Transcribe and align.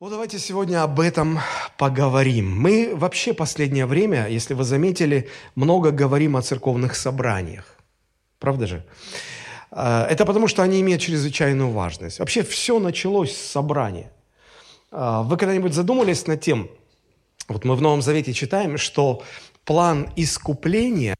Вот 0.00 0.10
давайте 0.10 0.38
сегодня 0.38 0.84
об 0.84 1.00
этом 1.00 1.40
поговорим. 1.76 2.56
Мы 2.56 2.92
вообще 2.94 3.34
последнее 3.34 3.84
время, 3.84 4.28
если 4.28 4.54
вы 4.54 4.62
заметили, 4.62 5.28
много 5.56 5.90
говорим 5.90 6.36
о 6.36 6.42
церковных 6.42 6.94
собраниях. 6.94 7.76
Правда 8.38 8.68
же? 8.68 8.86
А, 9.72 10.06
это 10.06 10.24
потому, 10.24 10.46
что 10.46 10.62
они 10.62 10.80
имеют 10.82 11.02
чрезвычайную 11.02 11.70
важность. 11.70 12.20
Вообще 12.20 12.44
все 12.44 12.78
началось 12.78 13.32
с 13.32 13.50
собрания. 13.50 14.12
А, 14.92 15.24
вы 15.24 15.36
когда-нибудь 15.36 15.74
задумались 15.74 16.28
над 16.28 16.40
тем, 16.40 16.70
вот 17.48 17.64
мы 17.64 17.74
в 17.74 17.82
Новом 17.82 18.00
Завете 18.00 18.32
читаем, 18.32 18.78
что 18.78 19.24
план 19.64 20.12
искупления 20.14 21.16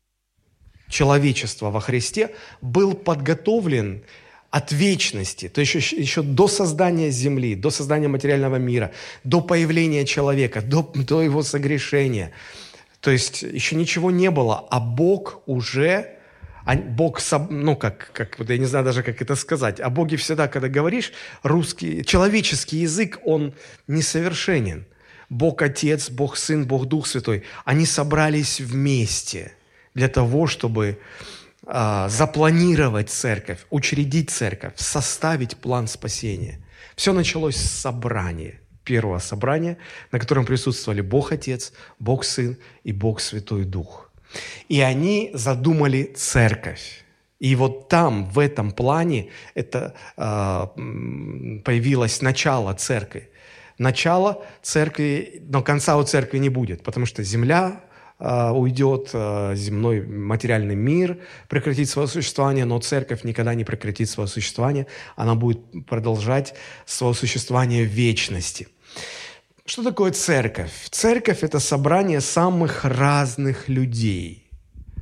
человечества 0.89 1.71
во 1.71 1.81
Христе 1.81 2.33
был 2.61 2.95
подготовлен 2.95 4.05
от 4.51 4.73
вечности, 4.73 5.49
то 5.49 5.61
еще, 5.61 5.79
еще 5.79 6.23
до 6.23 6.49
создания 6.49 7.11
Земли, 7.11 7.55
до 7.55 7.71
создания 7.71 8.09
материального 8.09 8.57
мира, 8.57 8.93
до 9.25 9.41
появления 9.41 10.07
человека, 10.07 10.63
до, 10.63 10.91
до 10.95 11.22
его 11.22 11.43
согрешения. 11.43 12.32
То 13.00 13.11
есть 13.11 13.43
еще 13.43 13.77
ничего 13.77 14.11
не 14.11 14.31
было, 14.31 14.67
а 14.71 14.81
Бог 14.81 15.43
уже, 15.46 16.17
а 16.64 16.77
Бог, 16.77 17.21
ну 17.50 17.77
как, 17.77 18.11
как, 18.13 18.39
вот 18.39 18.49
я 18.49 18.58
не 18.58 18.64
знаю 18.64 18.85
даже, 18.85 19.03
как 19.03 19.21
это 19.21 19.36
сказать, 19.36 19.81
о 19.81 19.91
Боге 19.91 20.17
всегда, 20.17 20.49
когда 20.49 20.69
говоришь, 20.69 21.13
русский, 21.43 22.05
человеческий 22.05 22.79
язык, 22.79 23.21
он 23.25 23.55
несовершенен. 23.86 24.86
Бог 25.29 25.61
Отец, 25.61 26.08
Бог 26.08 26.39
Сын, 26.39 26.67
Бог 26.67 26.86
Дух 26.86 27.07
Святой, 27.07 27.44
они 27.67 27.85
собрались 27.85 28.61
вместе 28.61 29.53
для 29.94 30.08
того, 30.08 30.46
чтобы 30.46 30.99
а, 31.71 32.08
запланировать 32.08 33.11
церковь, 33.11 33.67
учредить 33.69 34.31
церковь, 34.31 34.72
составить 34.77 35.58
план 35.58 35.86
спасения. 35.86 36.64
Все 36.97 37.12
началось 37.12 37.56
с 37.56 37.70
собрания, 37.70 38.62
первого 38.84 39.19
собрания, 39.19 39.77
на 40.11 40.19
котором 40.19 40.47
присутствовали 40.47 41.03
Бог 41.03 41.31
Отец, 41.31 41.75
Бог 41.98 42.25
Сын 42.25 42.56
и 42.84 42.92
Бог 42.92 43.20
Святой 43.20 43.64
Дух. 43.64 44.11
И 44.70 44.80
они 44.80 45.30
задумали 45.34 46.05
церковь. 46.16 47.05
И 47.39 47.55
вот 47.55 47.91
там, 47.91 48.24
в 48.30 48.39
этом 48.39 48.72
плане, 48.72 49.28
это 49.55 49.94
э, 50.16 50.66
появилось 51.66 52.22
начало 52.22 52.72
церкви. 52.72 53.28
Начало 53.77 54.42
церкви, 54.62 55.42
но 55.46 55.62
конца 55.62 55.98
у 55.98 56.02
церкви 56.02 56.39
не 56.39 56.48
будет, 56.48 56.83
потому 56.83 57.05
что 57.05 57.22
земля 57.22 57.83
уйдет, 58.19 59.11
а, 59.12 59.55
земной 59.55 60.00
материальный 60.02 60.74
мир 60.74 61.19
прекратит 61.48 61.88
свое 61.88 62.08
существование, 62.08 62.64
но 62.64 62.80
церковь 62.80 63.22
никогда 63.24 63.55
не 63.55 63.64
прекратит 63.64 64.11
свое 64.11 64.28
существование, 64.28 64.86
она 65.16 65.34
будет 65.34 65.61
продолжать 65.86 66.55
свое 66.84 67.14
существование 67.14 67.84
в 67.84 67.89
вечности. 67.89 68.69
Что 69.64 69.84
такое 69.84 70.12
церковь? 70.12 70.89
Церковь– 70.91 71.39
это 71.42 71.61
собрание 71.61 72.20
самых 72.20 72.84
разных 72.84 73.69
людей. 73.69 74.48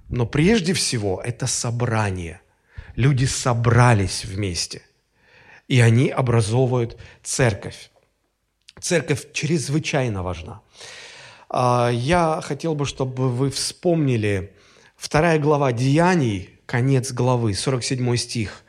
Но 0.08 0.26
прежде 0.26 0.72
всего 0.72 1.22
это 1.24 1.46
собрание. 1.46 2.40
Люди 2.96 3.26
собрались 3.26 4.24
вместе, 4.24 4.82
и 5.68 5.80
они 5.80 6.08
образовывают 6.08 6.98
церковь. 7.22 7.90
Церковь 8.80 9.32
чрезвычайно 9.32 10.22
важна. 10.22 10.62
А, 11.48 11.90
я 11.90 12.40
хотел 12.42 12.74
бы, 12.74 12.86
чтобы 12.86 13.30
вы 13.30 13.50
вспомнили 13.50 14.52
вторая 14.96 15.38
глава 15.38 15.72
Деяний, 15.72 16.50
конец 16.66 17.12
главы, 17.12 17.54
47 17.54 18.16
стих. 18.16 18.62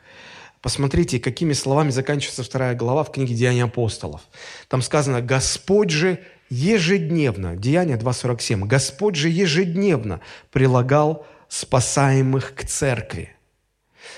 Посмотрите, 0.60 1.20
какими 1.20 1.52
словами 1.52 1.90
заканчивается 1.90 2.42
вторая 2.42 2.74
глава 2.74 3.04
в 3.04 3.12
книге 3.12 3.34
Деяний 3.34 3.62
апостолов. 3.62 4.22
Там 4.68 4.82
сказано 4.82 5.20
«Господь 5.22 5.90
же 5.90 6.20
ежедневно», 6.50 7.56
Деяние 7.56 7.96
2.47, 7.96 8.66
«Господь 8.66 9.14
же 9.14 9.28
ежедневно 9.28 10.20
прилагал 10.50 11.26
спасаемых 11.48 12.54
к 12.54 12.66
церкви». 12.66 13.34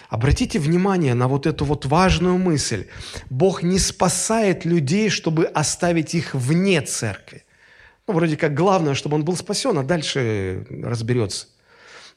Обратите 0.09 0.59
внимание 0.59 1.15
на 1.15 1.29
вот 1.29 1.47
эту 1.47 1.65
вот 1.65 1.87
важную 1.87 2.39
мысль. 2.39 2.87
Бог 3.29 3.63
не 3.63 3.79
спасает 3.79 4.65
людей, 4.65 5.09
чтобы 5.09 5.45
оставить 5.45 6.15
их 6.15 6.35
вне 6.35 6.81
церкви. 6.81 7.45
Ну, 8.07 8.15
вроде 8.15 8.37
как 8.37 8.55
главное, 8.55 8.95
чтобы 8.95 9.17
он 9.17 9.25
был 9.25 9.37
спасен, 9.37 9.79
а 9.79 9.83
дальше 9.83 10.67
разберется. 10.71 11.47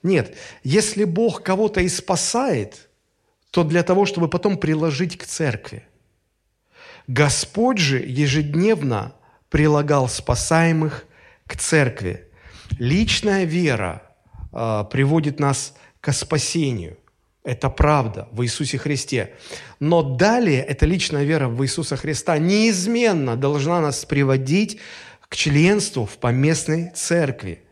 Нет, 0.02 0.36
если 0.64 1.06
Бог 1.06 1.44
кого-то 1.44 1.82
и 1.82 1.88
спасает, 1.88 2.90
то 3.52 3.64
для 3.64 3.84
того, 3.84 4.06
чтобы 4.06 4.28
потом 4.28 4.58
приложить 4.58 5.18
к 5.18 5.26
церкви. 5.26 5.86
Господь 7.08 7.78
же 7.78 8.00
ежедневно 8.00 9.14
прилагал 9.50 10.10
спасаемых 10.10 11.06
к 11.46 11.58
церкви. 11.58 12.28
Личная 12.80 13.44
вера 13.44 14.02
э, 14.52 14.84
приводит 14.92 15.40
нас 15.40 15.76
к 16.02 16.12
спасению. 16.12 16.98
Это 17.44 17.70
правда 17.70 18.28
в 18.32 18.44
Иисусе 18.44 18.78
Христе. 18.78 19.34
Но 19.80 20.02
далее 20.02 20.64
эта 20.64 20.86
личная 20.86 21.24
вера 21.24 21.50
в 21.50 21.64
Иисуса 21.64 21.98
Христа 21.98 22.38
неизменно 22.38 23.36
должна 23.36 23.82
нас 23.82 24.06
приводить 24.06 24.80
к 25.34 25.36
членству 25.36 26.06
в 26.06 26.20
поместной 26.20 26.92
церкви. 26.94 27.64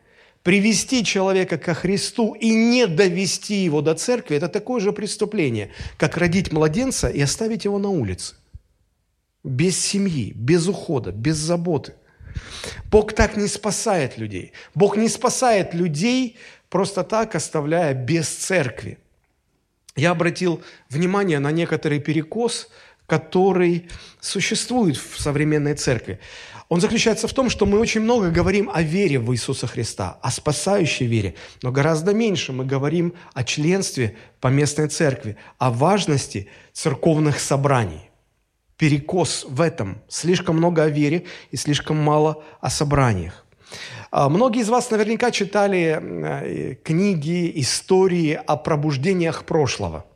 Привести 0.42 1.06
человека 1.06 1.60
ко 1.60 1.76
Христу 1.76 2.34
и 2.34 2.50
не 2.50 2.88
довести 2.88 3.64
его 3.64 3.82
до 3.82 3.94
церкви– 3.94 4.36
это 4.38 4.48
такое 4.48 4.82
же 4.82 4.92
преступление, 4.92 5.70
как 5.98 6.18
родить 6.18 6.52
младенца 6.52 7.08
и 7.08 7.22
оставить 7.22 7.66
его 7.66 7.78
на 7.78 7.90
улице. 7.90 8.34
Без 9.44 9.80
семьи, 9.80 10.34
без 10.36 10.68
ухода, 10.68 11.12
без 11.12 11.36
заботы. 11.36 11.94
Бог 12.90 13.14
так 13.14 13.38
не 13.38 13.48
спасает 13.48 14.18
людей. 14.18 14.54
Бог 14.74 14.98
не 14.98 15.08
спасает 15.08 15.76
людей 15.76 16.38
просто 16.68 17.04
так, 17.04 17.36
оставляя 17.36 17.94
без 17.94 18.28
церкви. 18.28 18.98
Я 19.96 20.12
обратил 20.12 20.64
внимание 20.90 21.38
на 21.38 21.52
некоторый 21.52 22.00
перекос, 22.00 22.70
который 23.06 23.90
существует 24.20 24.96
в 24.96 25.22
современной 25.22 25.76
церкви. 25.76 26.20
Он 26.72 26.80
заключается 26.80 27.28
в 27.28 27.34
том, 27.34 27.50
что 27.50 27.66
мы 27.66 27.80
очень 27.80 28.00
много 28.00 28.30
говорим 28.30 28.72
о 28.74 28.82
вере 28.82 29.20
в 29.20 29.34
Иисуса 29.34 29.68
Христа, 29.68 30.18
о 30.22 30.32
спасающей 30.32 31.06
вере, 31.06 31.36
но 31.62 31.70
гораздо 31.70 32.14
меньше 32.14 32.54
мы 32.54 32.64
говорим 32.64 33.14
о 33.34 33.44
членстве 33.44 34.16
по 34.40 34.48
местной 34.48 34.88
церкви, 34.88 35.36
о 35.58 35.70
важности 35.70 36.48
церковных 36.72 37.42
собраний. 37.42 38.10
Перекос 38.78 39.46
в 39.50 39.60
этом. 39.60 40.02
Слишком 40.08 40.56
много 40.56 40.84
о 40.84 40.88
вере 40.88 41.26
и 41.52 41.58
слишком 41.58 41.98
мало 41.98 42.42
о 42.62 42.70
собраниях. 42.70 43.46
А, 44.10 44.30
многие 44.30 44.62
из 44.62 44.70
вас 44.70 44.90
наверняка 44.92 45.32
читали 45.32 46.00
э, 46.02 46.76
книги, 46.76 47.52
истории 47.56 48.40
о 48.48 48.56
пробуждениях 48.56 49.44
прошлого– 49.44 50.06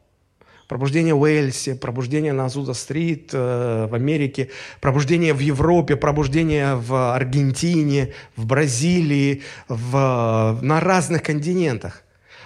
Пробуждение 0.67 1.13
в 1.13 1.21
Уэльсе, 1.21 1.75
пробуждение 1.75 2.33
на 2.33 2.45
Азуза-стрит 2.45 3.29
э, 3.33 3.87
в 3.87 3.93
Америке, 3.93 4.49
пробуждение 4.81 5.33
в 5.33 5.39
Европе, 5.39 5.95
пробуждение 5.95 6.75
в 6.75 7.13
Аргентине, 7.13 8.13
в 8.35 8.47
Бразилии, 8.47 9.43
в, 9.67 10.57
на 10.61 10.79
разных 10.79 11.21
континентах. 11.21 12.01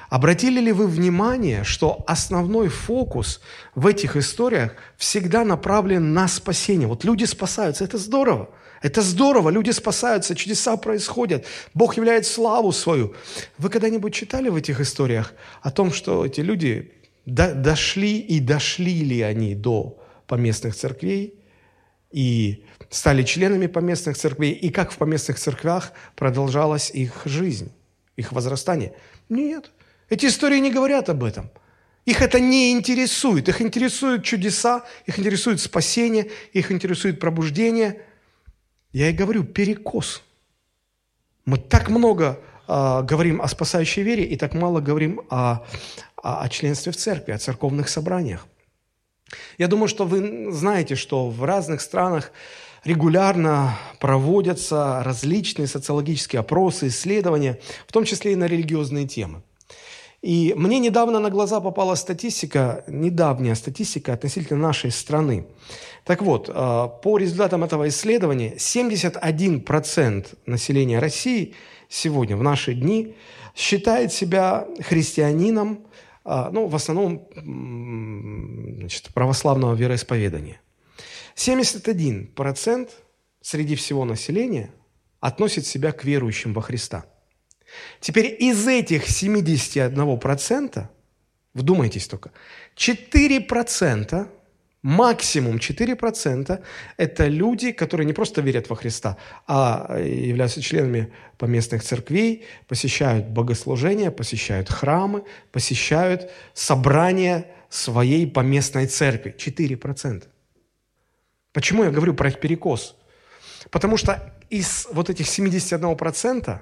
Обратили 0.10 0.60
ли 0.60 0.74
вы 0.74 0.88
внимание, 0.88 1.64
что 1.64 2.04
основной 2.08 2.68
фокус 2.68 3.42
в 3.76 3.88
этих 3.88 4.18
историях 4.18 4.74
всегда 4.98 5.46
направлен 5.46 6.14
на 6.14 6.28
спасение? 6.28 6.88
Вот 6.88 7.06
люди 7.06 7.24
спасаются, 7.24 7.86
это 7.86 7.98
здорово. 7.98 8.50
Это 8.82 9.02
здорово, 9.02 9.50
люди 9.50 9.72
спасаются, 9.72 10.36
чудеса 10.36 10.78
происходят, 10.78 11.46
Бог 11.74 11.98
являет 11.98 12.26
славу 12.26 12.72
свою. 12.72 13.14
Вы 13.58 13.70
когда-нибудь 13.70 14.14
читали 14.14 14.48
в 14.48 14.56
этих 14.56 14.80
историях 14.80 15.34
о 15.62 15.70
том, 15.70 15.92
что 15.92 16.26
эти 16.26 16.40
люди 16.40 16.94
до, 17.30 17.54
дошли 17.54 18.20
и 18.20 18.40
дошли 18.40 19.04
ли 19.04 19.22
они 19.22 19.56
до 19.56 19.98
поместных 20.28 20.76
церквей 20.76 21.40
и 22.12 22.66
стали 22.90 23.24
членами 23.24 23.68
поместных 23.68 24.18
церквей, 24.18 24.52
и 24.52 24.70
как 24.70 24.92
в 24.92 24.98
поместных 24.98 25.38
церквях 25.38 25.92
продолжалась 26.16 26.92
их 26.92 27.22
жизнь, 27.26 27.72
их 28.16 28.32
возрастание. 28.32 28.94
Нет, 29.30 29.72
эти 30.10 30.26
истории 30.26 30.60
не 30.60 30.72
говорят 30.72 31.10
об 31.10 31.24
этом. 31.24 31.52
Их 32.06 32.22
это 32.22 32.40
не 32.40 32.72
интересует. 32.72 33.48
Их 33.50 33.62
интересуют 33.62 34.24
чудеса, 34.24 34.84
их 35.06 35.20
интересует 35.20 35.60
спасение, 35.60 36.32
их 36.54 36.72
интересует 36.72 37.20
пробуждение. 37.20 38.02
Я 38.92 39.10
и 39.10 39.14
говорю, 39.14 39.44
перекос. 39.44 40.24
Мы 41.46 41.58
так 41.58 41.90
много 41.90 42.40
э, 42.70 43.04
говорим 43.04 43.42
о 43.42 43.48
спасающей 43.48 44.04
вере 44.04 44.24
и 44.24 44.38
так 44.38 44.54
мало 44.54 44.80
говорим 44.80 45.22
о, 45.30 45.64
о, 46.22 46.42
о 46.42 46.50
членстве 46.50 46.92
в 46.92 46.96
церкви, 46.96 47.32
о 47.34 47.38
церковных 47.38 47.90
собраниях. 47.90 48.46
Я 49.58 49.68
думаю, 49.68 49.88
что 49.88 50.06
вы 50.06 50.52
знаете, 50.52 50.96
что 50.96 51.30
в 51.30 51.44
разных 51.44 51.82
странах 51.82 52.32
регулярно 52.84 53.78
проводятся 54.00 55.04
различные 55.04 55.68
социологические 55.68 56.40
опросы, 56.40 56.88
исследования, 56.88 57.60
в 57.88 57.92
том 57.92 58.06
числе 58.06 58.34
и 58.34 58.36
на 58.36 58.46
религиозные 58.46 59.08
темы. 59.08 59.42
И 60.22 60.54
мне 60.58 60.80
недавно 60.80 61.20
на 61.20 61.30
глаза 61.30 61.62
попала 61.62 61.96
статистика, 61.96 62.84
недавняя 62.88 63.56
статистика 63.56 64.14
относительно 64.14 64.60
нашей 64.60 64.92
страны. 64.92 65.46
Так 66.04 66.22
вот, 66.22 66.50
э, 66.50 66.90
по 67.04 67.18
результатам 67.18 67.64
этого 67.64 67.88
исследования 67.88 68.56
71% 68.58 70.36
населения 70.46 71.00
России 71.00 71.56
сегодня, 71.90 72.38
в 72.38 72.44
наши 72.44 72.74
дни, 72.74 73.16
считает 73.56 74.14
себя 74.14 74.66
христианином, 74.80 75.88
э, 76.24 76.50
ну, 76.52 76.68
в 76.68 76.76
основном 76.76 77.28
значит, 78.80 79.14
православного 79.14 79.76
вероисповедания. 79.76 80.62
71% 81.36 82.90
среди 83.42 83.76
всего 83.76 84.06
населения 84.06 84.74
относит 85.20 85.66
себя 85.66 85.92
к 85.92 86.06
верующим 86.06 86.54
во 86.54 86.62
Христа– 86.62 87.06
Теперь 88.00 88.36
из 88.40 88.68
этих 88.68 89.08
71%, 89.10 90.88
вдумайтесь 91.54 92.08
только, 92.08 92.32
4%, 92.76 94.28
максимум 94.82 95.58
4% 95.58 96.64
это 96.98 97.28
люди, 97.28 97.72
которые 97.72 98.06
не 98.06 98.14
просто 98.14 98.42
верят 98.42 98.70
во 98.70 98.76
Христа, 98.76 99.18
а 99.48 100.00
являются 100.00 100.62
членами 100.62 101.12
поместных 101.38 101.84
церквей, 101.84 102.46
посещают 102.68 103.28
богослужения, 103.28 104.12
посещают 104.12 104.70
храмы, 104.70 105.24
посещают 105.52 106.32
собрания 106.54 107.46
своей 107.70 108.26
поместной 108.28 108.88
церкви. 108.88 109.36
4%. 109.38 110.24
Почему 111.52 111.84
я 111.84 111.92
говорю 111.92 112.14
про 112.14 112.32
перекос? 112.32 112.96
Потому 113.72 113.98
что 113.98 114.34
из 114.50 114.88
вот 114.92 115.10
этих 115.10 115.26
71% 115.26 116.60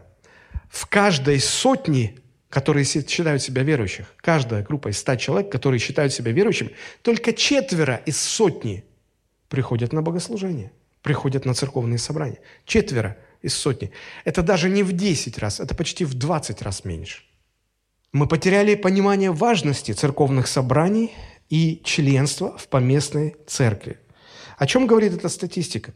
в 0.70 0.86
каждой 0.88 1.40
сотне, 1.40 2.16
которые 2.50 2.86
считают 2.86 3.42
себя 3.42 3.64
верующих, 3.64 4.14
каждая 4.18 4.64
группа 4.64 4.90
из 4.90 4.98
ста 4.98 5.18
человек, 5.18 5.52
которые 5.52 5.80
считают 5.80 6.14
себя 6.14 6.32
верующими, 6.32 6.72
только 7.02 7.34
четверо 7.34 8.02
из 8.06 8.20
сотни 8.20 8.86
приходят 9.50 9.94
на 9.94 10.02
богослужение, 10.02 10.72
приходят 11.02 11.46
на 11.46 11.54
церковные 11.54 11.98
собрания. 11.98 12.40
Четверо 12.66 13.18
из 13.42 13.54
сотни. 13.54 13.92
Это 14.26 14.42
даже 14.42 14.70
не 14.70 14.84
в 14.84 14.94
10 14.94 15.38
раз, 15.38 15.60
это 15.60 15.76
почти 15.76 16.06
в 16.06 16.14
20 16.14 16.62
раз 16.62 16.86
меньше. 16.86 17.24
Мы 18.14 18.28
потеряли 18.28 18.76
понимание 18.76 19.32
важности 19.32 19.92
церковных 19.92 20.48
собраний 20.48 21.14
и 21.50 21.82
членства 21.84 22.58
в 22.58 22.68
поместной 22.68 23.36
церкви. 23.46 24.00
О 24.58 24.66
чем 24.66 24.88
говорит 24.88 25.14
эта 25.14 25.30
статистика? 25.30 25.94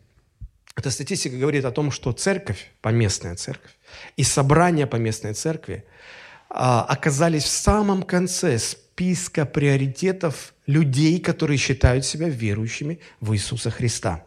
Эта 0.75 0.92
статистика 0.92 1.36
говорит 1.36 1.65
о 1.65 1.71
том, 1.71 1.92
что 1.92 2.12
церковь, 2.12 2.71
поместная 2.81 3.36
церковь, 3.36 3.71
и 4.15 4.24
собрания 4.24 4.88
поместной 4.88 5.33
церкви 5.33 5.83
оказались 6.53 7.44
в 7.44 7.50
самом 7.50 8.03
конце 8.03 8.57
списка 8.59 9.45
приоритетов 9.45 10.53
людей, 10.68 11.19
которые 11.19 11.57
считают 11.57 12.06
себя 12.06 12.30
верующими 12.30 13.00
в 13.19 13.33
Иисуса 13.33 13.71
Христа. 13.71 14.25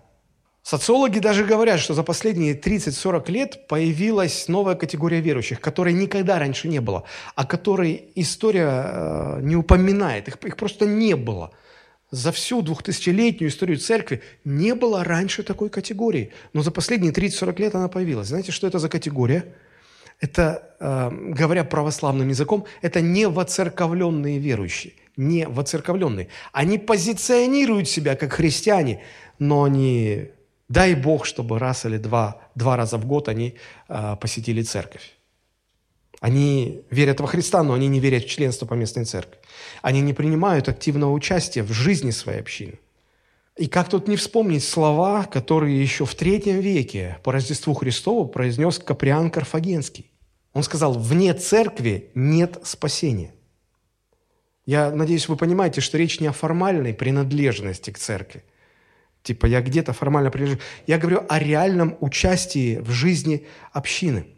Социологи 0.62 1.19
даже 1.19 1.44
говорят, 1.44 1.79
что 1.79 1.93
за 1.93 2.03
последние 2.03 2.59
30-40 2.59 3.31
лет 3.31 3.67
появилась 3.69 4.49
новая 4.49 4.75
категория 4.76 5.21
верующих, 5.21 5.61
которой 5.61 5.93
никогда 5.93 6.38
раньше 6.38 6.69
не 6.69 6.81
было, 6.81 7.05
о 7.35 7.44
которой 7.44 8.09
история 8.15 8.85
э, 8.87 9.41
не 9.43 9.56
упоминает, 9.56 10.29
их, 10.29 10.37
их 10.43 10.56
просто 10.56 10.87
не 10.87 11.17
было– 11.17 11.50
за 12.15 12.31
всю 12.31 12.62
двухтысячелетнюю 12.62 13.50
историю 13.50 13.77
церкви 13.77 14.23
не 14.44 14.75
было 14.77 15.03
раньше 15.03 15.43
такой 15.43 15.69
категории. 15.69 16.32
Но 16.53 16.62
за 16.62 16.70
последние 16.70 17.12
30-40 17.12 17.61
лет 17.61 17.75
она 17.75 17.88
появилась. 17.88 18.29
Знаете, 18.29 18.53
что 18.53 18.69
это 18.69 18.79
за 18.79 18.88
категория? 18.88 19.53
Это, 20.20 20.76
э, 20.81 21.11
говоря 21.11 21.64
православным 21.64 22.28
языком, 22.28 22.64
это 22.82 23.00
не 23.00 23.28
воцерковленные 23.28 24.38
верующие. 24.38 24.93
Не 25.16 25.46
воцерковленные. 25.46 26.28
Они 26.52 26.78
позиционируют 26.78 27.88
себя 27.88 28.16
как 28.16 28.32
христиане, 28.32 29.02
но 29.38 29.64
они, 29.64 30.31
дай 30.69 30.94
Бог, 30.94 31.26
чтобы 31.26 31.58
раз 31.58 31.84
или 31.84 31.99
два, 31.99 32.40
два 32.55 32.76
раза 32.76 32.99
в 32.99 33.06
год 33.06 33.28
они 33.28 33.55
э, 33.88 34.16
посетили 34.20 34.62
церковь. 34.62 35.14
Они 36.20 36.82
верят 36.90 37.20
во 37.20 37.26
Христа, 37.26 37.62
но 37.62 37.75
они 37.75 37.87
не 37.88 38.00
верят 38.00 38.25
в 38.25 38.28
членство 38.28 38.67
поместной 38.67 39.05
церкви. 39.05 39.38
Они 39.82 40.00
не 40.00 40.14
принимают 40.14 40.69
активного 40.69 41.12
участия 41.12 41.62
в 41.62 41.72
жизни 41.72 42.12
своей 42.12 42.40
общины. 42.40 42.78
И 43.56 43.67
как 43.67 43.89
тут 43.89 44.09
не 44.09 44.17
вспомнить 44.17 44.65
слова, 44.65 45.25
которые 45.25 45.81
еще 45.81 46.05
в 46.05 46.15
третьем 46.15 46.61
веке 46.61 47.19
по 47.23 47.33
Рождеству 47.33 47.75
Христову 47.75 48.27
произнес 48.27 48.79
Каприан 48.79 49.31
Карфагенский. 49.31 50.11
Он 50.53 50.62
сказал, 50.62 50.95
вне 50.95 51.35
церкви 51.35 52.11
нет 52.15 52.59
спасения. 52.65 53.35
Я 54.67 54.91
надеюсь, 54.91 55.29
вы 55.29 55.37
понимаете, 55.37 55.81
что 55.81 55.99
речь 55.99 56.21
не 56.21 56.27
о 56.27 56.33
формальной 56.33 56.95
принадлежности 56.95 57.91
к 57.91 57.99
церкви. 57.99 58.45
Типа 59.23 59.47
я 59.47 59.61
где-то 59.61 59.93
формально 59.93 60.31
принадлежу. 60.31 60.61
Я 60.87 60.99
говорю 60.99 61.23
о 61.29 61.39
реальном 61.39 61.97
участии 62.01 62.79
в 62.79 62.91
жизни 62.91 63.47
общины– 63.73 64.27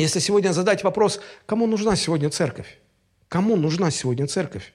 если 0.00 0.18
сегодня 0.18 0.52
задать 0.52 0.82
вопрос, 0.82 1.20
кому 1.44 1.66
нужна 1.66 1.94
сегодня 1.94 2.30
церковь? 2.30 2.78
Кому 3.28 3.56
нужна 3.56 3.90
сегодня 3.90 4.26
церковь? 4.26 4.72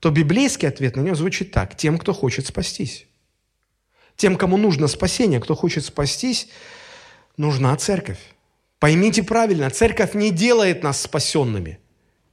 То 0.00 0.10
библейский 0.10 0.68
ответ 0.68 0.96
на 0.96 1.00
него 1.00 1.14
звучит 1.14 1.50
так. 1.50 1.76
Тем, 1.76 1.98
кто 1.98 2.12
хочет 2.12 2.46
спастись. 2.46 3.06
Тем, 4.16 4.36
кому 4.36 4.56
нужно 4.56 4.88
спасение, 4.88 5.40
кто 5.40 5.54
хочет 5.54 5.84
спастись, 5.84 6.48
нужна 7.36 7.76
церковь. 7.76 8.18
Поймите 8.78 9.22
правильно, 9.22 9.70
церковь 9.70 10.14
не 10.14 10.30
делает 10.30 10.82
нас 10.82 11.00
спасенными. 11.00 11.78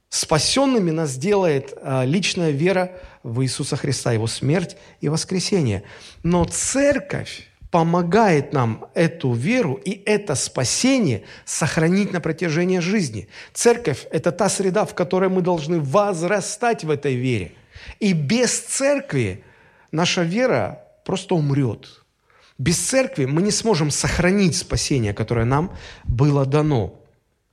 Спасенными 0.08 0.90
нас 0.90 1.16
делает 1.16 1.74
а, 1.82 2.04
личная 2.04 2.50
вера 2.50 2.92
в 3.22 3.42
Иисуса 3.42 3.76
Христа, 3.76 4.12
Его 4.12 4.26
смерть 4.28 4.76
и 5.00 5.08
воскресение. 5.08 5.82
Но 6.22 6.44
церковь 6.44 7.48
помогает 7.76 8.54
нам 8.54 8.86
эту 8.94 9.34
веру 9.34 9.74
и 9.74 10.02
это 10.06 10.34
спасение 10.34 11.24
сохранить 11.44 12.10
на 12.10 12.22
протяжении 12.22 12.78
жизни. 12.78 13.28
Церковь– 13.52 14.06
это 14.10 14.32
та 14.32 14.48
среда, 14.48 14.86
в 14.86 14.94
которой 14.94 15.28
мы 15.28 15.42
должны 15.42 15.78
возрастать 15.78 16.84
в 16.84 16.90
этой 16.90 17.16
вере. 17.16 17.52
И 18.00 18.14
без 18.14 18.60
церкви 18.60 19.44
наша 19.92 20.22
вера 20.22 20.86
просто 21.04 21.34
умрет. 21.34 22.02
Без 22.56 22.78
церкви 22.78 23.26
мы 23.26 23.42
не 23.42 23.50
сможем 23.50 23.90
сохранить 23.90 24.56
спасение, 24.56 25.12
которое 25.12 25.44
нам 25.44 25.70
было 26.04 26.46
дано. 26.46 26.94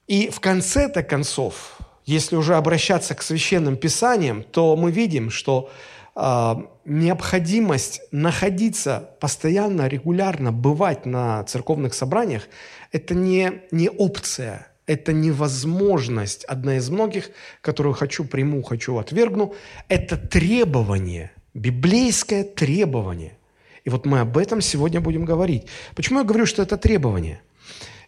И 0.07 0.29
в 0.29 0.39
конце-то 0.39 1.03
концов, 1.03 1.77
если 2.05 2.37
уже 2.37 2.55
обращаться 2.55 3.13
к 3.13 3.21
священным 3.21 3.75
писаниям, 3.75 4.41
то 4.41 4.77
мы 4.77 4.89
видим, 4.89 5.29
что 5.29 5.69
необходимость 6.15 8.01
находиться 8.11 9.09
постоянно, 9.19 9.87
регулярно, 9.87 10.51
бывать 10.51 11.05
на 11.05 11.43
церковных 11.45 11.93
собраниях, 11.93 12.47
это 12.91 13.15
не, 13.15 13.63
не 13.71 13.89
опция, 13.89 14.67
это 14.85 15.13
невозможность, 15.13 16.43
одна 16.45 16.77
из 16.77 16.89
многих, 16.89 17.31
которую 17.61 17.93
хочу 17.93 18.25
приму, 18.25 18.61
хочу 18.61 18.97
отвергну, 18.97 19.55
это 19.87 20.17
требование, 20.17 21.31
библейское 21.53 22.43
требование. 22.43 23.37
И 23.83 23.89
вот 23.89 24.05
мы 24.05 24.19
об 24.19 24.37
этом 24.37 24.61
сегодня 24.61 25.01
будем 25.01 25.25
говорить. 25.25 25.67
Почему 25.95 26.19
я 26.19 26.25
говорю, 26.25 26.45
что 26.45 26.61
это 26.61 26.77
требование? 26.77 27.41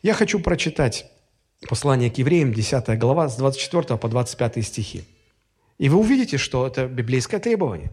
Я 0.03 0.13
хочу 0.13 0.39
прочитать 0.39 1.10
послание 1.68 2.12
к 2.12 2.18
евреям, 2.18 2.53
10 2.53 3.00
глава, 3.00 3.30
с 3.30 3.36
24 3.38 3.98
по 3.98 4.08
25 4.08 4.65
стихи. 4.65 5.06
И 5.77 5.89
вы 5.89 6.00
увидите, 6.00 6.38
что 6.38 6.65
это 6.65 6.88
библейское 6.88 7.39
требование. 7.39 7.91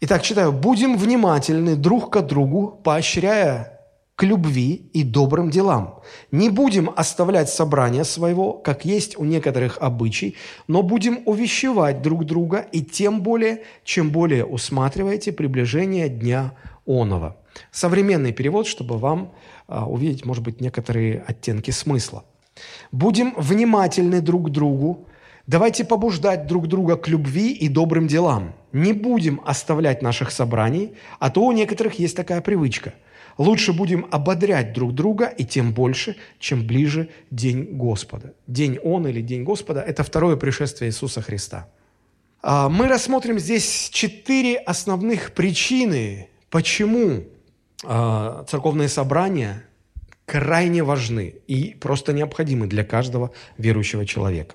Итак, 0.00 0.22
читаю. 0.22 0.52
«Будем 0.52 0.96
внимательны 0.96 1.76
друг 1.76 2.12
к 2.12 2.20
другу, 2.20 2.80
поощряя 2.84 3.80
к 4.16 4.22
любви 4.22 4.90
и 4.92 5.02
добрым 5.02 5.50
делам. 5.50 6.00
Не 6.30 6.50
будем 6.50 6.90
оставлять 6.94 7.48
собрание 7.48 8.04
своего, 8.04 8.52
как 8.52 8.84
есть 8.84 9.18
у 9.18 9.24
некоторых 9.24 9.78
обычай, 9.80 10.36
но 10.68 10.82
будем 10.82 11.20
увещевать 11.26 12.00
друг 12.00 12.24
друга, 12.24 12.58
и 12.58 12.82
тем 12.82 13.22
более, 13.22 13.62
чем 13.82 14.10
более 14.10 14.44
усматриваете 14.44 15.32
приближение 15.32 16.08
Дня 16.08 16.52
Онова». 16.86 17.36
Современный 17.72 18.32
перевод, 18.32 18.66
чтобы 18.66 18.98
вам 18.98 19.32
а, 19.66 19.88
увидеть, 19.88 20.24
может 20.24 20.44
быть, 20.44 20.60
некоторые 20.60 21.24
оттенки 21.26 21.70
смысла. 21.72 22.24
«Будем 22.92 23.34
внимательны 23.36 24.20
друг 24.20 24.48
к 24.48 24.50
другу, 24.50 25.08
Давайте 25.46 25.84
побуждать 25.84 26.46
друг 26.46 26.68
друга 26.68 26.96
к 26.96 27.06
любви 27.06 27.52
и 27.52 27.68
добрым 27.68 28.06
делам. 28.06 28.54
Не 28.72 28.94
будем 28.94 29.42
оставлять 29.44 30.00
наших 30.00 30.30
собраний, 30.30 30.94
а 31.18 31.30
то 31.30 31.42
у 31.42 31.52
некоторых 31.52 31.98
есть 31.98 32.16
такая 32.16 32.40
привычка. 32.40 32.94
Лучше 33.36 33.74
будем 33.74 34.06
ободрять 34.10 34.72
друг 34.72 34.94
друга, 34.94 35.26
и 35.26 35.44
тем 35.44 35.74
больше, 35.74 36.16
чем 36.38 36.66
ближе 36.66 37.10
День 37.30 37.76
Господа. 37.76 38.32
День 38.46 38.78
Он 38.82 39.06
или 39.06 39.20
День 39.20 39.42
Господа– 39.42 39.82
это 39.86 40.02
второе 40.02 40.36
пришествие 40.36 40.88
Иисуса 40.88 41.20
Христа. 41.20 41.68
А, 42.42 42.70
мы 42.70 42.88
рассмотрим 42.88 43.38
здесь 43.38 43.90
четыре 43.92 44.56
основных 44.56 45.32
причины, 45.32 46.28
почему 46.48 47.24
а, 47.84 48.44
церковные 48.48 48.88
собрания 48.88 49.64
крайне 50.24 50.82
важны 50.82 51.34
и 51.46 51.76
просто 51.78 52.14
необходимы 52.14 52.66
для 52.66 52.84
каждого 52.84 53.32
верующего 53.58 54.06
человека. 54.06 54.54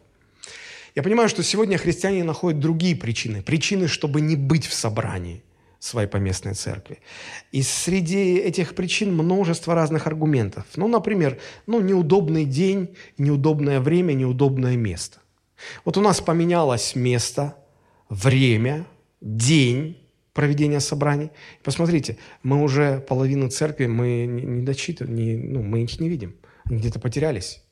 Я 0.99 1.03
понимаю, 1.03 1.29
что 1.29 1.43
сегодня 1.43 1.77
христиане 1.77 2.25
находят 2.25 2.59
другие 2.59 2.93
причины. 2.93 3.41
Причины, 3.41 3.87
чтобы 3.87 4.19
не 4.19 4.35
быть 4.35 4.65
в 4.65 4.73
собрании 4.73 5.43
своей 5.79 6.09
поместной 6.09 6.55
церкви. 6.55 6.99
И 7.53 7.61
среди 7.61 8.35
этих 8.35 8.75
причин 8.75 9.13
множество 9.13 9.73
разных 9.73 10.07
аргументов. 10.07 10.65
Ну, 10.75 10.89
например, 10.89 11.39
ну, 11.67 11.79
неудобный 11.79 12.43
день, 12.43 12.97
неудобное 13.17 13.79
время, 13.79 14.11
неудобное 14.11 14.75
место. 14.75 15.19
Вот 15.85 15.95
у 15.95 16.01
нас 16.01 16.19
поменялось 16.19 16.95
место, 16.95 17.55
время, 18.09 18.85
день 19.21 19.95
проведения 20.33 20.81
собраний. 20.81 21.31
Посмотрите, 21.63 22.17
мы 22.43 22.61
уже 22.61 22.99
половину 23.07 23.49
церкви, 23.49 23.85
мы 23.85 24.25
не 24.25 24.63
дочитываем, 24.63 25.15
не, 25.15 25.37
ну, 25.37 25.63
мы 25.63 25.83
их 25.83 25.97
не 26.01 26.09
видим. 26.09 26.35
Они 26.65 26.79
где-то 26.79 26.99
потерялись. 26.99 27.63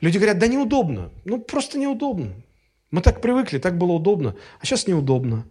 Люди 0.00 0.18
говорят, 0.18 0.38
да 0.38 0.46
неудобно. 0.46 1.10
Ну, 1.24 1.40
просто 1.40 1.78
неудобно. 1.78 2.32
Мы 2.90 3.02
так 3.02 3.20
привыкли, 3.20 3.58
так 3.58 3.76
было 3.76 3.92
удобно, 3.92 4.34
а 4.60 4.64
сейчас 4.64 4.86
неудобно. 4.86 5.44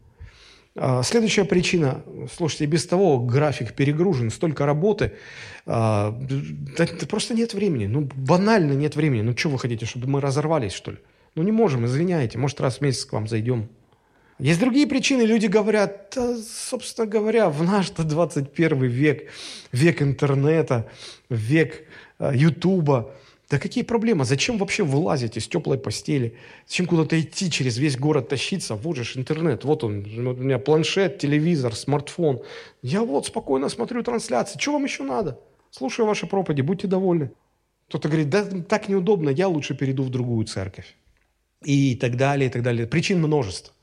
А, 0.76 1.04
следующая 1.04 1.44
причина, 1.44 2.04
слушайте, 2.36 2.66
без 2.66 2.86
того 2.86 3.20
график 3.20 3.74
перегружен, 3.74 4.30
столько 4.30 4.66
работы, 4.66 5.14
а, 5.66 6.16
да, 6.78 6.86
да 6.88 7.08
просто 7.08 7.34
нет 7.34 7.54
времени, 7.54 7.88
ну 7.88 8.10
банально 8.16 8.74
нет 8.74 8.96
времени. 8.96 9.22
Ну 9.22 9.36
что 9.36 9.50
вы 9.50 9.60
хотите, 9.60 9.86
чтобы 9.86 10.08
мы 10.08 10.22
разорвались, 10.22 10.74
что 10.74 10.92
ли? 10.92 10.98
Ну 11.36 11.44
не 11.44 11.52
можем, 11.52 11.86
извиняйте, 11.86 12.38
может 12.38 12.62
раз 12.62 12.78
в 12.78 12.82
месяц 12.82 13.06
к 13.06 13.14
вам 13.14 13.28
зайдем. 13.28 13.70
Есть 14.40 14.60
другие 14.60 14.86
причины, 14.86 15.24
люди 15.24 15.48
говорят, 15.48 16.14
да, 16.16 16.38
собственно 16.38 17.08
говоря, 17.08 17.50
в 17.50 17.64
наш-то 17.64 18.04
21 18.04 18.84
век, 18.84 19.32
век 19.72 20.02
интернета, 20.04 20.88
век 21.28 21.88
э, 22.20 22.32
Ютуба, 22.36 23.16
да 23.50 23.60
какие 23.60 23.84
проблемы? 23.84 24.26
Зачем 24.26 24.58
вообще 24.58 24.84
вылазить 24.84 25.38
из 25.38 25.48
теплой 25.48 25.78
постели? 25.78 26.38
Зачем 26.68 26.86
куда-то 26.86 27.20
идти, 27.20 27.50
через 27.50 27.78
весь 27.78 27.98
город 27.98 28.28
тащиться? 28.28 28.76
Вот 28.76 28.98
же 28.98 29.04
интернет, 29.18 29.64
вот 29.64 29.86
он, 29.86 30.00
у 30.00 30.34
меня 30.34 30.60
планшет, 30.60 31.18
телевизор, 31.20 31.74
смартфон. 31.74 32.42
Я 32.82 33.04
вот 33.04 33.28
спокойно 33.28 33.70
смотрю 33.70 34.04
трансляции. 34.04 34.60
Что 34.60 34.74
вам 34.74 34.84
еще 34.84 35.04
надо? 35.04 35.40
Слушаю 35.72 36.06
ваши 36.08 36.28
проповеди, 36.28 36.62
будьте 36.62 36.88
довольны. 36.88 37.32
Кто-то 37.88 38.10
говорит, 38.10 38.30
да 38.30 38.44
так 38.44 38.90
неудобно, 38.90 39.30
я 39.30 39.48
лучше 39.48 39.76
перейду 39.76 40.04
в 40.04 40.10
другую 40.10 40.46
церковь. 40.46 40.98
И 41.64 41.96
так 41.96 42.18
далее, 42.18 42.50
и 42.50 42.52
так 42.52 42.64
далее. 42.64 42.86
Причин 42.86 43.20
множество. 43.20 43.74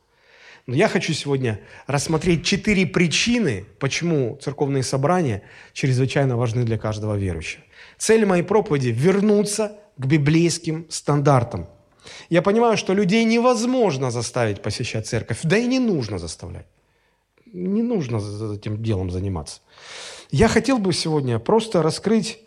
Но 0.66 0.75
я 0.75 0.88
хочу 0.88 1.14
сегодня 1.14 1.61
рассмотреть 1.87 2.44
четыре 2.44 2.87
причины, 2.87 3.64
почему 3.78 4.38
церковные 4.42 4.83
собрания 4.83 5.42
чрезвычайно 5.73 6.37
важны 6.37 6.64
для 6.64 6.78
каждого 6.78 7.16
верующего. 7.16 7.62
Цель 8.06 8.26
моей 8.26 8.42
проповеди– 8.42 8.88
вернуться 8.90 9.78
к 9.96 10.04
библейским 10.04 10.84
стандартам. 10.90 11.68
Я 12.28 12.42
понимаю, 12.42 12.76
что 12.76 12.92
людей 12.92 13.25
невозможно 13.25 14.11
заставить 14.11 14.61
посещать 14.61 15.06
церковь, 15.06 15.38
да 15.42 15.56
и 15.56 15.66
не 15.66 15.78
нужно 15.78 16.18
заставлять. 16.18 16.66
Не 17.46 17.82
нужно 17.82 18.16
этим 18.52 18.82
делом 18.82 19.11
заниматься. 19.11 19.62
Я 20.30 20.49
хотел 20.49 20.76
бы 20.76 20.92
сегодня 20.92 21.38
просто 21.38 21.82
раскрыть 21.82 22.40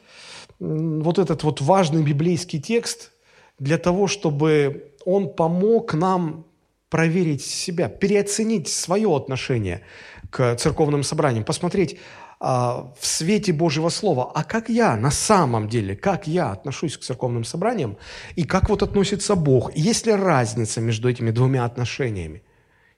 вот 0.60 1.18
этот 1.18 1.42
вот 1.42 1.60
важный 1.60 2.04
библейский 2.04 2.62
текст 2.62 3.12
для 3.58 3.80
того, 3.80 4.06
чтобы 4.06 4.94
он 5.06 5.34
помог 5.34 5.96
нам 5.96 6.46
проверить 6.90 7.44
себя, 7.44 7.90
переоценить 7.90 8.68
свое 8.68 9.10
отношение 9.16 9.82
к 10.30 10.56
церковным 10.58 11.02
собраниям, 11.02 11.44
посмотреть, 11.44 11.98
а, 12.40 12.94
в 13.00 13.06
свете 13.06 13.52
Божьего 13.52 13.90
Слова, 13.90 14.32
а 14.34 14.44
как 14.44 14.70
я 14.70 14.96
на 14.96 15.10
самом 15.12 15.68
деле, 15.68 15.96
как 15.96 16.28
я 16.28 16.52
отношусь 16.52 16.98
к 16.98 17.02
церковным 17.02 17.44
собраниям, 17.44 17.98
и 18.36 18.44
как 18.44 18.70
вот 18.70 18.84
относится 18.84 19.36
Бог, 19.36 19.76
есть 19.76 20.06
ли 20.06 20.14
разница 20.14 20.80
между 20.80 21.10
этими 21.10 21.32
двумя 21.32 21.66
отношениями. 21.66 22.44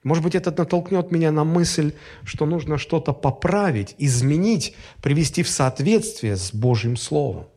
Может 0.03 0.23
быть, 0.23 0.35
это 0.35 0.51
натолкнет 0.51 1.11
меня 1.11 1.31
на 1.31 1.43
мысль, 1.43 1.93
что 2.23 2.45
нужно 2.45 2.77
что-то 2.77 3.13
поправить, 3.13 3.95
изменить, 3.97 4.75
привести 5.01 5.43
в 5.43 5.49
соответствие 5.49 6.35
с 6.35 6.53
Божьим 6.53 6.97
Словом. 6.97 7.47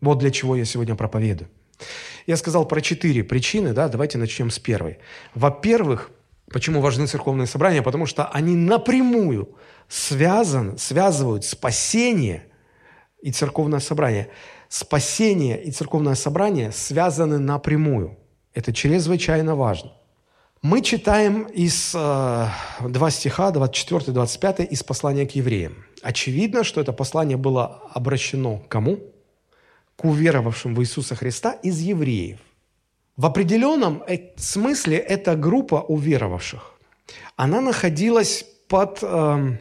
Вот 0.00 0.18
для 0.18 0.30
чего 0.30 0.56
я 0.56 0.64
сегодня 0.64 0.94
проповедую. 0.94 1.48
Я 2.26 2.36
сказал 2.36 2.66
про 2.66 2.80
четыре 2.80 3.24
причины, 3.24 3.72
да, 3.72 3.88
давайте 3.88 4.18
начнем 4.18 4.50
с 4.50 4.58
первой. 4.58 4.98
Во-первых, 5.34 6.10
почему 6.50 6.80
важны 6.80 7.06
церковные 7.06 7.46
собрания? 7.46 7.82
Потому 7.82 8.06
что 8.06 8.26
они 8.26 8.54
напрямую 8.54 9.56
связан, 9.92 10.78
связывают 10.78 11.44
спасение 11.44 12.46
и 13.20 13.30
церковное 13.30 13.80
собрание. 13.80 14.28
Спасение 14.70 15.62
и 15.62 15.70
церковное 15.70 16.14
собрание 16.14 16.72
связаны 16.72 17.38
напрямую. 17.38 18.16
Это 18.54 18.72
чрезвычайно 18.72 19.54
важно. 19.54 19.92
Мы 20.62 20.80
читаем 20.80 21.42
из 21.42 21.92
э, 21.94 22.46
два 22.80 23.10
стиха, 23.10 23.50
24-25, 23.50 24.64
из 24.64 24.82
послания 24.82 25.26
к 25.26 25.32
евреям. 25.32 25.84
Очевидно, 26.02 26.64
что 26.64 26.80
это 26.80 26.94
послание 26.94 27.36
было 27.36 27.82
обращено 27.92 28.62
кому? 28.68 28.98
К 29.96 30.06
уверовавшим 30.06 30.74
в 30.74 30.80
Иисуса 30.80 31.16
Христа 31.16 31.52
из 31.52 31.80
евреев. 31.80 32.38
В 33.18 33.26
определенном 33.26 34.02
э, 34.08 34.30
смысле 34.36 34.96
эта 34.96 35.36
группа 35.36 35.82
уверовавших, 35.86 36.72
она 37.36 37.60
находилась 37.60 38.46
под... 38.68 39.00
Э, 39.02 39.58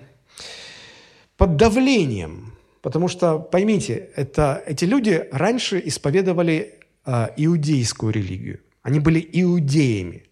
под 1.42 1.56
давлением. 1.56 2.54
Потому 2.84 3.08
что, 3.08 3.40
поймите, 3.40 4.10
это, 4.16 4.62
эти 4.68 4.86
люди 4.86 5.28
раньше 5.32 5.82
исповедовали 5.84 6.76
э, 7.04 7.30
иудейскую 7.36 8.14
религию. 8.14 8.60
Они 8.84 9.00
были 9.00 9.28
иудеями. 9.34 10.28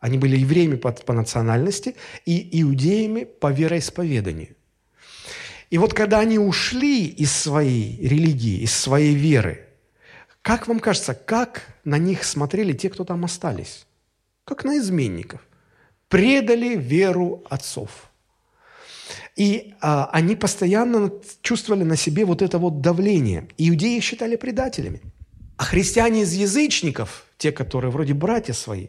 Они 0.00 0.16
были 0.16 0.38
евреями 0.38 0.76
по, 0.76 0.92
по 0.92 1.12
национальности 1.12 1.94
и 2.24 2.62
иудеями 2.62 3.24
по 3.24 3.52
вероисповеданию. 3.52 4.56
И 5.68 5.76
вот 5.76 5.92
когда 5.92 6.20
они 6.20 6.38
ушли 6.38 7.04
из 7.04 7.32
своей 7.32 8.00
религии, 8.08 8.62
из 8.62 8.74
своей 8.74 9.14
веры, 9.14 9.66
как 10.40 10.68
вам 10.68 10.80
кажется, 10.80 11.12
как 11.12 11.66
на 11.84 11.98
них 11.98 12.24
смотрели 12.24 12.72
те, 12.72 12.88
кто 12.88 13.04
там 13.04 13.26
остались? 13.26 13.86
Как 14.44 14.64
на 14.64 14.78
изменников. 14.78 15.46
Предали 16.08 16.76
веру 16.76 17.44
отцов. 17.50 18.10
И 19.36 19.74
а, 19.80 20.08
они 20.12 20.34
постоянно 20.36 21.12
чувствовали 21.42 21.84
на 21.84 21.96
себе 21.96 22.24
вот 22.24 22.42
это 22.42 22.58
вот 22.58 22.80
давление. 22.80 23.48
Иудеи 23.58 23.96
их 23.98 24.04
считали 24.04 24.36
предателями. 24.36 25.00
А 25.56 25.64
христиане 25.64 26.22
из 26.22 26.32
язычников, 26.32 27.24
те, 27.38 27.52
которые 27.52 27.90
вроде 27.90 28.14
братья 28.14 28.52
свои, 28.52 28.88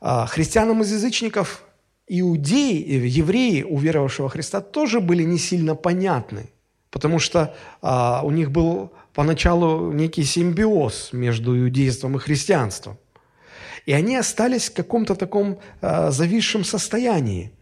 а, 0.00 0.26
христианам 0.26 0.82
из 0.82 0.92
язычников 0.92 1.64
иудеи, 2.08 2.82
э, 2.82 3.06
евреи, 3.06 3.62
уверовавшего 3.62 4.28
Христа, 4.28 4.60
тоже 4.60 5.00
были 5.00 5.22
не 5.22 5.38
сильно 5.38 5.74
понятны, 5.74 6.50
потому 6.90 7.18
что 7.18 7.54
а, 7.80 8.22
у 8.24 8.30
них 8.30 8.50
был 8.50 8.92
поначалу 9.14 9.92
некий 9.92 10.24
симбиоз 10.24 11.10
между 11.12 11.58
иудейством 11.58 12.16
и 12.16 12.18
христианством. 12.18 12.98
И 13.86 13.92
они 13.92 14.16
остались 14.16 14.70
в 14.70 14.74
каком-то 14.74 15.14
таком 15.14 15.58
а, 15.80 16.10
зависшем 16.10 16.64
состоянии– 16.64 17.52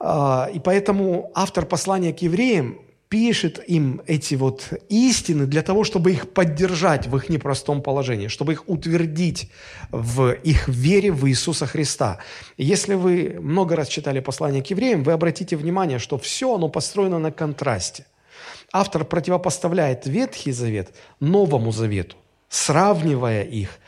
и 0.00 0.60
поэтому 0.62 1.30
автор 1.34 1.66
послания 1.66 2.12
к 2.12 2.20
евреям 2.20 2.78
пишет 3.08 3.62
им 3.68 4.02
эти 4.06 4.34
вот 4.34 4.72
истины 4.88 5.46
для 5.46 5.62
того, 5.62 5.84
чтобы 5.84 6.12
их 6.12 6.32
поддержать 6.32 7.06
в 7.06 7.16
их 7.16 7.28
непростом 7.28 7.82
положении, 7.82 8.28
чтобы 8.28 8.52
их 8.52 8.68
утвердить 8.68 9.50
в 9.90 10.32
их 10.32 10.68
вере 10.68 11.12
в 11.12 11.28
Иисуса 11.28 11.66
Христа. 11.66 12.18
если 12.56 12.94
вы 12.94 13.38
много 13.40 13.76
раз 13.76 13.88
читали 13.88 14.20
послание 14.20 14.62
к 14.62 14.70
евреям, 14.70 15.04
вы 15.04 15.12
обратите 15.12 15.56
внимание, 15.56 15.98
что 15.98 16.18
все 16.18 16.54
оно 16.54 16.68
построено 16.68 17.18
на 17.18 17.30
контрасте. 17.30 18.06
Автор 18.72 19.04
противопоставляет 19.04 20.06
Ветхий 20.06 20.52
Завет 20.52 20.92
Новому 21.20 21.70
Завету, 21.70 22.16
сравнивая 22.48 23.42
их 23.42 23.78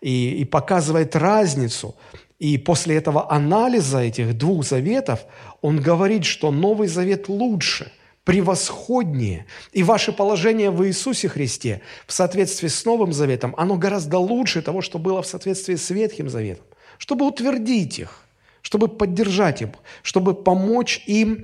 и, 0.00 0.40
и 0.40 0.44
показывает 0.44 1.16
разницу. 1.16 1.96
И 2.38 2.56
после 2.56 2.96
этого 2.96 3.30
анализа 3.32 3.98
этих 3.98 4.36
двух 4.36 4.64
заветов 4.64 5.24
он 5.60 5.80
говорит, 5.80 6.24
что 6.24 6.52
Новый 6.52 6.86
Завет 6.86 7.28
лучше, 7.28 7.90
превосходнее. 8.24 9.46
И 9.72 9.82
ваше 9.82 10.12
положение 10.12 10.70
в 10.70 10.86
Иисусе 10.86 11.28
Христе 11.28 11.80
в 12.06 12.12
соответствии 12.12 12.68
с 12.68 12.84
Новым 12.84 13.12
Заветом, 13.12 13.54
оно 13.56 13.76
гораздо 13.76 14.18
лучше 14.18 14.62
того, 14.62 14.82
что 14.82 14.98
было 14.98 15.22
в 15.22 15.26
соответствии 15.26 15.74
с 15.74 15.90
Ветхим 15.90 16.28
Заветом. 16.28 16.64
Чтобы 16.98 17.26
утвердить 17.26 17.98
их, 17.98 18.20
чтобы 18.62 18.88
поддержать 18.88 19.62
их, 19.62 19.70
чтобы 20.02 20.34
помочь 20.34 21.02
им 21.06 21.42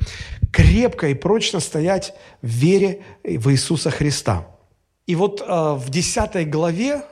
крепко 0.53 1.09
и 1.09 1.15
прочно 1.15 1.59
стоять 1.59 2.15
в 2.43 2.49
вере 2.49 3.03
в 3.25 3.51
Иисуса 3.51 3.91
Христа. 3.91 4.47
И 5.07 5.17
вот 5.17 5.41
э, 5.41 5.45
в 5.47 5.91
10 5.91 6.49
главе 6.51 7.03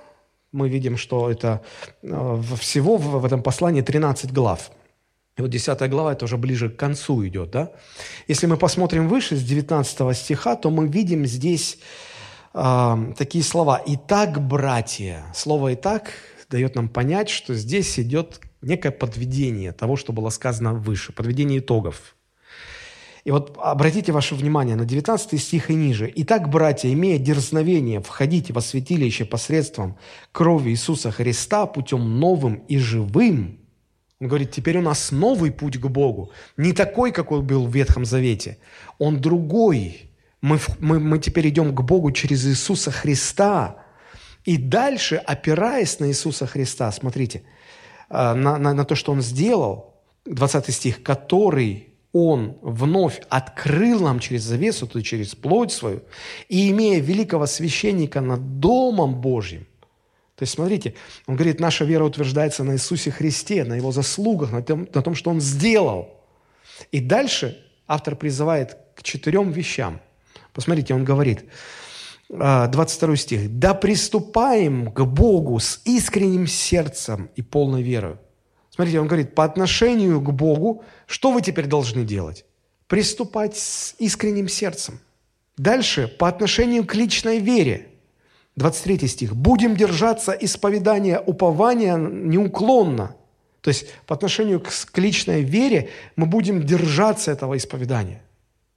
мы 0.53 0.69
видим, 0.69 0.97
что 0.97 1.31
это 1.31 1.63
э, 2.03 2.43
всего 2.59 2.97
в 2.97 3.25
этом 3.25 3.43
послании 3.43 3.83
13 3.83 4.33
глав– 4.33 4.71
и 5.39 5.41
вот 5.41 5.51
10 5.51 5.91
глава, 5.91 6.13
это 6.13 6.27
уже 6.27 6.37
ближе 6.37 6.69
к 6.69 6.77
концу 6.77 7.27
идет, 7.27 7.51
да? 7.51 7.73
Если 8.29 8.47
мы 8.47 8.59
посмотрим 8.59 9.09
выше, 9.09 9.37
с 9.37 9.43
19 9.43 10.17
стиха, 10.17 10.57
то 10.57 10.71
мы 10.71 10.87
видим 10.87 11.25
здесь 11.25 11.79
э, 12.53 13.13
такие 13.17 13.43
слова. 13.43 13.83
«Итак, 13.87 14.47
братья». 14.47 15.25
Слово 15.35 15.73
«итак» 15.73 16.11
дает 16.51 16.75
нам 16.75 16.91
понять, 16.91 17.31
что 17.31 17.55
здесь 17.55 17.99
идет 17.99 18.41
некое 18.61 18.91
подведение 18.91 19.73
того, 19.73 19.97
что 19.97 20.13
было 20.13 20.29
сказано 20.29 20.75
выше, 20.75 21.13
подведение 21.13 21.61
итогов. 21.61 22.15
И 23.25 23.31
вот 23.31 23.57
обратите 23.63 24.11
ваше 24.11 24.35
внимание 24.35 24.75
на 24.75 24.85
19 24.85 25.41
стих 25.41 25.71
и 25.71 25.75
ниже. 25.75 26.13
«Итак, 26.17 26.49
братья, 26.49 26.93
имея 26.93 27.19
дерзновение, 27.19 28.01
входите 28.01 28.53
во 28.53 28.61
святилище 28.61 29.25
посредством 29.25 29.97
крови 30.33 30.71
Иисуса 30.71 31.13
Христа 31.13 31.67
путем 31.67 32.19
новым 32.19 32.65
и 32.69 32.79
живым». 32.79 33.61
Он 34.21 34.29
говорит, 34.29 34.53
теперь 34.53 34.79
у 34.79 34.83
нас 34.83 35.13
новый 35.13 35.51
путь 35.51 35.79
к 35.79 35.87
Богу. 35.87 36.31
Не 36.57 36.73
такой, 36.73 37.13
какой 37.13 37.43
был 37.43 37.67
в 37.67 37.75
Ветхом 37.75 38.05
Завете. 38.05 38.59
Он 38.99 39.21
другой. 39.21 40.11
Мы, 40.41 40.59
мы, 40.79 41.01
мы 41.01 41.19
теперь 41.19 41.49
идем 41.49 41.75
к 41.75 41.81
Богу 41.83 42.13
через 42.13 42.47
Иисуса 42.47 42.91
Христа. 42.91 43.85
И 44.45 44.57
дальше, 44.57 45.17
опираясь 45.17 45.99
на 46.01 46.09
Иисуса 46.09 46.47
Христа, 46.47 46.91
смотрите, 46.93 47.43
э, 48.11 48.35
на, 48.35 48.59
на, 48.59 48.75
на 48.75 48.85
то, 48.85 48.95
что 48.95 49.13
Он 49.13 49.23
сделал, 49.23 49.95
20 50.25 50.73
стих, 50.73 51.03
который 51.03 51.92
он 52.13 52.59
вновь 52.63 53.21
открыл 53.29 54.01
нам 54.01 54.19
через 54.21 54.43
завесу, 54.43 54.87
то 54.87 54.99
есть 54.99 55.09
через 55.09 55.35
плоть 55.35 55.73
свою, 55.73 56.03
и 56.49 56.71
имея 56.71 57.01
великого 57.01 57.47
священника 57.47 58.21
над 58.21 58.61
Домом 58.61 59.21
Божьим, 59.21 59.67
то 60.43 60.45
есть, 60.45 60.55
смотрите, 60.55 60.95
он 61.27 61.37
говорит, 61.37 61.61
наша 61.61 61.85
вера 61.85 62.03
утверждается 62.03 62.65
на 62.65 62.73
Иисусе 62.73 63.13
Христе, 63.13 63.63
на 63.63 63.75
Его 63.75 63.93
заслугах, 63.93 64.51
на 64.51 64.61
том, 64.61 64.89
на 64.93 65.01
том, 65.01 65.15
что 65.15 65.31
Он 65.31 65.41
сделал. 65.41 66.21
И 66.91 66.99
дальше 66.99 67.65
автор 67.87 68.17
призывает 68.17 68.77
к 68.97 69.05
четырем 69.05 69.53
вещам. 69.53 70.01
Посмотрите, 70.53 70.95
он 70.95 71.05
говорит, 71.05 71.45
22 72.29 73.13
а, 73.13 73.17
стих, 73.17 73.59
«Да 73.59 73.75
приступаем 73.75 74.91
к 74.91 75.05
Богу 75.05 75.61
с 75.61 75.81
искренним 75.85 76.47
сердцем 76.49 77.31
и 77.37 77.43
полной 77.43 77.83
верой». 77.83 78.17
Смотрите, 78.75 79.01
он 79.01 79.07
говорит, 79.07 79.35
по 79.35 79.45
отношению 79.45 80.21
к 80.21 80.33
Богу, 80.33 80.83
что 81.07 81.31
вы 81.31 81.43
теперь 81.43 81.67
должны 81.67 82.05
делать? 82.05 82.47
Приступать 82.87 83.57
с 83.57 83.95
искренним 83.99 84.49
сердцем. 84.49 84.99
Дальше, 85.59 86.09
по 86.09 86.27
отношению 86.27 86.87
к 86.87 86.95
личной 86.95 87.39
вере. 87.39 87.89
23 88.57 89.09
стих. 89.09 89.37
«Будем 89.37 89.77
держаться 89.77 90.33
исповедания 90.33 91.21
упования 91.21 91.97
неуклонно». 91.97 93.15
То 93.61 93.69
есть 93.69 93.87
по 94.07 94.15
отношению 94.15 94.61
к, 94.61 94.69
к 94.69 94.99
личной 94.99 95.43
вере 95.43 95.91
мы 96.17 96.27
будем 96.27 96.63
держаться 96.63 97.31
этого 97.31 97.57
исповедания. 97.57 98.23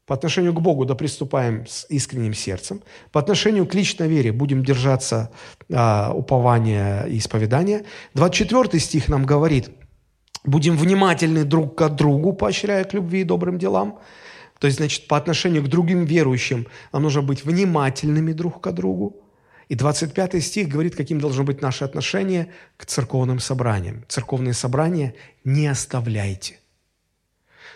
По 0.06 0.14
отношению 0.14 0.54
к 0.54 0.62
Богу 0.62 0.86
да 0.86 0.96
приступаем 0.96 1.66
с 1.68 1.86
искренним 1.90 2.34
сердцем. 2.34 2.84
По 3.12 3.20
отношению 3.20 3.66
к 3.66 3.74
личной 3.74 4.08
вере 4.08 4.32
будем 4.32 4.64
держаться 4.64 5.32
а, 5.74 6.14
упования 6.14 7.06
и 7.06 7.18
исповедания. 7.18 7.86
24 8.14 8.80
стих 8.80 9.08
нам 9.10 9.26
говорит– 9.26 9.70
Будем 10.46 10.78
внимательны 10.78 11.44
друг 11.44 11.76
к 11.76 11.90
другу, 11.90 12.34
поощряя 12.34 12.84
к 12.84 12.94
любви 12.94 13.22
и 13.22 13.24
добрым 13.24 13.58
делам. 13.58 14.00
То 14.60 14.68
есть, 14.68 14.78
значит, 14.78 15.08
по 15.08 15.18
отношению 15.18 15.64
к 15.64 15.68
другим 15.68 16.06
верующим 16.06 16.68
нам 16.94 17.04
нужно 17.04 17.22
быть 17.22 17.44
внимательными 17.44 18.32
друг 18.32 18.62
к 18.62 18.72
другу. 18.72 19.22
И 19.68 19.76
25 19.76 20.44
стих 20.44 20.68
говорит, 20.68 20.96
каким 20.96 21.20
должно 21.20 21.44
быть 21.44 21.62
наше 21.62 21.84
отношение 21.84 22.48
к 22.78 22.86
церковным 22.86 23.40
собраниям. 23.40 24.04
Церковные 24.08 24.54
собрания 24.54 25.16
не 25.44 25.66
оставляйте. 25.68 26.60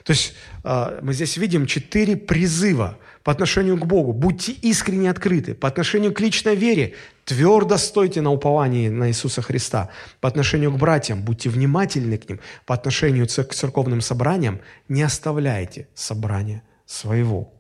То 0.04 0.12
есть 0.12 0.34
а, 0.64 1.00
мы 1.02 1.14
здесь 1.14 1.38
видим 1.38 1.66
четыре 1.66 2.16
призыва 2.16 2.98
по 3.24 3.32
отношению 3.32 3.78
к 3.78 3.86
Богу. 3.86 4.14
Будьте 4.14 4.52
искренне 4.52 5.10
открыты. 5.10 5.54
По 5.54 5.68
отношению 5.68 6.14
к 6.14 6.20
личной 6.20 6.56
вере 6.56 6.96
твердо 7.26 7.78
стойте 7.78 8.22
на 8.22 8.32
уповании 8.32 8.90
на 8.90 9.10
Иисуса 9.10 9.42
Христа. 9.42 9.90
По 10.22 10.28
отношению 10.28 10.72
к 10.72 10.78
братьям 10.78 11.22
будьте 11.22 11.50
внимательны 11.50 12.18
к 12.18 12.30
ним. 12.30 12.40
По 12.66 12.76
отношению 12.76 13.28
к 13.28 13.54
церковным 13.54 14.02
собраниям 14.02 14.60
не 14.88 15.04
оставляйте 15.04 15.88
собрания 15.94 16.64
своего. 16.86 17.54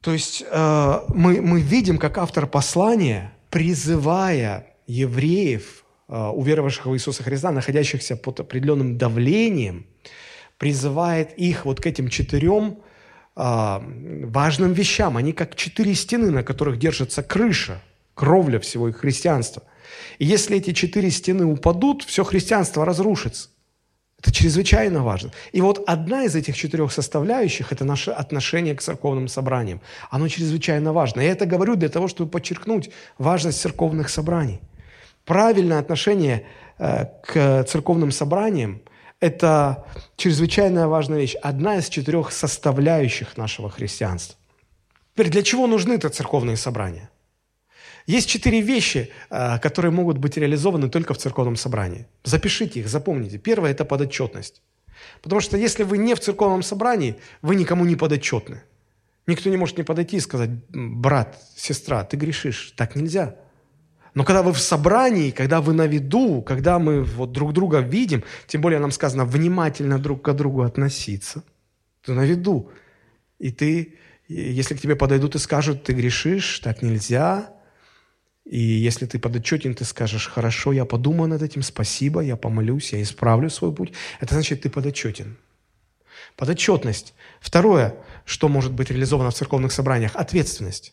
То 0.00 0.12
есть 0.12 0.44
э, 0.48 1.00
мы, 1.08 1.40
мы 1.40 1.60
видим, 1.60 1.98
как 1.98 2.18
автор 2.18 2.46
послания, 2.46 3.32
призывая 3.50 4.66
евреев, 4.86 5.84
э, 6.08 6.16
уверовавших 6.16 6.86
в 6.86 6.94
Иисуса 6.94 7.22
Христа, 7.22 7.50
находящихся 7.50 8.16
под 8.16 8.40
определенным 8.40 8.98
давлением– 8.98 9.86
призывает 10.58 11.32
их 11.38 11.64
вот 11.64 11.80
к 11.80 11.86
этим 11.86 12.08
четырем 12.08 12.80
важным 13.38 14.72
вещам. 14.72 15.16
Они 15.16 15.32
как 15.32 15.54
четыре 15.54 15.94
стены, 15.94 16.30
на 16.30 16.42
которых 16.42 16.78
держится 16.78 17.22
крыша, 17.22 17.80
кровля 18.14 18.58
всего 18.58 18.88
их 18.88 18.98
христианства. 18.98 19.62
И 20.18 20.24
если 20.24 20.56
эти 20.56 20.72
четыре 20.72 21.10
стены 21.10 21.46
упадут, 21.46 22.02
все 22.02 22.24
христианство 22.24 22.84
разрушится. 22.84 23.50
Это 24.20 24.32
чрезвычайно 24.32 25.04
важно. 25.04 25.30
И 25.52 25.60
вот 25.60 25.84
одна 25.86 26.24
из 26.24 26.34
этих 26.34 26.56
четырех 26.56 26.90
составляющих– 26.90 27.70
это 27.72 27.84
наше 27.84 28.10
отношение 28.10 28.74
к 28.74 28.82
церковным 28.82 29.28
собраниям. 29.28 29.80
Оно 30.10 30.26
чрезвычайно 30.26 30.92
важно. 30.92 31.20
Я 31.20 31.30
это 31.30 31.46
говорю 31.46 31.76
для 31.76 31.88
того, 31.88 32.08
чтобы 32.08 32.28
подчеркнуть 32.28 32.90
важность 33.18 33.60
церковных 33.60 34.08
собраний. 34.08 34.60
Правильное 35.24 35.78
отношение 35.78 36.44
э, 36.78 37.06
к 37.22 37.64
церковным 37.68 38.10
собраниям 38.10 38.80
это 39.20 39.86
чрезвычайно 40.16 40.88
важная 40.88 41.18
вещь, 41.18 41.34
одна 41.42 41.78
из 41.78 41.88
четырех 41.88 42.32
составляющих 42.32 43.36
нашего 43.36 43.70
христианства. 43.70 44.38
Теперь, 45.14 45.30
для 45.30 45.42
чего 45.42 45.66
нужны 45.66 45.94
это 45.94 46.08
церковные 46.08 46.56
собрания? 46.56 47.10
Есть 48.06 48.28
четыре 48.28 48.60
вещи, 48.60 49.10
э, 49.30 49.58
которые 49.58 49.90
могут 49.90 50.18
быть 50.18 50.36
реализованы 50.36 50.88
только 50.88 51.12
в 51.12 51.18
церковном 51.18 51.56
собрании. 51.56 52.06
Запишите 52.24 52.80
их, 52.80 52.88
запомните. 52.88 53.38
Первое– 53.38 53.70
это 53.72 53.84
подотчетность. 53.84 54.62
Потому 55.22 55.40
что 55.40 55.56
если 55.56 55.82
вы 55.82 55.98
не 55.98 56.14
в 56.14 56.20
церковном 56.20 56.62
собрании, 56.62 57.16
вы 57.42 57.56
никому 57.56 57.84
не 57.84 57.96
подотчетны. 57.96 58.62
Никто 59.26 59.50
не 59.50 59.56
может 59.56 59.76
не 59.76 59.84
подойти 59.84 60.16
и 60.16 60.20
сказать, 60.20 60.50
брат, 60.70 61.36
сестра, 61.54 62.02
ты 62.04 62.16
грешишь. 62.16 62.72
Так 62.76 62.96
нельзя. 62.96 63.36
Но 64.18 64.24
когда 64.24 64.42
вы 64.42 64.52
в 64.52 64.58
собрании, 64.58 65.30
когда 65.30 65.60
вы 65.60 65.74
на 65.74 65.86
виду, 65.86 66.42
когда 66.42 66.80
мы 66.80 67.04
вот 67.04 67.30
друг 67.30 67.52
друга 67.52 67.78
видим, 67.78 68.24
тем 68.48 68.60
более 68.60 68.80
нам 68.80 68.90
сказано 68.90 69.24
внимательно 69.24 70.00
друг 70.00 70.22
к 70.22 70.32
другу 70.32 70.62
относиться, 70.62 71.44
ты 72.04 72.14
на 72.14 72.24
виду. 72.24 72.68
И 73.38 73.52
ты, 73.52 73.94
если 74.26 74.74
к 74.74 74.80
тебе 74.80 74.96
подойдут 74.96 75.36
и 75.36 75.38
скажут, 75.38 75.84
ты 75.84 75.92
грешишь, 75.92 76.58
так 76.58 76.82
нельзя, 76.82 77.52
и 78.44 78.58
если 78.58 79.06
ты 79.06 79.20
подотчетен, 79.20 79.76
ты 79.76 79.84
скажешь, 79.84 80.26
хорошо, 80.26 80.72
я 80.72 80.84
подумаю 80.84 81.30
над 81.30 81.42
этим, 81.42 81.62
спасибо, 81.62 82.20
я 82.20 82.34
помолюсь, 82.36 82.92
я 82.92 83.00
исправлю 83.00 83.48
свой 83.50 83.72
путь, 83.72 83.92
это 84.18 84.34
значит, 84.34 84.62
ты 84.62 84.68
подотчетен. 84.68 85.36
Подотчетность. 86.34 87.14
Второе, 87.40 87.94
что 88.24 88.48
может 88.48 88.72
быть 88.72 88.90
реализовано 88.90 89.30
в 89.30 89.34
церковных 89.34 89.70
собраниях– 89.70 90.10
ответственность. 90.16 90.92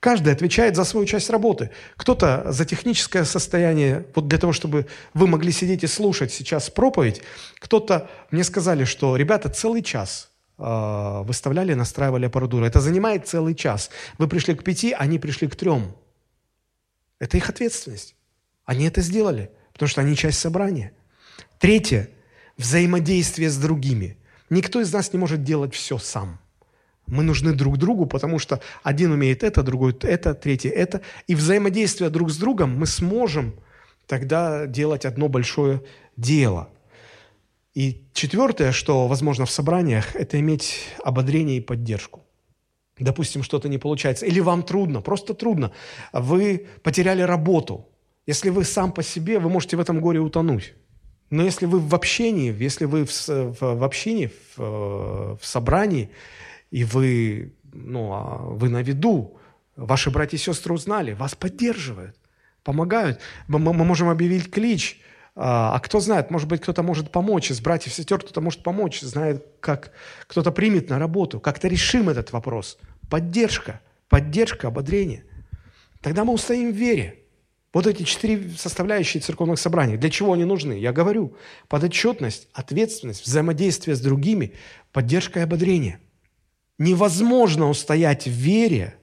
Каждый 0.00 0.32
отвечает 0.32 0.76
за 0.76 0.84
свою 0.84 1.06
часть 1.06 1.28
работы. 1.28 1.70
Кто-то 1.96 2.52
за 2.52 2.64
техническое 2.64 3.24
состояние, 3.24 4.06
вот 4.14 4.28
для 4.28 4.38
того, 4.38 4.52
чтобы 4.52 4.86
вы 5.12 5.26
могли 5.26 5.50
сидеть 5.50 5.82
и 5.82 5.88
слушать 5.88 6.32
сейчас 6.32 6.70
проповедь. 6.70 7.22
Кто-то, 7.58 8.08
мне 8.30 8.44
сказали, 8.44 8.84
что 8.84 9.16
ребята 9.16 9.48
целый 9.48 9.82
час 9.82 10.30
э, 10.56 11.22
выставляли, 11.24 11.74
настраивали 11.74 12.26
аппаратуру. 12.26 12.64
Это 12.64 12.80
занимает 12.80 13.26
целый 13.26 13.56
час. 13.56 13.90
Вы 14.18 14.28
пришли 14.28 14.54
к 14.54 14.62
пяти, 14.62 14.92
они 14.92 15.18
пришли 15.18 15.48
к 15.48 15.56
трем. 15.56 15.96
Это 17.18 17.36
их 17.36 17.48
ответственность. 17.48 18.14
Они 18.64 18.86
это 18.86 19.00
сделали, 19.00 19.50
потому 19.72 19.88
что 19.88 20.00
они 20.00 20.14
часть 20.14 20.38
собрания. 20.38 20.92
Третье– 21.58 22.08
взаимодействие 22.56 23.50
с 23.50 23.56
другими. 23.56 24.16
Никто 24.48 24.80
из 24.80 24.92
нас 24.92 25.12
не 25.12 25.18
может 25.18 25.42
делать 25.42 25.74
все 25.74 25.98
сам– 25.98 26.38
мы 27.08 27.22
нужны 27.22 27.52
друг 27.52 27.78
другу, 27.78 28.06
потому 28.06 28.38
что 28.38 28.60
один 28.82 29.12
умеет 29.12 29.42
это, 29.42 29.62
другой 29.62 29.96
это, 30.02 30.34
третий 30.34 30.68
это. 30.68 31.00
И 31.26 31.34
взаимодействие 31.34 32.10
друг 32.10 32.30
с 32.30 32.36
другом 32.36 32.78
мы 32.78 32.86
сможем 32.86 33.54
тогда 34.06 34.66
делать 34.66 35.04
одно 35.04 35.28
большое 35.28 35.82
дело. 36.16 36.68
И 37.74 38.04
четвертое, 38.12 38.72
что 38.72 39.06
возможно 39.06 39.46
в 39.46 39.50
собраниях, 39.50 40.16
это 40.16 40.40
иметь 40.40 40.80
ободрение 41.04 41.58
и 41.58 41.60
поддержку. 41.60 42.24
Допустим, 42.98 43.42
что-то 43.42 43.68
не 43.68 43.78
получается, 43.78 44.26
или 44.26 44.40
вам 44.40 44.62
трудно, 44.62 45.00
просто 45.00 45.34
трудно. 45.34 45.72
Вы 46.12 46.66
потеряли 46.82 47.22
работу. 47.22 47.88
Если 48.26 48.50
вы 48.50 48.64
сам 48.64 48.92
по 48.92 49.02
себе, 49.02 49.38
вы 49.38 49.48
можете 49.48 49.76
в 49.76 49.80
этом 49.80 50.00
горе 50.00 50.18
утонуть. 50.18 50.74
Но 51.30 51.44
если 51.44 51.66
вы 51.66 51.78
в 51.78 51.94
общении, 51.94 52.54
если 52.58 52.86
вы 52.86 53.04
в, 53.04 53.10
в, 53.10 53.60
в 53.60 53.84
общении, 53.84 54.30
в, 54.56 55.36
в 55.36 55.40
собрании, 55.42 56.10
и 56.70 56.84
вы, 56.84 57.54
ну, 57.72 58.12
а 58.12 58.38
вы 58.38 58.68
на 58.68 58.82
виду, 58.82 59.38
ваши 59.76 60.10
братья 60.10 60.36
и 60.36 60.40
сестры 60.40 60.74
узнали, 60.74 61.12
вас 61.12 61.34
поддерживают, 61.34 62.16
помогают. 62.62 63.20
Мы, 63.46 63.58
мы 63.58 63.72
можем 63.72 64.08
объявить 64.08 64.50
клич, 64.50 65.00
а, 65.40 65.76
а 65.76 65.80
кто 65.80 66.00
знает, 66.00 66.30
может 66.30 66.48
быть, 66.48 66.60
кто-то 66.60 66.82
может 66.82 67.12
помочь 67.12 67.50
из 67.50 67.60
братьев 67.60 67.92
и 67.92 67.94
сестер, 67.94 68.18
кто-то 68.18 68.40
может 68.40 68.62
помочь, 68.62 69.00
знает, 69.00 69.46
как 69.60 69.92
кто-то 70.26 70.50
примет 70.50 70.90
на 70.90 70.98
работу, 70.98 71.38
как-то 71.38 71.68
решим 71.68 72.08
этот 72.08 72.32
вопрос. 72.32 72.78
Поддержка, 73.08 73.80
поддержка, 74.08 74.68
ободрение. 74.68 75.24
Тогда 76.00 76.24
мы 76.24 76.32
устоим 76.32 76.72
в 76.72 76.76
вере. 76.76 77.20
Вот 77.72 77.86
эти 77.86 78.02
четыре 78.02 78.50
составляющие 78.56 79.20
церковных 79.20 79.60
собраний. 79.60 79.96
Для 79.96 80.10
чего 80.10 80.32
они 80.32 80.44
нужны? 80.44 80.72
Я 80.72 80.92
говорю, 80.92 81.36
подотчетность, 81.68 82.48
ответственность, 82.52 83.24
взаимодействие 83.24 83.94
с 83.94 84.00
другими, 84.00 84.54
поддержка 84.90 85.40
и 85.40 85.42
ободрение. 85.42 86.00
Невозможно 86.78 87.68
устоять 87.68 88.26
в 88.26 88.30
вере, 88.30 88.94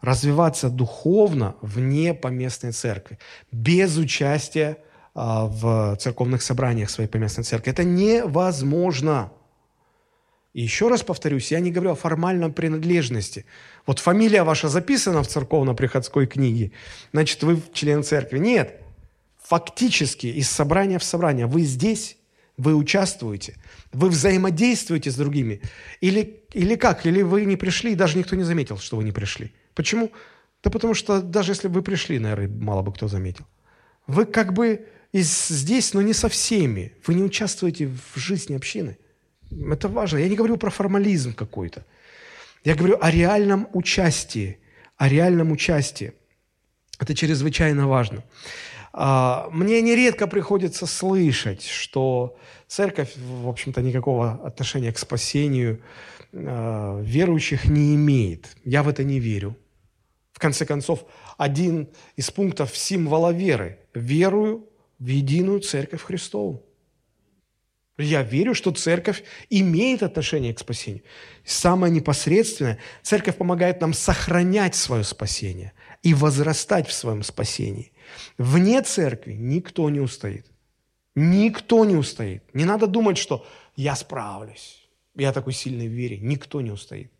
развиваться 0.00 0.68
духовно 0.68 1.54
вне 1.62 2.14
поместной 2.14 2.72
церкви, 2.72 3.18
без 3.52 3.96
участия 3.96 4.78
а, 5.14 5.46
в 5.46 5.96
церковных 5.96 6.42
собраниях 6.42 6.90
своей 6.90 7.08
поместной 7.08 7.44
церкви. 7.44 7.70
Это 7.70 7.84
невозможно. 7.84 9.32
И 10.52 10.62
еще 10.62 10.88
раз 10.88 11.02
повторюсь, 11.02 11.52
я 11.52 11.60
не 11.60 11.70
говорю 11.70 11.92
о 11.92 11.94
формальном 11.94 12.52
принадлежности. 12.52 13.46
Вот 13.86 14.00
фамилия 14.00 14.42
ваша 14.42 14.68
записана 14.68 15.22
в 15.22 15.28
церковно-приходской 15.28 16.26
книге, 16.26 16.72
значит, 17.12 17.42
вы 17.42 17.62
член 17.72 18.02
церкви. 18.02 18.38
Нет. 18.38 18.80
Фактически 19.42 20.26
из 20.26 20.50
собрания 20.50 20.98
в 20.98 21.04
собрание 21.04 21.46
вы 21.46 21.62
здесь, 21.62 22.16
вы 22.56 22.74
участвуете, 22.74 23.56
вы 23.92 24.08
взаимодействуете 24.08 25.10
с 25.10 25.16
другими. 25.16 25.60
Или, 26.00 26.44
или 26.52 26.74
как? 26.76 27.06
Или 27.06 27.22
вы 27.22 27.44
не 27.44 27.56
пришли, 27.56 27.92
и 27.92 27.96
даже 27.96 28.18
никто 28.18 28.36
не 28.36 28.44
заметил, 28.44 28.78
что 28.78 28.96
вы 28.96 29.04
не 29.04 29.12
пришли. 29.12 29.52
Почему? 29.74 30.12
Да 30.62 30.70
потому 30.70 30.94
что 30.94 31.20
даже 31.20 31.52
если 31.52 31.68
бы 31.68 31.74
вы 31.74 31.82
пришли, 31.82 32.18
наверное, 32.18 32.48
мало 32.48 32.82
бы 32.82 32.92
кто 32.92 33.08
заметил. 33.08 33.46
Вы 34.06 34.26
как 34.26 34.52
бы 34.52 34.86
здесь, 35.12 35.94
но 35.94 36.02
не 36.02 36.12
со 36.12 36.28
всеми. 36.28 36.92
Вы 37.06 37.14
не 37.14 37.22
участвуете 37.22 37.88
в 37.88 38.18
жизни 38.18 38.54
общины. 38.54 38.98
Это 39.50 39.88
важно. 39.88 40.18
Я 40.18 40.28
не 40.28 40.36
говорю 40.36 40.56
про 40.56 40.70
формализм 40.70 41.34
какой-то. 41.34 41.84
Я 42.64 42.74
говорю 42.74 42.98
о 43.00 43.10
реальном 43.10 43.68
участии. 43.72 44.58
О 44.96 45.08
реальном 45.08 45.52
участии. 45.52 46.12
Это 46.98 47.14
чрезвычайно 47.14 47.88
важно. 47.88 48.22
А, 48.92 49.48
мне 49.50 49.80
нередко 49.80 50.26
приходится 50.26 50.86
слышать, 50.86 51.64
что 51.64 52.36
церковь, 52.66 53.12
в 53.16 53.48
общем-то, 53.48 53.80
никакого 53.80 54.40
отношения 54.44 54.92
к 54.92 54.98
спасению 54.98 55.80
а, 56.32 57.00
верующих 57.00 57.64
не 57.66 57.94
имеет. 57.94 58.56
Я 58.64 58.82
в 58.82 58.88
это 58.88 59.04
не 59.04 59.18
верю. 59.18 59.56
В 60.32 60.38
конце 60.38 60.66
концов, 60.66 61.04
один 61.38 61.88
из 62.16 62.30
пунктов 62.30 62.76
символа 62.76 63.32
веры– 63.32 63.78
верую 63.94 64.68
в 64.98 65.06
единую 65.06 65.60
церковь 65.60 66.02
Христову. 66.02 66.64
Я 67.98 68.22
верю, 68.22 68.54
что 68.54 68.72
церковь 68.72 69.22
имеет 69.50 70.02
отношение 70.02 70.54
к 70.54 70.58
спасению. 70.58 71.02
Самое 71.44 71.92
непосредственное, 71.92 72.78
церковь 73.02 73.36
помогает 73.36 73.80
нам 73.80 73.92
сохранять 73.92 74.74
свое 74.74 75.04
спасение 75.04 75.72
и 76.02 76.14
возрастать 76.14 76.88
в 76.88 76.92
своем 76.92 77.22
спасении. 77.22 77.91
Вне 78.38 78.82
церкви 78.82 79.32
никто 79.32 79.90
не 79.90 80.00
устоит. 80.00 80.46
Никто 81.14 81.84
не 81.84 81.96
устоит. 81.96 82.42
Не 82.54 82.64
надо 82.64 82.86
думать, 82.86 83.18
что 83.18 83.46
я 83.76 83.94
справлюсь. 83.96 84.88
Я 85.14 85.32
такой 85.32 85.52
сильный 85.52 85.88
в 85.88 85.92
вере. 85.92 86.18
Никто 86.18 86.60
не 86.60 86.70
устоит. 86.70 87.10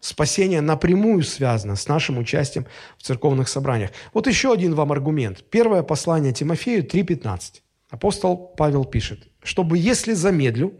Спасение 0.00 0.60
напрямую 0.60 1.22
связано 1.22 1.76
с 1.76 1.88
нашим 1.88 2.18
участием 2.18 2.66
в 2.98 3.02
церковных 3.02 3.48
собраниях. 3.48 3.90
Вот 4.12 4.26
еще 4.26 4.52
один 4.52 4.74
вам 4.74 4.92
аргумент. 4.92 5.44
Первое 5.50 5.82
послание 5.82 6.32
Тимофею 6.32 6.84
3.15. 6.84 7.62
Апостол 7.88 8.36
Павел 8.36 8.84
пишет, 8.84 9.28
чтобы, 9.42 9.78
если 9.78 10.12
замедлю, 10.12 10.74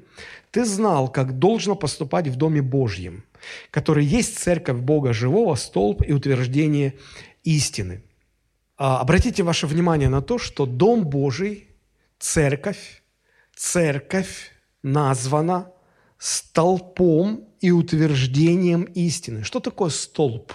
ты 0.51 0.65
знал, 0.65 1.09
как 1.09 1.39
должно 1.39 1.75
поступать 1.75 2.29
в 2.29 2.37
Доме 2.37 2.61
Божьем, 2.61 3.25
который 3.71 4.05
есть 4.05 4.39
церковь 4.39 4.79
Бога 4.79 5.13
живого, 5.13 5.55
столб 5.55 6.03
и 6.07 6.13
утверждение 6.13 6.95
истины. 7.45 8.03
А, 8.77 9.01
обратите 9.01 9.43
ваше 9.43 9.67
внимание 9.67 10.09
на 10.09 10.23
то, 10.23 10.39
что 10.39 10.67
Дом 10.67 11.05
Божий, 11.05 11.69
церковь, 12.19 13.03
церковь 13.55 14.53
названа 14.83 15.71
столпом 16.19 17.49
и 17.61 17.71
утверждением 17.71 18.83
истины. 18.83 19.45
Что 19.45 19.61
такое 19.61 19.91
столб? 19.91 20.53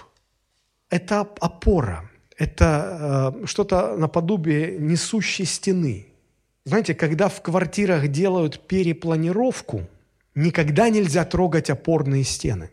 Это 0.88 1.20
опора, 1.20 2.10
это 2.36 3.34
э, 3.42 3.46
что-то 3.46 3.96
наподобие 3.96 4.78
несущей 4.78 5.44
стены– 5.44 6.06
знаете, 6.64 6.94
когда 6.94 7.28
в 7.28 7.42
квартирах 7.42 8.08
делают 8.08 8.66
перепланировку, 8.66 9.88
никогда 10.34 10.88
нельзя 10.88 11.24
трогать 11.24 11.70
опорные 11.70 12.22
стены. 12.24 12.70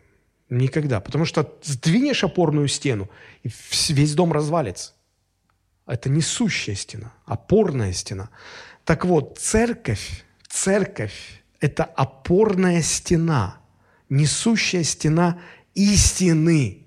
Никогда. 0.49 0.99
Потому 0.99 1.25
что 1.25 1.57
сдвинешь 1.63 2.23
опорную 2.23 2.67
стену, 2.67 3.09
и 3.43 3.49
весь 3.89 4.13
дом 4.13 4.33
развалится. 4.33 4.93
Это 5.87 6.09
несущая 6.09 6.75
стена, 6.75 7.13
опорная 7.25 7.93
стена. 7.93 8.29
Так 8.83 9.05
вот, 9.05 9.39
церковь, 9.39 10.23
церковь– 10.47 11.43
это 11.59 11.83
опорная 11.83 12.81
стена, 12.81 13.57
несущая 14.09 14.83
стена 14.83 15.39
истины. 15.73 16.85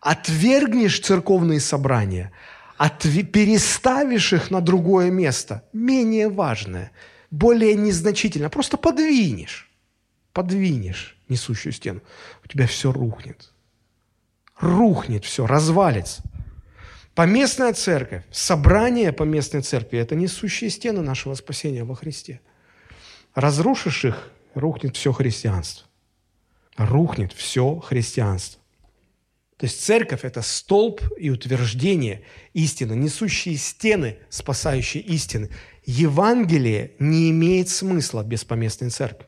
Отвергнешь 0.00 1.00
церковные 1.00 1.60
собрания– 1.60 2.32
переставишь 2.88 4.32
их 4.32 4.50
на 4.50 4.60
другое 4.60 5.10
место, 5.10 5.64
менее 5.72 6.28
важное, 6.28 6.90
более 7.30 7.74
незначительное, 7.74 8.48
просто 8.48 8.76
подвинешь, 8.76 9.70
подвинешь 10.32 11.16
несущую 11.28 11.72
стену, 11.72 12.00
у 12.44 12.48
тебя 12.48 12.66
все 12.66 12.92
рухнет. 12.92 13.52
Рухнет 14.58 15.24
все, 15.24 15.46
развалится. 15.46 16.22
Поместная 17.14 17.74
церковь, 17.74 18.22
собрание 18.30 19.12
поместной 19.12 19.60
церкви– 19.60 19.98
это 20.00 20.14
несущие 20.14 20.70
стены 20.70 21.02
нашего 21.02 21.34
спасения 21.34 21.84
во 21.84 21.94
Христе. 21.94 22.40
Разрушишь 23.34 24.06
их, 24.06 24.32
рухнет 24.54 24.96
все 24.96 25.12
христианство. 25.12 25.86
Рухнет 26.76 27.32
все 27.34 27.76
христианство. 27.80 28.62
То 29.58 29.66
есть 29.66 29.84
церковь– 29.84 30.20
это 30.24 30.40
столб 30.40 31.02
и 31.18 31.28
утверждение 31.28 32.22
истины, 32.54 32.94
несущие 32.94 33.58
стены, 33.58 34.16
спасающие 34.30 35.02
истины. 35.02 35.50
Евангелие 35.84 36.92
не 36.98 37.30
имеет 37.30 37.68
смысла 37.68 38.22
без 38.24 38.44
поместной 38.44 38.88
церкви. 38.88 39.26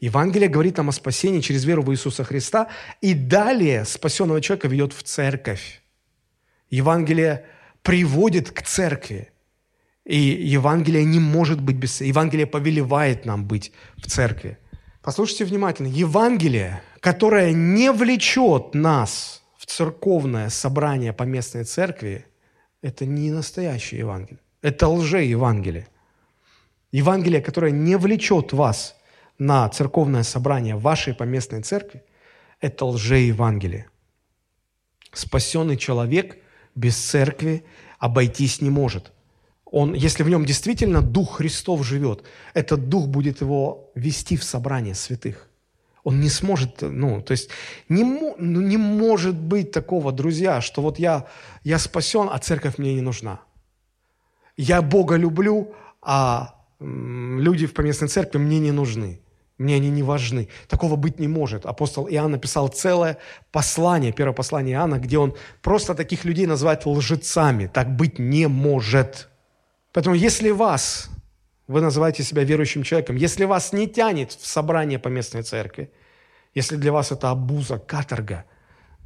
Евангелие 0.00 0.48
говорит 0.48 0.76
нам 0.78 0.88
о 0.88 0.92
спасении 0.92 1.40
через 1.40 1.64
веру 1.64 1.82
в 1.82 1.92
Иисуса 1.92 2.24
Христа, 2.24 2.68
и 3.00 3.14
далее 3.14 3.84
спасенного 3.84 4.40
человека 4.40 4.66
ведет 4.66 4.92
в 4.92 5.04
церковь. 5.04 5.79
Евангелие 6.70 7.44
приводит 7.82 8.50
к 8.50 8.62
церкви. 8.62 9.30
И 10.04 10.16
Евангелие 10.18 11.04
не 11.04 11.20
может 11.20 11.60
быть 11.60 11.76
без... 11.76 12.00
Евангелие 12.00 12.46
повелевает 12.46 13.26
нам 13.26 13.44
быть 13.44 13.72
в 13.96 14.06
церкви. 14.06 14.58
Послушайте 15.02 15.44
внимательно. 15.44 15.88
Евангелие 15.88 16.82
которая 17.00 17.52
не 17.52 17.90
влечет 17.90 18.74
нас 18.74 19.42
в 19.56 19.66
церковное 19.66 20.50
собрание 20.50 21.12
по 21.12 21.24
местной 21.24 21.64
церкви, 21.64 22.26
это 22.82 23.06
не 23.06 23.30
настоящее 23.30 24.00
Евангелие. 24.00 24.40
Это 24.62 24.88
лже-Евангелие. 24.88 25.88
Евангелие, 26.92 27.40
которое 27.40 27.72
не 27.72 27.96
влечет 27.96 28.52
вас 28.52 28.96
на 29.38 29.68
церковное 29.68 30.22
собрание 30.22 30.76
вашей 30.76 31.14
поместной 31.14 31.62
церкви, 31.62 32.02
это 32.60 32.84
лже-Евангелие. 32.84 33.88
Спасенный 35.12 35.76
человек 35.76 36.36
без 36.74 36.96
церкви 36.96 37.64
обойтись 37.98 38.60
не 38.60 38.70
может. 38.70 39.12
Он, 39.64 39.94
если 39.94 40.24
в 40.24 40.28
нем 40.28 40.44
действительно 40.44 41.00
Дух 41.00 41.36
Христов 41.36 41.86
живет, 41.86 42.24
этот 42.54 42.88
Дух 42.88 43.06
будет 43.06 43.40
его 43.40 43.90
вести 43.94 44.36
в 44.36 44.44
собрание 44.44 44.94
святых. 44.94 45.48
Он 46.02 46.20
не 46.20 46.30
сможет, 46.30 46.82
ну, 46.82 47.20
то 47.20 47.32
есть 47.32 47.50
не, 47.88 48.04
ну, 48.04 48.34
не 48.38 48.78
может 48.78 49.36
быть 49.36 49.70
такого, 49.70 50.12
друзья, 50.12 50.60
что 50.60 50.82
вот 50.82 50.98
я, 50.98 51.26
я 51.62 51.78
спасен, 51.78 52.28
а 52.32 52.38
церковь 52.38 52.78
мне 52.78 52.94
не 52.94 53.02
нужна. 53.02 53.40
Я 54.56 54.82
Бога 54.82 55.16
люблю, 55.16 55.74
а 56.00 56.54
люди 56.80 57.66
в 57.66 57.74
поместной 57.74 58.08
церкви 58.08 58.38
мне 58.38 58.58
не 58.58 58.72
нужны. 58.72 59.20
Мне 59.60 59.76
они 59.76 59.90
не 59.90 60.02
важны. 60.02 60.48
Такого 60.68 60.96
быть 60.96 61.18
не 61.20 61.28
может. 61.28 61.66
Апостол 61.66 62.08
Иоанн 62.08 62.30
написал 62.30 62.68
целое 62.68 63.18
послание, 63.52 64.10
первое 64.10 64.32
послание 64.32 64.76
Иоанна, 64.76 64.98
где 64.98 65.18
он 65.18 65.34
просто 65.60 65.94
таких 65.94 66.24
людей 66.24 66.46
называет 66.46 66.86
лжецами. 66.86 67.66
Так 67.66 67.94
быть 67.94 68.18
не 68.18 68.48
может. 68.48 69.28
Поэтому 69.92 70.16
если 70.16 70.48
вас 70.50 71.10
вы 71.66 71.82
называете 71.82 72.22
себя 72.22 72.42
верующим 72.42 72.84
человеком, 72.84 73.16
если 73.16 73.44
вас 73.44 73.74
не 73.74 73.86
тянет 73.86 74.32
в 74.32 74.46
собрание 74.46 74.98
по 74.98 75.08
местной 75.08 75.42
церкви, 75.42 75.92
если 76.54 76.76
для 76.76 76.90
вас 76.90 77.12
это 77.12 77.28
обуза, 77.28 77.78
каторга, 77.78 78.46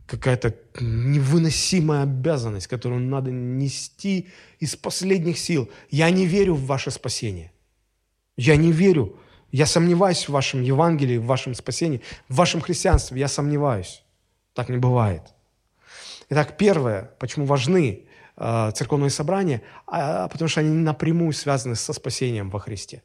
какая-то 0.06 0.54
невыносимая 0.80 2.04
обязанность, 2.04 2.68
которую 2.68 3.00
надо 3.00 3.32
нести 3.32 4.28
из 4.60 4.76
последних 4.76 5.36
сил, 5.36 5.68
я 5.90 6.10
не 6.10 6.26
верю 6.26 6.54
в 6.54 6.64
ваше 6.66 6.92
спасение. 6.92 7.50
Я 8.36 8.54
не 8.54 8.70
верю. 8.70 9.16
Я 9.54 9.66
сомневаюсь 9.66 10.24
в 10.26 10.32
вашем 10.32 10.62
Евангелии, 10.62 11.16
в 11.16 11.26
вашем 11.26 11.54
спасении, 11.54 12.00
в 12.28 12.34
вашем 12.34 12.60
христианстве. 12.60 13.20
Я 13.20 13.28
сомневаюсь. 13.28 14.02
Так 14.52 14.68
не 14.68 14.78
бывает. 14.78 15.22
Итак, 16.28 16.56
первое, 16.56 17.12
почему 17.20 17.46
важны 17.46 18.08
э, 18.36 18.72
церковные 18.74 19.10
собрания, 19.10 19.62
а, 19.86 20.26
потому 20.26 20.48
что 20.48 20.58
они 20.58 20.70
напрямую 20.70 21.32
связаны 21.32 21.76
со 21.76 21.92
спасением 21.92 22.50
во 22.50 22.58
Христе. 22.58 23.04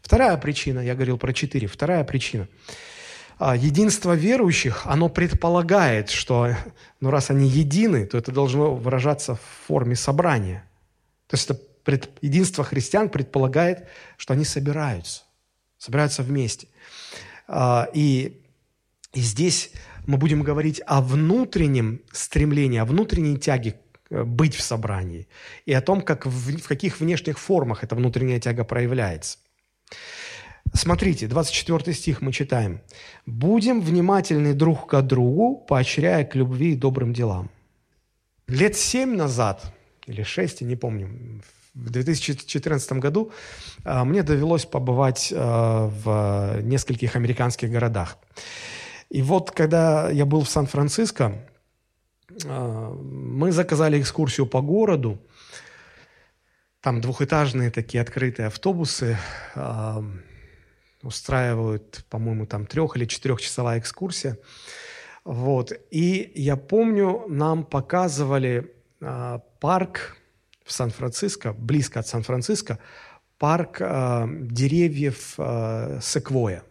Вторая 0.00 0.36
причина, 0.36 0.78
я 0.78 0.94
говорил 0.94 1.18
про 1.18 1.32
четыре, 1.32 1.66
вторая 1.66 2.04
причина. 2.04 2.46
А, 3.40 3.56
единство 3.56 4.12
верующих, 4.12 4.82
оно 4.84 5.08
предполагает, 5.08 6.08
что 6.08 6.54
ну, 7.00 7.10
раз 7.10 7.30
они 7.30 7.48
едины, 7.48 8.06
то 8.06 8.16
это 8.16 8.30
должно 8.30 8.76
выражаться 8.76 9.34
в 9.34 9.42
форме 9.66 9.96
собрания. 9.96 10.62
То 11.26 11.34
есть 11.34 11.50
это 11.50 11.60
пред, 11.82 12.10
единство 12.22 12.62
христиан 12.62 13.08
предполагает, 13.08 13.88
что 14.18 14.34
они 14.34 14.44
собираются, 14.44 15.24
собираются 15.80 16.22
вместе. 16.22 16.68
А, 17.48 17.88
и, 17.92 18.40
и 19.12 19.20
здесь 19.20 19.72
мы 20.06 20.18
будем 20.18 20.42
говорить 20.42 20.80
о 20.86 21.00
внутреннем 21.00 22.02
стремлении, 22.12 22.78
о 22.78 22.84
внутренней 22.84 23.38
тяге 23.38 23.80
э, 24.10 24.22
быть 24.22 24.54
в 24.54 24.60
собрании 24.60 25.26
и 25.64 25.72
о 25.72 25.80
том, 25.80 26.02
как 26.02 26.26
в, 26.26 26.58
в 26.58 26.68
каких 26.68 27.00
внешних 27.00 27.38
формах 27.38 27.82
эта 27.82 27.96
внутренняя 27.96 28.38
тяга 28.38 28.62
проявляется. 28.62 29.38
Смотрите, 30.72 31.26
24 31.26 31.92
стих 31.94 32.20
мы 32.20 32.32
читаем. 32.32 32.80
«Будем 33.26 33.80
внимательны 33.80 34.54
друг 34.54 34.86
к 34.86 35.02
другу, 35.02 35.56
поощряя 35.56 36.24
к 36.24 36.36
любви 36.36 36.72
и 36.72 36.76
добрым 36.76 37.12
делам». 37.12 37.50
Лет 38.46 38.76
семь 38.76 39.16
назад, 39.16 39.72
или 40.06 40.22
шесть, 40.22 40.60
я 40.60 40.66
не 40.66 40.76
помню, 40.76 41.42
в 41.74 41.90
2014 41.90 42.92
году 42.94 43.32
а, 43.84 44.04
мне 44.04 44.22
довелось 44.22 44.66
побывать 44.66 45.32
а, 45.34 45.86
в 45.86 46.62
нескольких 46.62 47.16
американских 47.16 47.70
городах. 47.70 48.18
И 49.08 49.22
вот, 49.22 49.50
когда 49.50 50.10
я 50.10 50.24
был 50.24 50.42
в 50.42 50.48
Сан-Франциско, 50.48 51.46
а, 52.44 52.92
мы 52.92 53.52
заказали 53.52 54.00
экскурсию 54.00 54.46
по 54.46 54.60
городу. 54.60 55.20
Там 56.80 57.00
двухэтажные 57.00 57.70
такие 57.70 58.00
открытые 58.00 58.46
автобусы 58.46 59.18
устраивают, 61.02 62.04
по-моему, 62.08 62.46
там 62.46 62.64
трех- 62.66 62.96
или 62.96 63.04
четырехчасовая 63.04 63.78
экскурсия. 63.78 64.38
Вот. 65.24 65.72
И 65.90 66.32
я 66.34 66.56
помню, 66.56 67.26
нам 67.28 67.64
показывали 67.64 68.74
парк 69.60 70.16
Сан-Франциско, 70.72 71.52
близко 71.52 72.00
от 72.00 72.06
Сан-Франциско, 72.06 72.78
парк 73.38 73.78
э, 73.80 74.26
деревьев 74.28 75.34
э, 75.38 76.00
секвоя. 76.02 76.62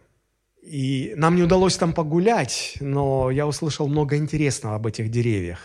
И 0.62 1.14
нам 1.16 1.36
не 1.36 1.42
удалось 1.42 1.76
там 1.76 1.92
погулять, 1.92 2.76
но 2.80 3.30
я 3.30 3.46
услышал 3.46 3.88
много 3.88 4.16
интересного 4.16 4.76
об 4.76 4.86
этих 4.86 5.10
деревьях. 5.10 5.58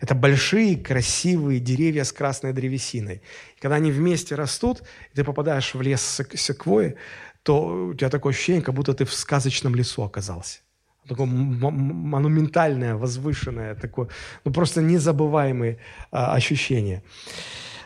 Это 0.00 0.14
большие, 0.14 0.76
красивые 0.76 1.58
деревья 1.58 2.04
с 2.04 2.12
красной 2.12 2.52
древесиной. 2.52 3.22
Когда 3.60 3.76
они 3.76 3.90
вместе 3.90 4.34
растут, 4.34 4.82
и 5.12 5.16
ты 5.16 5.24
попадаешь 5.24 5.74
в 5.74 5.82
лес 5.82 6.20
секвои, 6.34 6.96
то 7.42 7.88
у 7.88 7.94
тебя 7.94 8.08
такое 8.08 8.32
ощущение, 8.32 8.62
как 8.62 8.74
будто 8.74 8.94
ты 8.94 9.04
в 9.04 9.12
сказочном 9.12 9.74
лесу 9.74 10.02
оказался 10.02 10.60
такое 11.08 11.26
монументальное, 11.26 12.94
возвышенное, 12.94 13.74
такое, 13.74 14.08
ну 14.44 14.52
просто 14.52 14.82
незабываемые 14.82 15.78
а, 16.10 16.34
ощущения. 16.34 17.02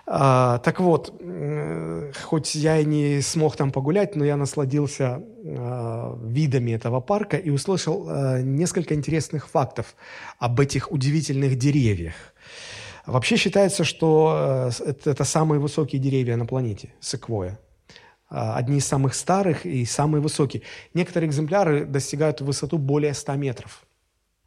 А, 0.08 0.58
так 0.58 0.78
вот, 0.78 1.20
хоть 2.22 2.54
я 2.54 2.78
и 2.78 2.84
не 2.84 3.20
смог 3.22 3.56
там 3.56 3.72
погулять, 3.72 4.14
но 4.14 4.24
я 4.24 4.36
насладился 4.36 5.20
а, 5.44 6.16
видами 6.22 6.70
этого 6.70 7.00
парка 7.00 7.36
и 7.36 7.50
услышал 7.50 8.06
а, 8.08 8.40
несколько 8.40 8.94
интересных 8.94 9.48
фактов 9.48 9.96
об 10.38 10.60
этих 10.60 10.92
удивительных 10.92 11.58
деревьях. 11.58 12.14
Вообще 13.06 13.36
считается, 13.36 13.84
что 13.84 14.68
э, 14.68 14.90
это, 14.90 15.10
это 15.10 15.24
самые 15.24 15.60
высокие 15.60 16.00
деревья 16.00 16.36
на 16.36 16.44
планете, 16.44 16.92
секвоя. 17.00 17.56
А, 18.28 18.56
одни 18.56 18.78
из 18.78 18.86
самых 18.86 19.14
старых 19.14 19.64
и 19.64 19.84
самые 19.84 20.20
высокие. 20.20 20.62
Некоторые 20.94 21.28
экземпляры 21.28 21.84
достигают 21.84 22.40
высоту 22.40 22.78
более 22.78 23.14
100 23.14 23.34
метров. 23.34 23.86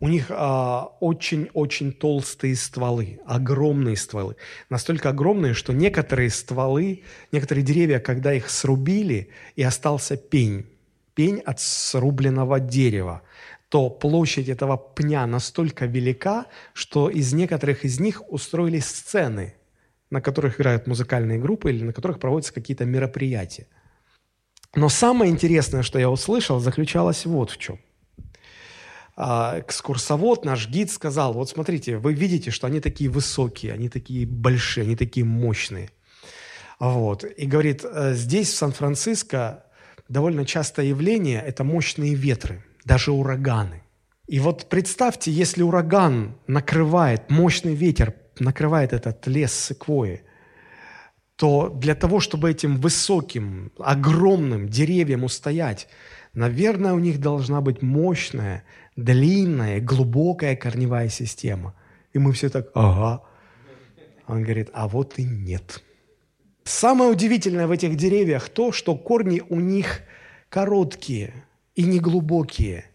У 0.01 0.07
них 0.07 0.27
а, 0.29 0.95
очень-очень 0.99 1.93
толстые 1.93 2.55
стволы, 2.55 3.19
огромные 3.25 3.95
стволы. 3.95 4.35
Настолько 4.69 5.09
огромные, 5.09 5.53
что 5.53 5.71
некоторые 5.71 6.29
стволы, 6.29 7.03
некоторые 7.31 7.63
деревья, 7.63 7.99
когда 7.99 8.33
их 8.33 8.49
срубили, 8.49 9.29
и 9.55 9.63
остался 9.63 10.17
пень, 10.17 10.65
пень 11.15 11.39
от 11.39 11.61
срубленного 11.61 12.59
дерева, 12.59 13.21
то 13.69 13.89
площадь 13.89 14.49
этого 14.49 14.77
пня 14.77 15.25
настолько 15.25 15.85
велика, 15.85 16.47
что 16.73 17.09
из 17.09 17.33
некоторых 17.33 17.85
из 17.85 17.99
них 17.99 18.23
устроили 18.29 18.79
сцены– 18.79 19.55
на 20.09 20.21
которых 20.21 20.59
играют 20.59 20.87
музыкальные 20.87 21.39
группы 21.39 21.71
или 21.71 21.83
на 21.83 21.93
которых 21.93 22.19
проводятся 22.19 22.53
какие-то 22.53 22.85
мероприятия. 22.85 23.67
Но 24.75 24.89
самое 24.89 25.31
интересное, 25.31 25.83
что 25.83 25.99
я 25.99 26.09
услышал, 26.09 26.59
заключалось 26.59 27.25
вот 27.25 27.51
в 27.51 27.57
чем. 27.57 27.79
А, 29.15 29.59
экскурсовод, 29.59 30.45
наш 30.45 30.69
гид 30.69 30.91
сказал, 30.91 31.33
вот 31.33 31.49
смотрите, 31.49 31.97
вы 31.97 32.13
видите, 32.13 32.51
что 32.51 32.67
они 32.67 32.79
такие 32.79 33.09
высокие, 33.09 33.73
они 33.73 33.89
такие 33.89 34.25
большие, 34.25 34.85
они 34.85 34.95
такие 34.95 35.25
мощные. 35.25 35.89
Вот. 36.79 37.25
И 37.25 37.45
говорит, 37.45 37.83
«Э, 37.83 38.13
здесь, 38.13 38.49
в 38.49 38.55
Сан-Франциско, 38.55 39.65
довольно 40.07 40.45
частое 40.45 40.85
явление– 40.85 41.43
это 41.45 41.63
мощные 41.63 42.13
ветры, 42.13 42.63
даже 42.85 43.11
ураганы. 43.11 43.83
И 44.27 44.39
вот 44.39 44.69
представьте, 44.69 45.31
если 45.31 45.63
ураган 45.63 46.37
накрывает, 46.47 47.29
мощный 47.29 47.75
ветер 47.75 48.13
накрывает 48.39 48.93
этот 48.93 49.25
лес 49.28 49.54
секвои, 49.54 50.21
то 51.36 51.69
для 51.69 51.95
того, 51.95 52.19
чтобы 52.19 52.52
этим 52.52 52.78
высоким, 52.78 53.71
огромным 53.80 54.67
деревьям 54.67 55.23
устоять, 55.23 55.88
наверное, 56.34 56.93
у 56.93 56.99
них 56.99 57.19
должна 57.21 57.62
быть 57.62 57.82
мощная, 57.82 58.63
длинная, 58.95 59.80
глубокая 59.80 60.56
корневая 60.56 61.10
система. 61.10 61.73
И 62.13 62.19
мы 62.19 62.34
все 62.34 62.49
так, 62.49 62.69
ага. 62.73 63.23
Он 64.28 64.43
говорит, 64.43 64.69
а 64.73 64.88
вот 64.88 65.17
и 65.17 65.23
нет. 65.23 65.82
Самое 66.63 67.10
удивительное 67.10 67.67
в 67.67 67.71
этих 67.71 67.95
деревьях 67.95 68.49
то, 68.49 68.71
что 68.71 68.95
корни 68.95 69.41
у 69.49 69.60
них 69.60 70.02
короткие 70.49 71.45
и 71.73 71.84
неглубокие. 71.84 72.86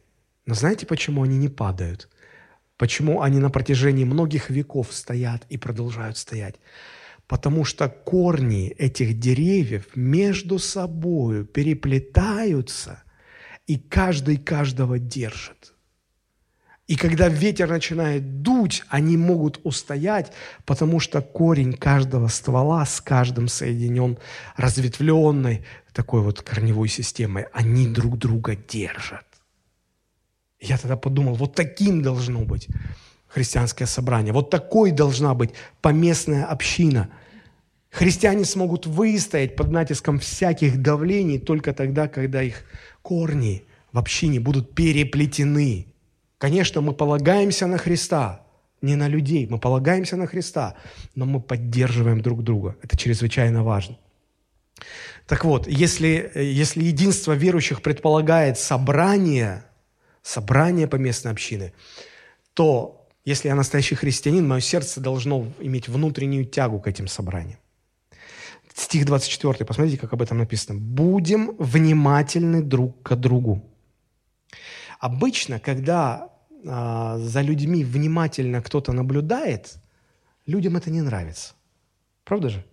Но 0.46 0.54
знаете, 0.54 0.86
почему 0.86 1.22
они 1.22 1.38
не 1.38 1.48
падают? 1.48 2.08
Почему 2.84 3.22
они 3.22 3.38
на 3.38 3.48
протяжении 3.48 4.04
многих 4.04 4.50
веков 4.50 4.88
стоят 4.92 5.46
и 5.48 5.56
продолжают 5.56 6.18
стоять? 6.18 6.56
Потому 7.26 7.64
что 7.64 7.88
корни 7.88 8.68
этих 8.68 9.18
деревьев 9.18 9.96
между 9.96 10.58
собой 10.58 11.46
переплетаются, 11.46 13.02
и 13.66 13.78
каждый 13.78 14.36
каждого 14.36 14.98
держит. 14.98 15.72
И 16.86 16.96
когда 16.96 17.28
ветер 17.30 17.70
начинает 17.70 18.42
дуть, 18.42 18.84
они 18.90 19.16
могут 19.16 19.60
устоять, 19.64 20.32
потому 20.66 21.00
что 21.00 21.22
корень 21.22 21.72
каждого 21.72 22.28
ствола 22.28 22.84
с 22.84 23.00
каждым 23.00 23.48
соединен 23.48 24.18
разветвленной 24.58 25.64
такой 25.94 26.20
вот 26.20 26.42
корневой 26.42 26.88
системой. 26.88 27.46
Они 27.54 27.88
друг 27.88 28.18
друга 28.18 28.54
держат. 28.54 29.24
Я 30.64 30.78
тогда 30.78 30.96
подумал, 30.96 31.34
вот 31.34 31.54
таким 31.54 32.02
должно 32.02 32.40
быть 32.40 32.68
христианское 33.28 33.86
собрание, 33.86 34.32
вот 34.32 34.50
такой 34.50 34.92
должна 34.92 35.34
быть 35.34 35.50
поместная 35.82 36.46
община. 36.46 37.10
Христиане 37.90 38.44
смогут 38.44 38.86
выстоять 38.86 39.56
под 39.56 39.70
натиском 39.70 40.18
всяких 40.18 40.80
давлений 40.80 41.38
только 41.38 41.72
тогда, 41.72 42.08
когда 42.08 42.42
их 42.42 42.64
корни 43.02 43.64
в 43.92 43.98
общине 43.98 44.40
будут 44.40 44.74
переплетены. 44.74 45.86
Конечно, 46.38 46.80
мы 46.80 46.94
полагаемся 46.94 47.66
на 47.66 47.78
Христа, 47.78 48.40
не 48.82 48.96
на 48.96 49.06
людей, 49.06 49.46
мы 49.46 49.58
полагаемся 49.58 50.16
на 50.16 50.26
Христа, 50.26 50.74
но 51.14 51.26
мы 51.26 51.40
поддерживаем 51.40 52.20
друг 52.20 52.42
друга. 52.42 52.76
Это 52.82 52.96
чрезвычайно 52.96 53.62
важно. 53.62 53.98
Так 55.26 55.44
вот, 55.44 55.68
если, 55.68 56.32
если 56.34 56.84
единство 56.84 57.32
верующих 57.32 57.82
предполагает 57.82 58.58
собрание– 58.58 59.64
собрание 60.24 60.88
поместной 60.88 61.30
общины, 61.30 61.72
то 62.54 63.06
если 63.24 63.48
я 63.48 63.54
настоящий 63.54 63.94
христианин, 63.94 64.48
мое 64.48 64.60
сердце 64.60 65.00
должно 65.00 65.46
иметь 65.60 65.88
внутреннюю 65.88 66.46
тягу 66.46 66.80
к 66.80 66.88
этим 66.88 67.06
собраниям. 67.06 67.58
Стих 68.74 69.06
24, 69.06 69.64
посмотрите, 69.64 69.98
как 69.98 70.12
об 70.12 70.22
этом 70.22 70.38
написано. 70.38 70.80
«Будем 70.80 71.54
внимательны 71.58 72.60
друг 72.60 73.00
к 73.02 73.14
другу». 73.14 73.62
Обычно, 74.98 75.60
когда 75.60 76.30
а, 76.66 77.18
за 77.18 77.42
людьми 77.42 77.84
внимательно 77.84 78.62
кто-то 78.62 78.92
наблюдает, 78.92 79.74
людям 80.46 80.76
это 80.76 80.90
не 80.90 81.02
нравится. 81.02 81.54
Правда 82.24 82.48
же? 82.48 82.64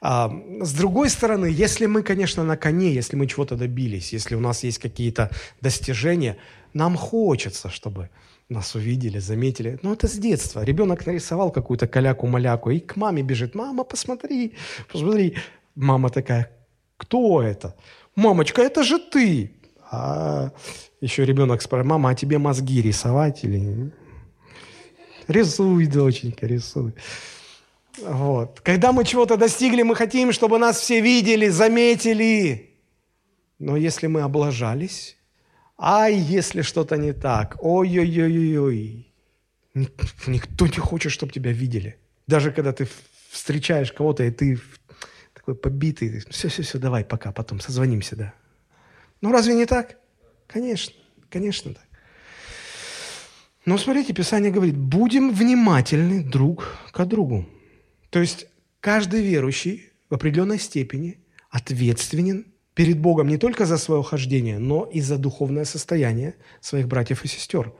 С 0.00 0.72
другой 0.72 1.10
стороны, 1.10 1.46
если 1.46 1.86
мы, 1.86 2.02
конечно, 2.02 2.44
на 2.44 2.56
коне, 2.56 2.92
если 2.94 3.16
мы 3.16 3.26
чего-то 3.26 3.56
добились, 3.56 4.12
если 4.12 4.34
у 4.34 4.40
нас 4.40 4.64
есть 4.64 4.78
какие-то 4.78 5.30
достижения, 5.60 6.36
нам 6.74 6.96
хочется, 6.96 7.68
чтобы 7.68 8.08
нас 8.48 8.74
увидели, 8.74 9.20
заметили. 9.20 9.78
Ну, 9.82 9.92
это 9.92 10.08
с 10.08 10.18
детства. 10.18 10.64
Ребенок 10.64 11.06
нарисовал 11.06 11.52
какую-то 11.52 11.86
каляку-маляку 11.86 12.70
и 12.70 12.80
к 12.80 12.96
маме 12.96 13.22
бежит. 13.22 13.54
Мама, 13.54 13.84
посмотри, 13.84 14.54
посмотри. 14.92 15.36
Мама 15.76 16.10
такая, 16.10 16.50
кто 16.96 17.42
это? 17.42 17.74
Мамочка, 18.16 18.62
это 18.62 18.82
же 18.82 18.98
ты. 18.98 19.52
А 19.90 20.50
еще 21.00 21.24
ребенок 21.24 21.62
спрашивает, 21.62 21.90
мама, 21.90 22.10
а 22.10 22.14
тебе 22.14 22.38
мозги 22.38 22.82
рисовать 22.82 23.44
или... 23.44 23.92
Рисуй, 25.28 25.86
доченька, 25.86 26.46
рисуй. 26.46 26.92
Вот. 27.98 28.60
Когда 28.60 28.92
мы 28.92 29.04
чего-то 29.04 29.36
достигли, 29.36 29.82
мы 29.82 29.94
хотим, 29.94 30.32
чтобы 30.32 30.58
нас 30.58 30.78
все 30.78 31.00
видели, 31.00 31.48
заметили. 31.48 32.78
Но 33.58 33.76
если 33.76 34.06
мы 34.06 34.22
облажались, 34.22 35.16
ай, 35.78 36.14
если 36.14 36.62
что-то 36.62 36.96
не 36.96 37.12
так, 37.12 37.56
ой-ой-ой-ой, 37.60 39.12
никто 40.26 40.66
не 40.66 40.78
хочет, 40.78 41.12
чтобы 41.12 41.32
тебя 41.32 41.52
видели. 41.52 41.98
Даже 42.26 42.52
когда 42.52 42.72
ты 42.72 42.88
встречаешь 43.30 43.92
кого-то, 43.92 44.24
и 44.24 44.30
ты 44.30 44.58
такой 45.34 45.54
побитый, 45.54 46.20
все-все-все, 46.30 46.78
давай, 46.78 47.04
пока, 47.04 47.32
потом 47.32 47.60
созвонимся, 47.60 48.16
да. 48.16 48.34
Ну 49.20 49.32
разве 49.32 49.54
не 49.54 49.66
так? 49.66 49.96
Конечно, 50.46 50.94
конечно 51.28 51.74
так. 51.74 51.84
Но 53.66 53.78
смотрите, 53.78 54.14
Писание 54.14 54.50
говорит, 54.50 54.76
будем 54.76 55.32
внимательны 55.32 56.24
друг 56.24 56.78
к 56.92 57.04
другу. 57.04 57.46
То 58.10 58.20
есть 58.20 58.46
каждый 58.80 59.22
верующий 59.22 59.90
в 60.08 60.14
определенной 60.14 60.58
степени 60.58 61.18
ответственен 61.50 62.46
перед 62.74 62.98
Богом 62.98 63.28
не 63.28 63.38
только 63.38 63.66
за 63.66 63.78
свое 63.78 64.02
хождение, 64.02 64.58
но 64.58 64.84
и 64.84 65.00
за 65.00 65.18
духовное 65.18 65.64
состояние 65.64 66.34
своих 66.60 66.88
братьев 66.88 67.24
и 67.24 67.28
сестер. 67.28 67.72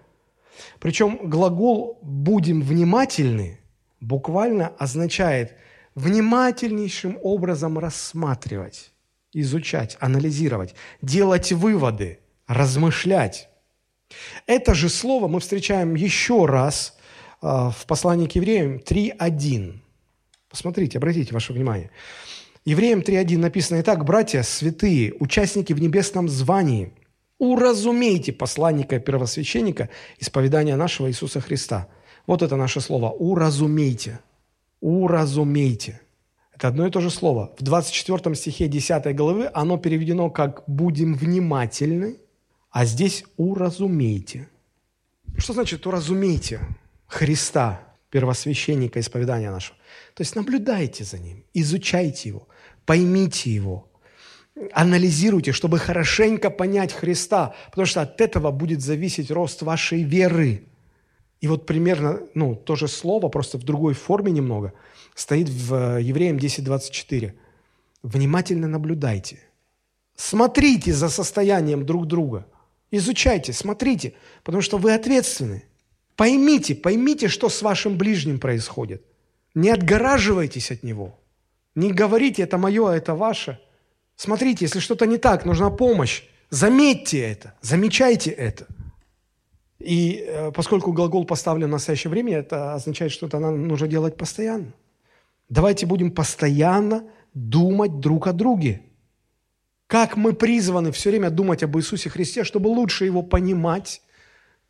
Причем 0.79 1.19
глагол 1.29 1.99
«будем 2.03 2.63
внимательны» 2.63 3.61
буквально 4.01 4.69
означает 4.69 5.57
внимательнейшим 5.95 7.19
образом 7.23 7.79
рассматривать, 7.79 8.93
изучать, 9.33 9.97
анализировать, 10.01 10.75
делать 11.03 11.53
выводы, 11.53 12.21
размышлять. 12.47 13.49
Это 14.47 14.75
же 14.75 14.89
слово 14.89 15.29
мы 15.29 15.41
встречаем 15.41 15.95
еще 15.95 16.47
раз 16.47 16.97
а, 17.41 17.71
в 17.71 17.87
послании 17.87 18.27
к 18.27 18.33
евреям 18.33 18.77
3.1. 18.77 19.80
Посмотрите, 20.51 20.99
обратите 20.99 21.33
ваше 21.33 21.53
внимание. 21.53 21.91
Евреям 22.65 23.01
3.1 23.01 23.39
написано, 23.39 23.81
«Итак, 23.81 24.05
братья, 24.05 24.43
святые, 24.43 25.15
участники 25.21 25.73
в 25.73 25.81
небесном 25.81 26.29
звании, 26.29 26.93
уразумейте 27.39 28.33
посланника 28.33 28.99
первосвященника 28.99 29.89
исповедания 30.19 30.77
нашего 30.77 31.09
Иисуса 31.09 31.41
Христа». 31.41 31.89
Вот 32.27 32.43
это 32.43 32.57
наше 32.57 32.81
слово 32.81 33.11
«уразумейте». 33.11 34.19
«Уразумейте». 34.81 36.01
Это 36.53 36.69
одно 36.69 36.87
и 36.87 36.91
то 36.91 37.01
же 37.01 37.11
слово. 37.11 37.55
В 37.59 37.63
24 37.63 38.35
стихе 38.35 38.67
10 38.67 39.15
главы 39.17 39.51
оно 39.55 39.79
переведено 39.79 40.31
как 40.31 40.65
«будем 40.67 41.15
внимательны», 41.15 42.19
а 42.71 42.85
здесь 42.85 43.25
«уразумейте». 43.37 44.49
Что 45.39 45.53
значит 45.53 45.87
«уразумейте» 45.87 46.61
Христа, 47.07 47.81
первосвященника 48.11 49.01
исповедания 49.01 49.51
нашего? 49.51 49.80
То 50.15 50.23
есть 50.23 50.37
наблюдайте 50.37 51.05
за 51.05 51.19
ним, 51.19 51.45
изучайте 51.55 52.29
его, 52.29 52.49
поймите 52.85 53.51
его, 53.51 53.91
анализируйте, 54.73 55.53
чтобы 55.53 55.79
хорошенько 55.79 56.51
понять 56.51 56.93
Христа, 56.93 57.55
потому 57.71 57.87
что 57.87 58.03
от 58.03 58.21
этого 58.21 58.51
будет 58.51 58.81
зависеть 58.81 59.31
рост 59.31 59.63
вашей 59.63 60.03
веры. 60.03 60.65
И 61.41 61.49
вот 61.49 61.67
примерно, 61.67 62.21
ну, 62.35 62.55
то 62.55 62.77
же 62.77 62.87
слово, 62.87 63.29
просто 63.29 63.59
в 63.59 63.63
другой 63.63 63.95
форме 63.95 64.31
немного, 64.31 64.73
стоит 65.15 65.49
в 65.49 65.97
э, 65.97 66.03
Евреям 66.03 66.37
10.24. 66.37 67.33
Внимательно 68.03 68.69
наблюдайте. 68.69 69.39
Смотрите 70.17 70.93
за 70.93 71.09
состоянием 71.09 71.87
друг 71.87 72.07
друга. 72.07 72.47
Изучайте, 72.91 73.53
смотрите, 73.53 74.15
потому 74.43 74.61
что 74.61 74.77
вы 74.77 74.93
ответственны. 74.93 75.65
Поймите, 76.17 76.75
поймите, 76.75 77.29
что 77.29 77.49
с 77.49 77.63
вашим 77.63 77.97
ближним 77.97 78.39
происходит. 78.39 79.03
Не 79.55 79.71
отгораживайтесь 79.71 80.71
от 80.71 80.83
него. 80.83 81.19
Не 81.75 81.93
говорите, 81.93 82.43
это 82.43 82.59
мое, 82.59 82.89
а 82.89 82.97
это 82.97 83.15
ваше. 83.15 83.61
Смотрите, 84.17 84.65
если 84.65 84.81
что-то 84.81 85.07
не 85.07 85.19
так, 85.19 85.45
нужна 85.45 85.71
помощь. 85.71 86.25
Заметьте 86.51 87.21
это, 87.21 87.55
замечайте 87.63 88.31
это. 88.31 88.67
И 89.79 90.25
э, 90.27 90.53
поскольку 90.53 90.93
глагол 90.93 91.25
поставлен 91.25 91.69
в 91.69 91.73
настоящее 91.73 92.11
время, 92.11 92.39
это 92.39 92.75
означает, 92.75 93.13
что 93.13 93.27
это 93.27 93.39
нужно 93.39 93.89
делать 93.89 94.17
постоянно. 94.17 94.73
Давайте 95.49 95.87
будем 95.87 96.11
постоянно 96.11 97.05
думать 97.35 98.01
друг 98.01 98.27
о 98.27 98.33
друге. 98.33 98.83
Как 99.87 100.17
мы 100.17 100.33
призваны 100.33 100.93
все 100.93 101.11
время 101.11 101.31
думать 101.31 101.63
об 101.63 101.77
Иисусе 101.79 102.11
Христе, 102.11 102.45
чтобы 102.45 102.69
лучше 102.69 103.07
Его 103.07 103.23
понимать, 103.23 104.03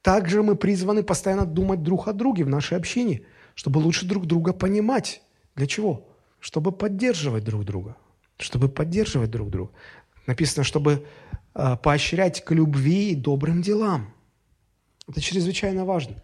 так 0.00 0.28
же 0.28 0.42
мы 0.42 0.54
призваны 0.54 1.02
постоянно 1.02 1.44
думать 1.44 1.82
друг 1.82 2.08
о 2.08 2.12
друге 2.12 2.44
в 2.44 2.48
нашей 2.48 2.78
общине– 2.78 3.22
чтобы 3.54 3.78
лучше 3.78 4.06
друг 4.06 4.26
друга 4.26 4.52
понимать. 4.52 5.22
Для 5.54 5.66
чего? 5.66 6.08
Чтобы 6.38 6.72
поддерживать 6.72 7.44
друг 7.44 7.64
друга. 7.64 7.96
Чтобы 8.38 8.68
поддерживать 8.68 9.30
друг 9.30 9.50
друга. 9.50 9.72
Написано, 10.26 10.64
чтобы 10.64 11.06
э, 11.54 11.76
поощрять 11.82 12.44
к 12.44 12.52
любви 12.52 13.12
и 13.12 13.14
добрым 13.14 13.62
делам. 13.62 14.14
Это 15.08 15.20
чрезвычайно 15.20 15.84
важно. 15.84 16.16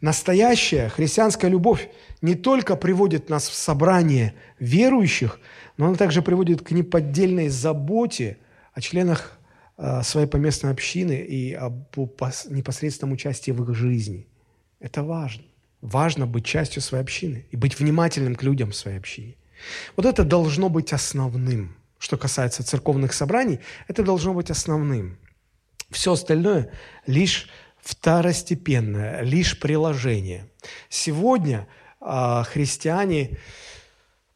Настоящая 0.00 0.88
христианская 0.88 1.48
любовь 1.48 1.88
не 2.22 2.34
только 2.34 2.76
приводит 2.76 3.28
нас 3.28 3.48
в 3.48 3.54
собрание 3.54 4.34
верующих, 4.58 5.38
но 5.76 5.86
она 5.86 5.94
также 5.94 6.22
приводит 6.22 6.62
к 6.62 6.70
неподдельной 6.72 7.48
заботе 7.48 8.38
о 8.72 8.80
членах 8.80 9.38
э, 9.76 10.02
своей 10.02 10.26
поместной 10.26 10.72
общины 10.72 11.20
и 11.20 11.52
об 11.52 11.94
непосредственном 12.48 13.12
участии 13.12 13.52
в 13.52 13.62
их 13.62 13.76
жизни. 13.76 14.26
Это 14.80 15.02
важно. 15.02 15.44
Важно 15.84 16.26
быть 16.26 16.46
частью 16.46 16.80
своей 16.80 17.04
общины 17.04 17.44
и 17.50 17.56
быть 17.56 17.78
внимательным 17.78 18.36
к 18.36 18.42
людям 18.42 18.70
в 18.70 18.74
своей 18.74 18.96
общине. 18.96 19.36
Вот 19.96 20.06
это 20.06 20.24
должно 20.24 20.70
быть 20.70 20.94
основным. 20.94 21.76
Что 21.98 22.16
касается 22.16 22.64
церковных 22.64 23.12
собраний, 23.12 23.60
это 23.86 24.02
должно 24.02 24.32
быть 24.32 24.50
основным. 24.50 25.18
Все 25.90 26.12
остальное 26.12 26.72
лишь 27.06 27.50
второстепенное, 27.82 29.20
лишь 29.20 29.60
приложение. 29.60 30.50
Сегодня 30.88 31.68
э, 32.00 32.44
христиане 32.44 33.38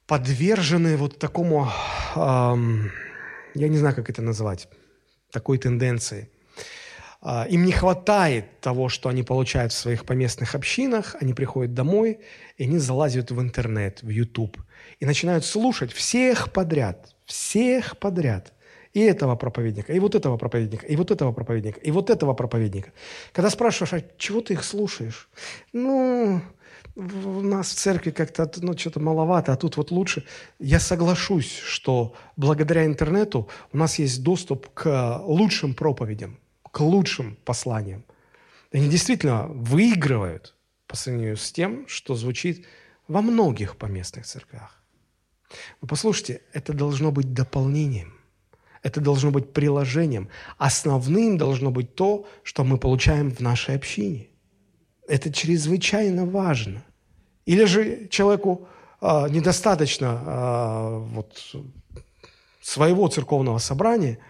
подвержены 0.06 0.98
вот 0.98 1.18
такому, 1.18 1.70
э, 2.14 2.20
я 3.54 3.68
не 3.68 3.78
знаю, 3.78 3.94
как 3.94 4.10
это 4.10 4.20
назвать, 4.20 4.68
такой 5.32 5.56
тенденции– 5.56 6.30
им 7.24 7.64
не 7.64 7.72
хватает 7.72 8.60
того, 8.60 8.88
что 8.88 9.08
они 9.08 9.22
получают 9.22 9.72
в 9.72 9.76
своих 9.76 10.04
поместных 10.04 10.54
общинах, 10.54 11.16
они 11.20 11.34
приходят 11.34 11.74
домой, 11.74 12.20
и 12.56 12.64
они 12.64 12.78
залазят 12.78 13.30
в 13.30 13.40
интернет, 13.40 14.02
в 14.02 14.08
YouTube, 14.08 14.56
и 15.00 15.06
начинают 15.06 15.44
слушать 15.44 15.92
всех 15.92 16.52
подряд, 16.52 17.16
всех 17.24 17.98
подряд. 17.98 18.52
И 18.94 19.00
этого 19.00 19.36
проповедника, 19.36 19.92
и 19.92 19.98
вот 19.98 20.14
этого 20.14 20.38
проповедника, 20.38 20.86
и 20.86 20.96
вот 20.96 21.10
этого 21.10 21.32
проповедника, 21.32 21.78
и 21.80 21.90
вот 21.90 22.08
этого 22.08 22.32
проповедника. 22.34 22.92
Когда 23.32 23.50
спрашиваешь, 23.50 23.92
а 23.92 24.06
чего 24.16 24.40
ты 24.40 24.54
их 24.54 24.64
слушаешь? 24.64 25.28
Ну, 25.72 26.40
у 26.96 27.40
нас 27.42 27.68
в 27.68 27.74
церкви 27.74 28.10
как-то 28.10 28.50
ну, 28.56 28.76
что-то 28.76 28.98
маловато, 29.00 29.52
а 29.52 29.56
тут 29.56 29.76
вот 29.76 29.90
лучше. 29.90 30.24
Я 30.58 30.80
соглашусь, 30.80 31.58
что 31.58 32.14
благодаря 32.36 32.86
интернету 32.86 33.48
у 33.72 33.76
нас 33.76 33.98
есть 33.98 34.22
доступ 34.22 34.68
к 34.72 35.20
лучшим 35.24 35.74
проповедям 35.74 36.38
к 36.78 36.80
лучшим 36.80 37.36
посланиям. 37.44 38.04
Они 38.72 38.88
действительно 38.88 39.48
выигрывают 39.48 40.54
по 40.86 40.96
сравнению 40.96 41.36
с 41.36 41.50
тем, 41.50 41.88
что 41.88 42.14
звучит 42.14 42.66
во 43.08 43.20
многих 43.20 43.76
поместных 43.76 44.26
церквях. 44.26 44.80
Но 45.80 45.88
послушайте, 45.88 46.40
это 46.52 46.72
должно 46.72 47.10
быть 47.10 47.34
дополнением. 47.34 48.12
Это 48.84 49.00
должно 49.00 49.32
быть 49.32 49.52
приложением. 49.52 50.28
Основным 50.56 51.36
должно 51.36 51.72
быть 51.72 51.96
то, 51.96 52.28
что 52.44 52.62
мы 52.62 52.78
получаем 52.78 53.32
в 53.32 53.40
нашей 53.40 53.74
общине. 53.74 54.28
Это 55.08 55.32
чрезвычайно 55.32 56.26
важно. 56.26 56.84
Или 57.44 57.64
же 57.64 58.06
человеку 58.08 58.68
э, 59.00 59.30
недостаточно 59.30 60.06
э, 60.06 60.98
вот, 61.14 61.56
своего 62.60 63.08
церковного 63.08 63.58
собрания– 63.58 64.18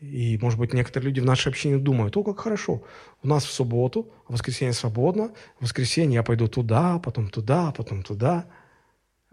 и, 0.00 0.38
может 0.42 0.58
быть, 0.58 0.74
некоторые 0.74 1.08
люди 1.08 1.20
в 1.20 1.24
нашей 1.24 1.48
общине 1.48 1.78
думают, 1.78 2.16
о, 2.16 2.22
как 2.22 2.40
хорошо, 2.40 2.82
у 3.22 3.28
нас 3.28 3.44
в 3.44 3.50
субботу, 3.50 4.10
в 4.28 4.34
воскресенье 4.34 4.74
свободно, 4.74 5.30
в 5.58 5.64
воскресенье 5.64 6.16
я 6.16 6.22
пойду 6.22 6.48
туда, 6.48 6.98
потом 6.98 7.30
туда, 7.30 7.72
потом 7.72 8.02
туда. 8.02 8.44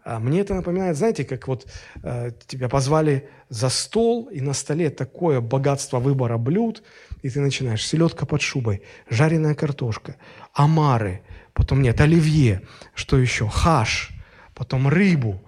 А 0.05 0.19
мне 0.19 0.41
это 0.41 0.53
напоминает, 0.53 0.97
знаете, 0.97 1.23
как 1.23 1.47
вот 1.47 1.65
э, 2.01 2.31
тебя 2.47 2.69
позвали 2.69 3.29
за 3.49 3.69
стол, 3.69 4.27
и 4.27 4.41
на 4.41 4.53
столе 4.53 4.89
такое 4.89 5.41
богатство 5.41 5.99
выбора 5.99 6.37
блюд, 6.37 6.83
и 7.21 7.29
ты 7.29 7.39
начинаешь 7.39 7.85
селедка 7.85 8.25
под 8.25 8.41
шубой, 8.41 8.83
жареная 9.09 9.55
картошка, 9.55 10.15
омары, 10.53 11.23
потом 11.53 11.81
нет, 11.81 11.99
оливье, 12.01 12.61
что 12.93 13.17
еще, 13.17 13.47
хаш, 13.47 14.11
потом 14.53 14.87
рыбу. 14.87 15.41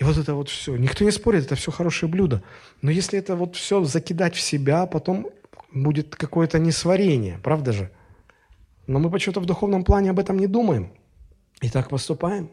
И 0.00 0.04
вот 0.04 0.16
это 0.16 0.34
вот 0.34 0.48
все. 0.48 0.76
Никто 0.76 1.04
не 1.04 1.10
спорит, 1.10 1.44
это 1.44 1.56
все 1.56 1.70
хорошее 1.70 2.10
блюдо. 2.10 2.42
Но 2.80 2.90
если 2.90 3.18
это 3.18 3.36
вот 3.36 3.54
все 3.54 3.84
закидать 3.84 4.34
в 4.34 4.40
себя, 4.40 4.86
потом 4.86 5.28
будет 5.72 6.16
какое-то 6.16 6.58
несварение, 6.58 7.38
правда 7.42 7.72
же? 7.72 7.90
Но 8.86 8.98
мы 8.98 9.10
почему-то 9.10 9.40
в 9.40 9.44
духовном 9.44 9.84
плане 9.84 10.10
об 10.10 10.18
этом 10.18 10.38
не 10.38 10.46
думаем. 10.46 10.94
И 11.60 11.68
так 11.68 11.90
поступаем. 11.90 12.50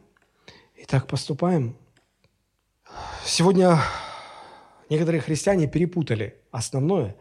И 0.75 0.83
так 0.83 1.07
поступаем. 1.07 1.77
Сегодня 3.25 3.79
некоторые 4.89 5.21
христиане 5.21 5.67
перепутали 5.67 6.35
основное 6.51 7.15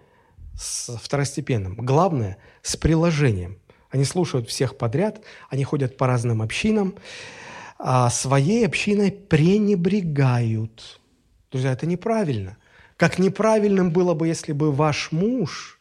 с 0.59 0.97
второстепенным, 1.01 1.77
главное 1.77 2.39
с 2.63 2.77
приложением. 2.77 3.61
Они 3.91 4.05
слушают 4.05 4.49
всех 4.49 4.77
подряд, 4.77 5.21
они 5.51 5.63
ходят 5.63 5.97
по 5.97 6.09
разным 6.09 6.43
общинам, 6.43 6.97
своей 8.11 8.67
общиной 8.67 9.13
пренебрегают. 9.13 11.01
Друзья, 11.51 11.73
это 11.73 11.87
неправильно. 11.87 12.57
Как 12.97 13.19
неправильным 13.19 13.91
было 13.91 14.15
бы, 14.15 14.27
если 14.27 14.53
бы 14.53 14.73
ваш 14.73 15.13
муж 15.13 15.81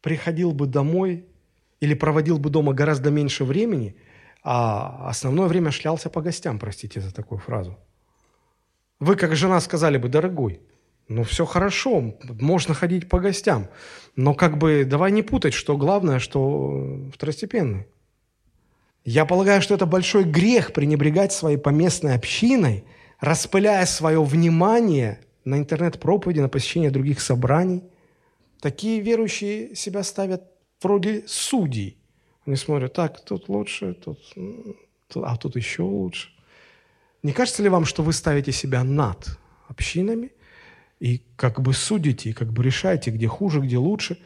приходил 0.00 0.52
бы 0.52 0.66
домой 0.66 1.26
или 1.80 1.94
проводил 1.94 2.38
бы 2.38 2.50
дома 2.50 2.72
гораздо 2.72 3.10
меньше 3.10 3.44
времени– 3.44 3.96
а 4.42 5.08
основное 5.08 5.48
время 5.48 5.70
шлялся 5.70 6.10
по 6.10 6.20
гостям, 6.20 6.58
простите 6.58 7.00
за 7.00 7.12
такую 7.14 7.38
фразу. 7.38 7.78
Вы, 9.00 9.16
как 9.16 9.36
жена, 9.36 9.60
сказали 9.60 9.98
бы, 9.98 10.08
дорогой, 10.08 10.60
ну 11.08 11.22
все 11.22 11.44
хорошо, 11.44 12.16
можно 12.40 12.74
ходить 12.74 13.08
по 13.08 13.20
гостям, 13.20 13.68
но 14.16 14.34
как 14.34 14.58
бы 14.58 14.84
давай 14.84 15.12
не 15.12 15.22
путать, 15.22 15.54
что 15.54 15.76
главное, 15.76 16.18
что 16.18 17.10
второстепенное. 17.14 17.86
Я 19.04 19.24
полагаю, 19.24 19.62
что 19.62 19.74
это 19.74 19.86
большой 19.86 20.24
грех 20.24 20.72
пренебрегать 20.72 21.32
своей 21.32 21.56
поместной 21.56 22.14
общиной, 22.14 22.84
распыляя 23.20 23.86
свое 23.86 24.22
внимание 24.22 25.20
на 25.44 25.58
интернет-проповеди, 25.58 26.40
на 26.40 26.48
посещение 26.48 26.90
других 26.90 27.20
собраний. 27.20 27.82
Такие 28.60 29.00
верующие 29.00 29.74
себя 29.74 30.02
ставят 30.02 30.42
вроде 30.82 31.24
судей, 31.26 31.98
они 32.48 32.56
смотрят, 32.56 32.94
так, 32.94 33.22
тут 33.24 33.50
лучше, 33.50 33.92
тут, 33.92 34.18
а 35.16 35.36
тут 35.36 35.54
еще 35.56 35.82
лучше. 35.82 36.30
Не 37.22 37.32
кажется 37.32 37.62
ли 37.62 37.68
вам, 37.68 37.84
что 37.84 38.02
вы 38.02 38.14
ставите 38.14 38.52
себя 38.52 38.84
над 38.84 39.38
общинами 39.68 40.32
и 40.98 41.22
как 41.36 41.60
бы 41.60 41.74
судите, 41.74 42.30
и 42.30 42.32
как 42.32 42.50
бы 42.50 42.62
решаете, 42.62 43.10
где 43.10 43.28
хуже, 43.28 43.60
где 43.60 43.76
лучше? 43.76 44.18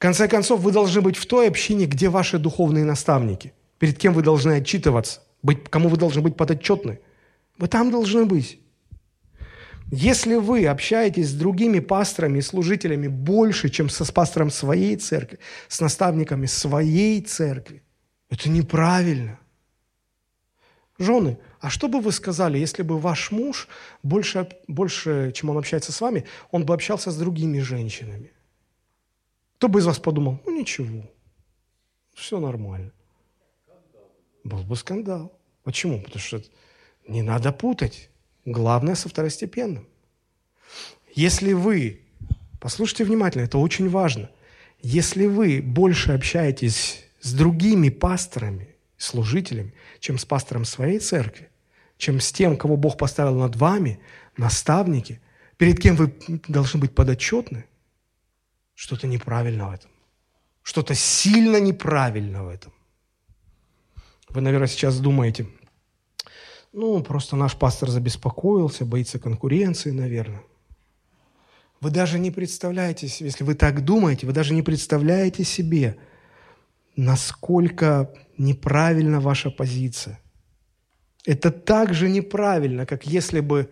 Конце 0.00 0.28
концов, 0.28 0.60
вы 0.60 0.72
должны 0.72 1.02
быть 1.02 1.18
в 1.18 1.26
той 1.26 1.46
общине, 1.46 1.84
где 1.84 2.08
ваши 2.08 2.38
духовные 2.38 2.86
наставники, 2.86 3.52
перед 3.78 3.98
кем 3.98 4.14
вы 4.14 4.22
должны 4.22 4.52
отчитываться, 4.52 5.20
быть, 5.42 5.68
кому 5.68 5.90
вы 5.90 5.98
должны 5.98 6.22
быть 6.22 6.36
подотчетны. 6.36 7.00
Вы 7.58 7.68
там 7.68 7.90
должны 7.90 8.24
быть. 8.24 8.60
Если 9.92 10.36
вы 10.36 10.66
общаетесь 10.66 11.28
с 11.28 11.34
другими 11.34 11.80
пасторами 11.80 12.38
и 12.38 12.42
служителями 12.42 13.08
больше, 13.08 13.68
чем 13.68 13.90
со, 13.90 14.06
с 14.06 14.10
пастором 14.10 14.50
своей 14.50 14.96
церкви, 14.96 15.38
с 15.68 15.82
наставниками 15.82 16.46
своей 16.46 17.20
церкви, 17.20 17.82
это 18.30 18.48
неправильно. 18.48 19.38
Жены, 20.98 21.36
а 21.60 21.68
что 21.68 21.88
бы 21.88 22.00
вы 22.00 22.12
сказали, 22.12 22.56
если 22.56 22.82
бы 22.82 22.98
ваш 22.98 23.32
муж 23.32 23.68
больше, 24.02 24.48
больше, 24.66 25.32
чем 25.34 25.50
он 25.50 25.58
общается 25.58 25.92
с 25.92 26.00
вами, 26.00 26.24
он 26.50 26.64
бы 26.64 26.72
общался 26.72 27.10
с 27.10 27.16
другими 27.18 27.60
женщинами? 27.60 28.32
Кто 29.60 29.68
бы 29.68 29.80
из 29.80 29.84
вас 29.84 29.98
подумал, 29.98 30.40
ну 30.46 30.58
ничего, 30.58 31.04
все 32.14 32.40
нормально. 32.40 32.92
Был 34.42 34.62
бы 34.62 34.74
скандал. 34.74 35.38
Почему? 35.64 36.00
Потому 36.00 36.18
что 36.18 36.42
не 37.06 37.20
надо 37.20 37.52
путать. 37.52 38.08
Главное 38.46 38.94
со 38.94 39.10
второстепенным. 39.10 39.86
Если 41.14 41.52
вы, 41.52 42.00
послушайте 42.58 43.04
внимательно, 43.04 43.42
это 43.42 43.58
очень 43.58 43.90
важно, 43.90 44.30
если 44.80 45.26
вы 45.26 45.60
больше 45.60 46.12
общаетесь 46.12 47.04
с 47.20 47.34
другими 47.34 47.90
пасторами, 47.90 48.76
служителями, 48.96 49.74
чем 49.98 50.16
с 50.16 50.24
пастором 50.24 50.64
своей 50.64 51.00
церкви, 51.00 51.50
чем 51.98 52.18
с 52.20 52.32
тем, 52.32 52.56
кого 52.56 52.78
Бог 52.78 52.96
поставил 52.96 53.34
над 53.34 53.56
вами, 53.56 54.00
наставники, 54.38 55.20
перед 55.58 55.78
кем 55.78 55.96
вы 55.96 56.14
должны 56.48 56.80
быть 56.80 56.94
подотчетны, 56.94 57.66
что-то 58.80 59.06
неправильно 59.06 59.68
в 59.68 59.72
этом. 59.72 59.90
Что-то 60.62 60.94
сильно 60.94 61.60
неправильно 61.60 62.44
в 62.44 62.48
этом. 62.48 62.72
Вы, 64.28 64.40
наверное, 64.40 64.68
сейчас 64.68 65.00
думаете– 65.00 65.46
ну, 66.72 67.02
просто 67.02 67.36
наш 67.36 67.56
пастор 67.56 67.90
забеспокоился, 67.90 68.84
боится 68.84 69.18
конкуренции, 69.18 69.90
наверное. 69.90 70.42
Вы 71.80 71.90
даже 71.90 72.18
не 72.18 72.30
представляете, 72.30 73.08
если 73.20 73.42
вы 73.42 73.54
так 73.54 73.84
думаете, 73.84 74.26
вы 74.26 74.32
даже 74.32 74.54
не 74.54 74.62
представляете 74.62 75.44
себе, 75.44 75.96
насколько 76.94 78.12
неправильна 78.38 79.20
ваша 79.20 79.50
позиция. 79.50 80.20
Это 81.24 81.50
так 81.50 81.92
же 81.92 82.08
неправильно, 82.08 82.86
как 82.86 83.06
если 83.06 83.40
бы 83.40 83.70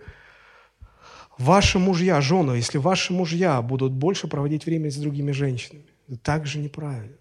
ваши 1.39 1.79
мужья, 1.79 2.21
жены, 2.21 2.53
если 2.53 2.79
ваши 2.79 3.13
мужья 3.13 3.63
будут 3.63 3.93
больше 3.93 4.29
проводить 4.29 4.67
время 4.67 4.91
с 4.91 4.97
другими 4.97 5.33
женщинами. 5.33 5.87
Это 6.09 6.19
так 6.19 6.47
же 6.47 6.59
неправильно. 6.59 7.17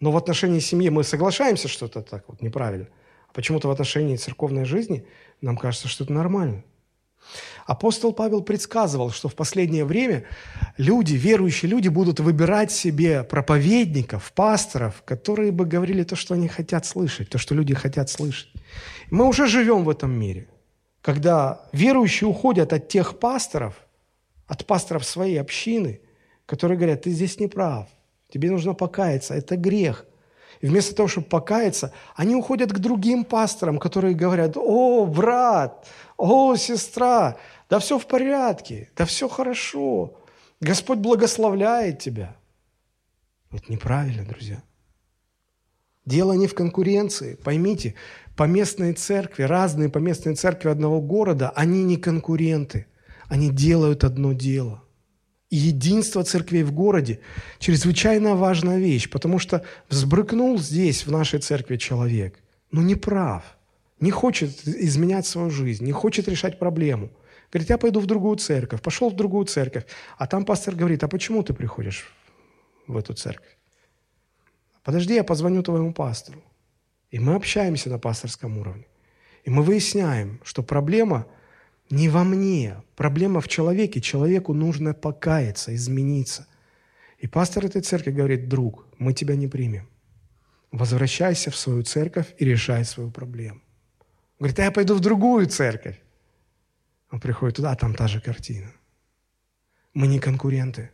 Но 0.00 0.12
в 0.12 0.16
отношении 0.16 0.60
семьи 0.60 0.88
мы 0.88 1.04
соглашаемся, 1.04 1.68
что 1.68 1.86
это 1.86 2.02
так 2.02 2.24
вот 2.28 2.42
неправильно– 2.42 2.88
Почему-то 3.32 3.68
в 3.68 3.70
отношении 3.70 4.16
церковной 4.16 4.64
жизни 4.64 5.04
нам 5.40 5.56
кажется, 5.56 5.88
что 5.88 6.04
это 6.04 6.12
нормально. 6.12 6.64
Апостол 7.66 8.12
Павел 8.12 8.42
предсказывал, 8.42 9.10
что 9.10 9.28
в 9.28 9.34
последнее 9.34 9.84
время 9.84 10.24
люди, 10.78 11.14
верующие 11.14 11.70
люди, 11.70 11.88
будут 11.88 12.18
выбирать 12.18 12.72
себе 12.72 13.22
проповедников, 13.22 14.32
пасторов, 14.32 15.02
которые 15.04 15.52
бы 15.52 15.66
говорили 15.66 16.02
то, 16.02 16.16
что 16.16 16.34
они 16.34 16.48
хотят 16.48 16.86
слышать, 16.86 17.28
то, 17.28 17.38
что 17.38 17.54
люди 17.54 17.74
хотят 17.74 18.10
слышать. 18.10 18.48
Мы 19.10 19.28
уже 19.28 19.46
живем 19.46 19.84
в 19.84 19.90
этом 19.90 20.10
мире, 20.10 20.48
когда 21.02 21.62
верующие 21.72 22.28
уходят 22.28 22.72
от 22.72 22.88
тех 22.88 23.18
пасторов, 23.18 23.86
от 24.46 24.66
пасторов 24.66 25.04
своей 25.04 25.40
общины, 25.40 26.00
которые 26.46 26.76
говорят, 26.76 27.02
ты 27.02 27.10
здесь 27.10 27.38
не 27.38 27.46
прав, 27.46 27.88
тебе 28.28 28.50
нужно 28.50 28.74
покаяться, 28.74 29.34
это 29.34 29.56
грех. 29.56 30.06
И 30.60 30.66
вместо 30.66 30.94
того, 30.94 31.08
чтобы 31.08 31.26
покаяться, 31.26 31.92
они 32.14 32.36
уходят 32.36 32.70
к 32.70 32.78
другим 32.78 33.24
пасторам, 33.24 33.78
которые 33.78 34.14
говорят, 34.14 34.56
о, 34.56 35.06
брат, 35.06 35.86
о, 36.18 36.54
сестра, 36.56 37.38
да 37.70 37.78
все 37.78 37.98
в 37.98 38.06
порядке, 38.06 38.90
да 38.94 39.06
все 39.06 39.28
хорошо, 39.28 40.18
Господь 40.60 40.98
благословляет 40.98 42.00
тебя. 42.00 42.36
Это 43.50 43.72
неправильно, 43.72 44.24
друзья. 44.24 44.62
Дело 46.06 46.32
не 46.32 46.46
в 46.46 46.54
конкуренции. 46.54 47.38
Поймите, 47.42 47.94
поместные 48.36 48.94
церкви, 48.94 49.42
разные 49.44 49.88
поместные 49.88 50.34
церкви 50.34 50.68
одного 50.68 51.00
города, 51.00 51.50
они 51.50 51.84
не 51.84 51.96
конкуренты. 51.96 52.86
Они 53.28 53.50
делают 53.50 54.04
одно 54.04 54.32
дело– 54.32 54.84
и 55.50 55.56
единство 55.56 56.22
церквей 56.22 56.62
в 56.62 56.72
городе– 56.72 57.18
чрезвычайно 57.58 58.36
важная 58.36 58.78
вещь, 58.78 59.10
потому 59.10 59.40
что 59.40 59.64
взбрыкнул 59.88 60.58
здесь, 60.58 61.04
в 61.04 61.10
нашей 61.10 61.40
церкви, 61.40 61.76
человек, 61.76 62.38
но 62.70 62.82
не 62.82 62.94
прав, 62.94 63.42
не 63.98 64.12
хочет 64.12 64.64
изменять 64.64 65.26
свою 65.26 65.50
жизнь, 65.50 65.84
не 65.84 65.92
хочет 65.92 66.28
решать 66.28 66.60
проблему. 66.60 67.10
Говорит, 67.52 67.68
я 67.68 67.78
пойду 67.78 67.98
в 67.98 68.06
другую 68.06 68.36
церковь, 68.36 68.80
пошел 68.80 69.10
в 69.10 69.16
другую 69.16 69.44
церковь. 69.46 69.86
А 70.18 70.28
там 70.28 70.44
пастор 70.44 70.76
говорит, 70.76 71.02
а 71.02 71.08
почему 71.08 71.42
ты 71.42 71.52
приходишь 71.52 72.14
в 72.86 72.96
эту 72.96 73.14
церковь? 73.14 73.56
Подожди, 74.82 75.14
я 75.14 75.24
позвоню 75.24 75.62
твоему 75.62 75.92
пастору. 75.92 76.42
И 77.10 77.18
мы 77.18 77.34
общаемся 77.34 77.90
на 77.90 77.98
пасторском 77.98 78.58
уровне. 78.58 78.86
И 79.44 79.50
мы 79.50 79.62
выясняем, 79.62 80.40
что 80.44 80.62
проблема– 80.62 81.26
не 81.90 82.08
во 82.08 82.24
мне. 82.24 82.82
Проблема 82.96 83.40
в 83.40 83.48
человеке. 83.48 84.00
Человеку 84.00 84.54
нужно 84.54 84.94
покаяться, 84.94 85.74
измениться. 85.74 86.46
И 87.18 87.26
пастор 87.26 87.66
этой 87.66 87.82
церкви 87.82 88.12
говорит, 88.12 88.48
друг, 88.48 88.86
мы 88.98 89.12
тебя 89.12 89.34
не 89.34 89.48
примем. 89.48 89.88
Возвращайся 90.72 91.50
в 91.50 91.56
свою 91.56 91.82
церковь 91.82 92.32
и 92.38 92.44
решай 92.44 92.84
свою 92.84 93.10
проблему. 93.10 93.60
Говорит, 94.38 94.58
а 94.60 94.62
я 94.62 94.70
пойду 94.70 94.94
в 94.94 95.00
другую 95.00 95.46
церковь. 95.46 96.00
Он 97.10 97.20
приходит 97.20 97.56
туда, 97.56 97.72
а 97.72 97.76
там 97.76 97.94
та 97.94 98.06
же 98.06 98.20
картина. 98.20 98.72
Мы 99.92 100.06
не 100.06 100.20
конкуренты. 100.20 100.90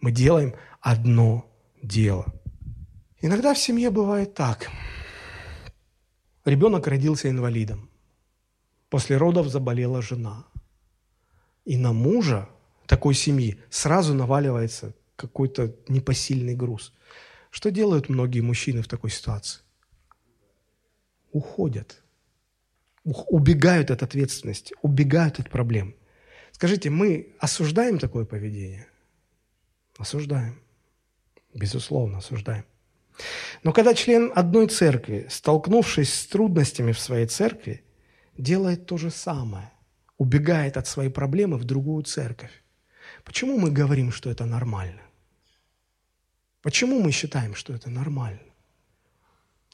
Мы 0.00 0.12
делаем 0.12 0.54
одно 0.80 1.50
дело. 1.82 2.26
Иногда 3.24 3.54
в 3.54 3.58
семье 3.58 3.88
бывает 3.88 4.34
так. 4.34 4.68
Ребенок 6.44 6.86
родился 6.86 7.30
инвалидом. 7.30 7.88
После 8.90 9.16
родов 9.16 9.48
заболела 9.48 10.02
жена. 10.02 10.44
И 11.64 11.78
на 11.78 11.94
мужа 11.94 12.50
такой 12.86 13.14
семьи 13.14 13.58
сразу 13.70 14.12
наваливается 14.12 14.92
какой-то 15.16 15.74
непосильный 15.88 16.54
груз. 16.54 16.92
Что 17.50 17.70
делают 17.70 18.10
многие 18.10 18.42
мужчины 18.42 18.82
в 18.82 18.88
такой 18.88 19.08
ситуации? 19.08 19.62
Уходят. 21.32 22.02
Убегают 23.04 23.90
от 23.90 24.02
ответственности, 24.02 24.74
убегают 24.82 25.40
от 25.40 25.48
проблем. 25.48 25.94
Скажите, 26.52 26.90
мы 26.90 27.32
осуждаем 27.38 27.98
такое 27.98 28.26
поведение? 28.26 28.86
Осуждаем. 29.96 30.60
Безусловно, 31.54 32.18
осуждаем. 32.18 32.66
Но 33.62 33.72
когда 33.72 33.94
член 33.94 34.32
одной 34.34 34.68
церкви, 34.68 35.26
столкнувшись 35.30 36.12
с 36.12 36.26
трудностями 36.26 36.92
в 36.92 36.98
своей 36.98 37.26
церкви, 37.26 37.84
делает 38.36 38.86
то 38.86 38.96
же 38.96 39.10
самое, 39.10 39.72
убегает 40.18 40.76
от 40.76 40.86
своей 40.86 41.10
проблемы 41.10 41.56
в 41.56 41.64
другую 41.64 42.02
церковь, 42.04 42.50
почему 43.24 43.58
мы 43.58 43.70
говорим, 43.70 44.12
что 44.12 44.30
это 44.30 44.44
нормально? 44.44 45.02
Почему 46.62 47.00
мы 47.00 47.12
считаем, 47.12 47.54
что 47.54 47.74
это 47.74 47.90
нормально? 47.90 48.40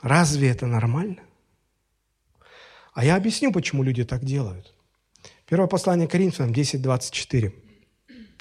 Разве 0.03 0.51
это 0.51 0.67
нормально? 0.67 1.23
А 2.93 3.05
я 3.05 3.17
объясню, 3.17 3.53
почему 3.53 3.83
люди 3.83 4.05
так 4.05 4.25
делают. 4.25 4.75
Первое 5.47 5.69
послание 5.69 6.09
Коринфянам 6.09 6.53
10.24 6.53 7.53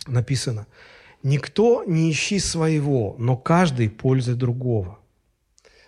написано– 0.08 0.68
Никто 1.24 1.84
не 1.84 2.12
ищи 2.12 2.40
своего, 2.40 3.16
но 3.18 3.36
каждый 3.36 3.90
пользы 3.90 4.36
другого. 4.36 5.00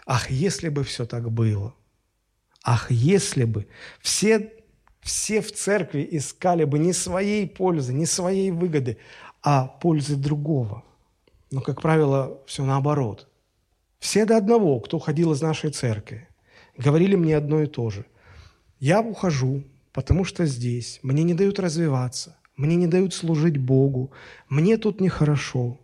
Ах, 0.05 0.29
если 0.29 0.67
бы 0.67 0.83
все 0.83 1.05
так 1.05 1.31
было! 1.31 1.73
Ах, 2.63 2.91
если 2.91 3.45
бы 3.45 3.67
все, 4.01 4.51
все 4.99 5.41
в 5.41 5.51
церкви 5.53 6.07
искали 6.11 6.65
бы 6.65 6.79
не 6.79 6.91
своей 6.91 7.47
пользы, 7.47 7.93
не 7.93 8.05
своей 8.05 8.51
выгоды, 8.51 8.97
а 9.41 9.67
пользы 9.67 10.17
другого. 10.17 10.83
Но, 11.49 11.61
как 11.61 11.81
правило, 11.81 12.39
все 12.45 12.65
наоборот. 12.65 13.27
Все 13.99 14.25
до 14.25 14.37
одного, 14.37 14.79
кто 14.81 14.97
уходил 14.97 15.31
из 15.31 15.41
нашей 15.41 15.71
церкви, 15.71 16.27
говорили 16.77 17.15
мне 17.15 17.37
одно 17.37 17.61
и 17.61 17.67
то 17.67 17.89
же. 17.89 18.05
Я 18.79 19.01
ухожу, 19.01 19.63
потому 19.93 20.25
что 20.25 20.45
здесь 20.45 20.99
мне 21.03 21.23
не 21.23 21.33
дают 21.33 21.59
развиваться 21.59 22.35
мне 22.61 22.75
не 22.75 22.87
дают 22.87 23.13
служить 23.13 23.57
Богу, 23.57 24.11
мне 24.47 24.77
тут 24.77 25.01
нехорошо. 25.01 25.79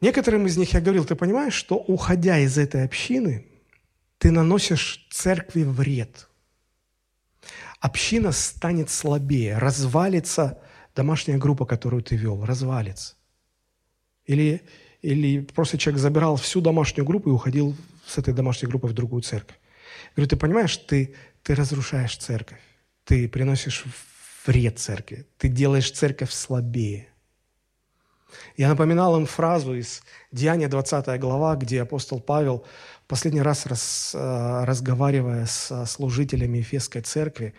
Некоторым 0.00 0.46
из 0.46 0.56
них 0.56 0.72
я 0.74 0.80
говорил, 0.80 1.04
ты 1.04 1.14
понимаешь, 1.14 1.54
что 1.54 1.76
уходя 1.76 2.38
из 2.38 2.58
этой 2.58 2.84
общины, 2.84 3.46
ты 4.18 4.32
наносишь 4.32 5.06
церкви 5.10 5.62
вред. 5.62 6.28
Община 7.78 8.32
станет 8.32 8.90
слабее, 8.90 9.58
развалится 9.58 10.58
домашняя 10.96 11.38
группа, 11.38 11.64
которую 11.64 12.02
ты 12.02 12.16
вел, 12.16 12.44
развалится. 12.44 13.14
Или, 14.26 14.62
или 15.02 15.40
просто 15.40 15.78
человек 15.78 16.00
забирал 16.00 16.36
всю 16.36 16.60
домашнюю 16.60 17.06
группу 17.06 17.30
и 17.30 17.32
уходил 17.32 17.76
с 18.04 18.18
этой 18.18 18.34
домашней 18.34 18.68
группой 18.68 18.90
в 18.90 18.94
другую 18.94 19.22
церковь. 19.22 19.56
Говорю, 20.16 20.28
ты 20.28 20.36
понимаешь, 20.36 20.76
ты, 20.76 21.14
ты 21.44 21.54
разрушаешь 21.54 22.16
церковь, 22.16 22.60
ты 23.04 23.28
приносишь 23.28 23.84
вред 24.46 24.78
церкви. 24.78 25.26
Ты 25.38 25.48
делаешь 25.48 25.90
церковь 25.90 26.32
слабее. 26.32 27.08
Я 28.56 28.68
напоминал 28.68 29.16
им 29.16 29.26
фразу 29.26 29.74
из 29.74 30.02
Деяния 30.30 30.68
20 30.68 31.20
глава, 31.20 31.56
где 31.56 31.82
апостол 31.82 32.20
Павел 32.20 32.64
последний 33.08 33.42
раз 33.42 34.12
э, 34.14 34.64
разговаривая 34.64 35.46
с 35.46 35.86
служителями 35.86 36.58
Ефесской 36.58 37.02
церкви, 37.02 37.54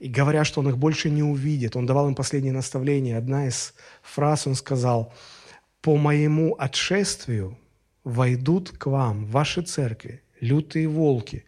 и 0.00 0.08
говоря, 0.08 0.44
что 0.44 0.60
он 0.60 0.68
их 0.68 0.78
больше 0.78 1.10
не 1.10 1.22
увидит, 1.22 1.76
он 1.76 1.86
давал 1.86 2.08
им 2.08 2.16
последнее 2.16 2.52
наставление. 2.52 3.16
Одна 3.16 3.46
из 3.46 3.74
фраз 4.02 4.46
он 4.46 4.56
сказал, 4.56 5.14
«По 5.80 5.96
моему 5.96 6.56
отшествию 6.58 7.56
войдут 8.02 8.70
к 8.70 8.86
вам, 8.86 9.24
в 9.24 9.30
ваши 9.30 9.62
церкви, 9.62 10.22
лютые 10.40 10.88
волки, 10.88 11.44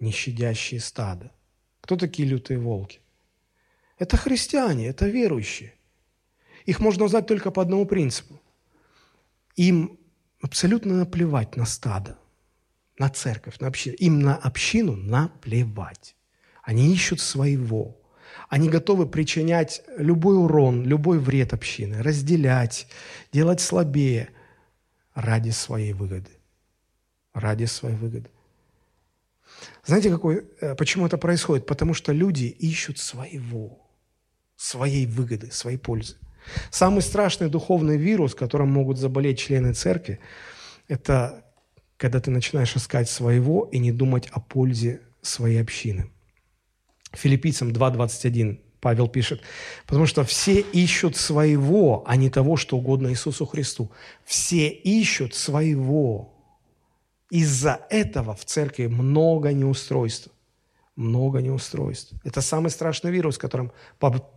не 0.00 0.10
щадящие 0.10 0.80
стада». 0.80 1.30
Кто 1.82 1.96
такие 1.96 2.26
лютые 2.26 2.58
волки? 2.58 3.00
Это 3.98 4.16
христиане, 4.16 4.88
это 4.88 5.06
верующие. 5.06 5.72
Их 6.66 6.80
можно 6.80 7.04
узнать 7.04 7.26
только 7.26 7.50
по 7.50 7.62
одному 7.62 7.86
принципу. 7.86 8.40
Им 9.54 9.98
абсолютно 10.40 10.94
наплевать 10.94 11.56
на 11.56 11.64
стадо, 11.64 12.18
на 12.98 13.08
церковь, 13.08 13.58
на 13.60 13.68
общину. 13.68 13.96
Им 13.96 14.20
на 14.20 14.36
общину 14.36 14.96
наплевать. 14.96 16.14
Они 16.62 16.92
ищут 16.92 17.20
своего. 17.20 17.96
Они 18.48 18.68
готовы 18.68 19.06
причинять 19.06 19.82
любой 19.96 20.36
урон, 20.36 20.84
любой 20.84 21.18
вред 21.18 21.54
общины, 21.54 22.02
разделять, 22.02 22.86
делать 23.32 23.60
слабее 23.60 24.28
ради 25.14 25.50
своей 25.50 25.92
выгоды. 25.94 26.30
Ради 27.32 27.64
своей 27.64 27.96
выгоды. 27.96 28.30
Знаете, 29.84 30.10
какой, 30.10 30.44
э, 30.60 30.74
почему 30.74 31.06
это 31.06 31.16
происходит? 31.16 31.66
Потому 31.66 31.94
что 31.94 32.12
люди 32.12 32.44
ищут 32.44 32.98
своего 32.98 33.85
своей 34.56 35.06
выгоды, 35.06 35.50
своей 35.50 35.78
пользы. 35.78 36.16
Самый 36.70 37.02
страшный 37.02 37.48
духовный 37.48 37.96
вирус, 37.96 38.34
которым 38.34 38.70
могут 38.70 38.98
заболеть 38.98 39.38
члены 39.38 39.72
церкви, 39.72 40.20
это 40.88 41.44
когда 41.96 42.20
ты 42.20 42.30
начинаешь 42.30 42.76
искать 42.76 43.08
своего 43.08 43.68
и 43.72 43.78
не 43.78 43.92
думать 43.92 44.28
о 44.30 44.40
пользе 44.40 45.00
своей 45.22 45.60
общины. 45.60 46.10
Филиппийцам 47.12 47.70
2.21 47.70 48.60
Павел 48.80 49.08
пишет, 49.08 49.40
потому 49.86 50.06
что 50.06 50.22
все 50.24 50.60
ищут 50.60 51.16
своего, 51.16 52.04
а 52.06 52.16
не 52.16 52.30
того, 52.30 52.56
что 52.56 52.76
угодно 52.76 53.08
Иисусу 53.08 53.46
Христу. 53.46 53.90
Все 54.24 54.68
ищут 54.68 55.34
своего. 55.34 56.32
Из-за 57.30 57.80
этого 57.90 58.36
в 58.36 58.44
церкви 58.44 58.86
много 58.86 59.52
неустройств 59.52 60.28
много 60.96 61.40
неустройств. 61.40 62.14
Это 62.24 62.40
самый 62.40 62.70
страшный 62.70 63.10
вирус, 63.10 63.38
которым 63.38 63.72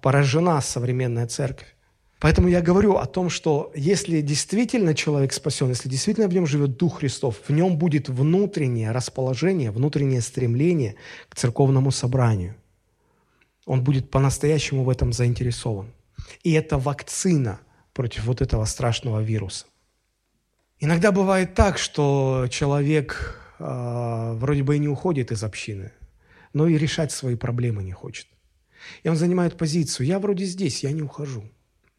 поражена 0.01 0.61
современная 0.61 1.27
церковь. 1.27 1.75
Поэтому 2.19 2.49
я 2.49 2.61
говорю 2.61 2.97
о 2.97 3.05
том, 3.05 3.29
что 3.29 3.71
если 3.73 4.19
действительно 4.19 4.93
человек 4.93 5.31
спасен, 5.31 5.69
если 5.69 5.87
действительно 5.87 6.27
в 6.27 6.33
нем 6.33 6.45
живет 6.45 6.75
Дух 6.75 6.99
Христов, 6.99 7.37
в 7.47 7.53
нем 7.53 7.77
будет 7.77 8.09
внутреннее 8.09 8.91
расположение, 8.91 9.71
внутреннее 9.71 10.21
стремление 10.21 10.95
к 11.29 11.35
церковному 11.35 11.91
собранию. 11.91 12.55
Он 13.65 13.83
будет 13.83 14.11
по-настоящему 14.11 14.83
в 14.83 14.89
этом 14.89 15.13
заинтересован. 15.13 15.93
И 16.43 16.51
это 16.51 16.77
вакцина 16.77 17.61
против 17.93 18.25
вот 18.25 18.41
этого 18.41 18.65
страшного 18.65 19.21
вируса. 19.21 19.65
Иногда 20.81 21.11
бывает 21.11 21.55
так, 21.55 21.77
что 21.77 22.47
человек 22.49 23.39
э, 23.59 24.33
вроде 24.35 24.63
бы 24.63 24.75
и 24.75 24.79
не 24.79 24.87
уходит 24.89 25.31
из 25.31 25.43
общины, 25.43 25.91
но 26.53 26.67
и 26.67 26.77
решать 26.77 27.11
свои 27.11 27.35
проблемы 27.35 27.83
не 27.83 27.91
хочет. 27.91 28.27
И 29.03 29.09
он 29.09 29.15
занимает 29.15 29.57
позицию, 29.57 30.07
я 30.07 30.19
вроде 30.19 30.45
здесь, 30.45 30.83
я 30.83 30.91
не 30.91 31.01
ухожу. 31.01 31.43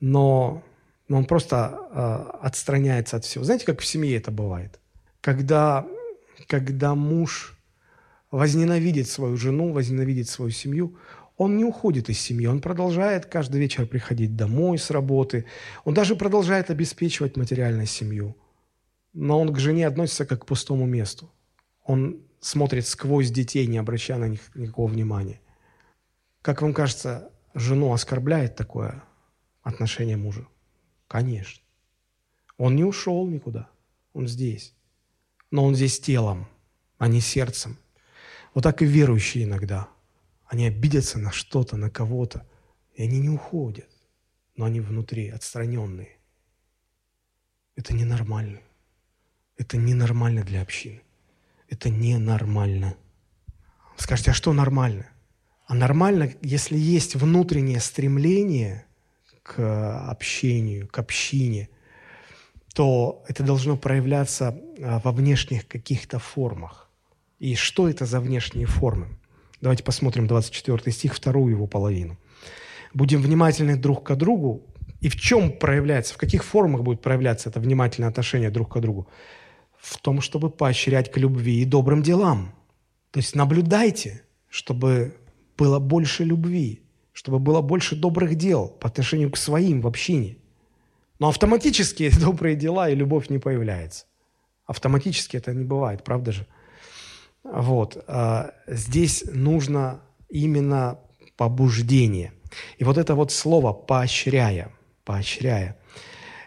Но, 0.01 0.63
но 1.09 1.19
он 1.19 1.25
просто 1.27 1.79
э, 1.91 2.47
отстраняется 2.47 3.17
от 3.17 3.25
всего. 3.25 3.45
Знаете, 3.45 3.67
как 3.67 3.81
в 3.81 3.87
семье 3.87 4.17
это 4.17 4.31
бывает? 4.31 4.81
Когда, 5.21 5.87
когда 6.47 6.95
муж 6.95 7.59
возненавидит 8.31 9.09
свою 9.09 9.37
жену, 9.37 9.73
возненавидит 9.73 10.29
свою 10.29 10.51
семью, 10.51 10.97
он 11.37 11.57
не 11.57 11.65
уходит 11.65 12.11
из 12.11 12.21
семьи, 12.21 12.47
он 12.47 12.61
продолжает 12.61 13.27
каждый 13.27 13.61
вечер 13.61 13.87
приходить 13.87 14.37
домой 14.37 14.79
с 14.79 14.91
работы, 14.91 15.47
он 15.85 15.95
даже 15.95 16.15
продолжает 16.15 16.71
обеспечивать 16.71 17.37
материальную 17.37 17.87
семью, 17.87 18.37
но 19.15 19.41
он 19.41 19.53
к 19.53 19.59
жене 19.59 19.87
относится 19.87 20.27
как 20.27 20.43
к 20.43 20.47
пустому 20.47 20.87
месту. 20.87 21.31
Он 21.85 22.23
смотрит 22.41 22.87
сквозь 22.87 23.31
детей, 23.31 23.67
не 23.67 23.79
обращая 23.79 24.19
на 24.19 24.29
них 24.29 24.55
никакого 24.55 24.91
внимания. 24.91 25.41
Как 26.43 26.63
вам 26.63 26.75
кажется, 26.75 27.31
жену 27.55 27.93
оскорбляет 27.93 28.57
такое 28.57 29.05
отношение 29.63 30.17
мужа? 30.17 30.47
Конечно. 31.07 31.63
Он 32.57 32.77
не 32.77 32.85
ушел 32.85 33.27
никуда, 33.27 33.71
он 34.13 34.27
здесь. 34.27 34.75
Но 35.51 35.65
он 35.65 35.75
здесь 35.75 36.01
телом, 36.01 36.49
а 36.99 37.09
не 37.09 37.21
сердцем. 37.21 37.79
Вот 38.55 38.63
так 38.65 38.83
и 38.83 38.87
верующие 38.87 39.45
иногда. 39.45 39.89
Они 40.47 40.67
обидятся 40.67 41.19
на 41.19 41.31
что-то, 41.31 41.77
на 41.77 41.91
кого-то, 41.91 42.47
и 42.95 43.03
они 43.03 43.21
не 43.21 43.29
уходят, 43.29 43.89
но 44.57 44.65
они 44.65 44.81
внутри, 44.81 45.29
отстраненные. 45.29 46.19
Это 47.77 47.95
ненормально. 47.95 48.61
Это 49.57 49.77
ненормально 49.77 50.43
для 50.43 50.63
общины. 50.63 51.03
Это 51.71 51.89
ненормально. 51.89 52.95
Скажите, 53.97 54.33
а 54.33 54.35
что 54.35 54.53
нормально? 54.53 55.07
А 55.67 55.75
нормально, 55.75 56.33
если 56.43 56.77
есть 56.77 57.15
внутреннее 57.15 57.81
стремление 57.81 58.85
к 59.43 60.11
общению, 60.11 60.89
к 60.89 60.99
общине, 60.99 61.69
то 62.75 63.25
это 63.29 63.45
должно 63.45 63.77
проявляться 63.77 64.61
а, 64.83 65.01
во 65.05 65.13
внешних 65.13 65.67
каких-то 65.67 66.19
формах. 66.19 66.91
И 67.39 67.55
что 67.55 67.89
это 67.89 68.05
за 68.05 68.21
внешние 68.21 68.67
формы? 68.67 69.09
Давайте 69.61 69.85
посмотрим 69.85 70.27
24 70.27 70.93
стих, 70.93 71.15
вторую 71.15 71.55
его 71.55 71.67
половину. 71.67 72.19
«Будем 72.93 73.23
внимательны 73.23 73.77
друг 73.77 74.07
к 74.07 74.15
другу». 74.17 74.67
И 75.01 75.09
в 75.09 75.17
чем 75.17 75.53
проявляется, 75.53 76.15
в 76.15 76.19
каких 76.19 76.45
формах 76.45 76.83
будет 76.83 77.01
проявляться 77.01 77.49
это 77.49 77.59
внимательное 77.61 78.11
отношение 78.11 78.51
друг 78.51 78.75
к 78.75 78.81
другу? 78.81 79.09
В 79.81 79.99
том, 79.99 80.21
чтобы 80.21 80.51
поощрять 80.51 81.11
к 81.11 81.17
любви 81.17 81.63
и 81.63 81.65
добрым 81.65 82.03
делам. 82.03 82.55
То 83.11 83.19
есть 83.19 83.35
наблюдайте, 83.35 84.23
чтобы 84.49 85.17
было 85.57 85.79
больше 85.79 86.25
любви, 86.25 86.83
чтобы 87.13 87.39
было 87.39 87.61
больше 87.61 87.97
добрых 87.97 88.35
дел 88.35 88.69
по 88.69 88.89
отношению 88.89 89.31
к 89.31 89.37
своим 89.37 89.81
в 89.81 89.87
общине. 89.87 90.37
Но 91.19 91.29
автоматически 91.29 92.11
добрые 92.21 92.57
дела 92.57 92.89
и 92.89 92.95
любовь 92.95 93.29
не 93.29 93.39
появляется. 93.39 94.07
Автоматически 94.67 95.37
это 95.37 95.53
не 95.53 95.65
бывает, 95.65 96.05
правда 96.05 96.33
же? 96.33 96.47
Вот. 97.43 98.03
А 98.07 98.55
здесь 98.67 99.25
нужно 99.33 100.01
именно 100.29 100.99
побуждение. 101.37 102.33
И 102.79 102.85
вот 102.85 102.99
это 102.99 103.15
вот 103.15 103.33
слово 103.33 103.73
«поощряя», 103.73 104.73
«поощряя», 105.05 105.79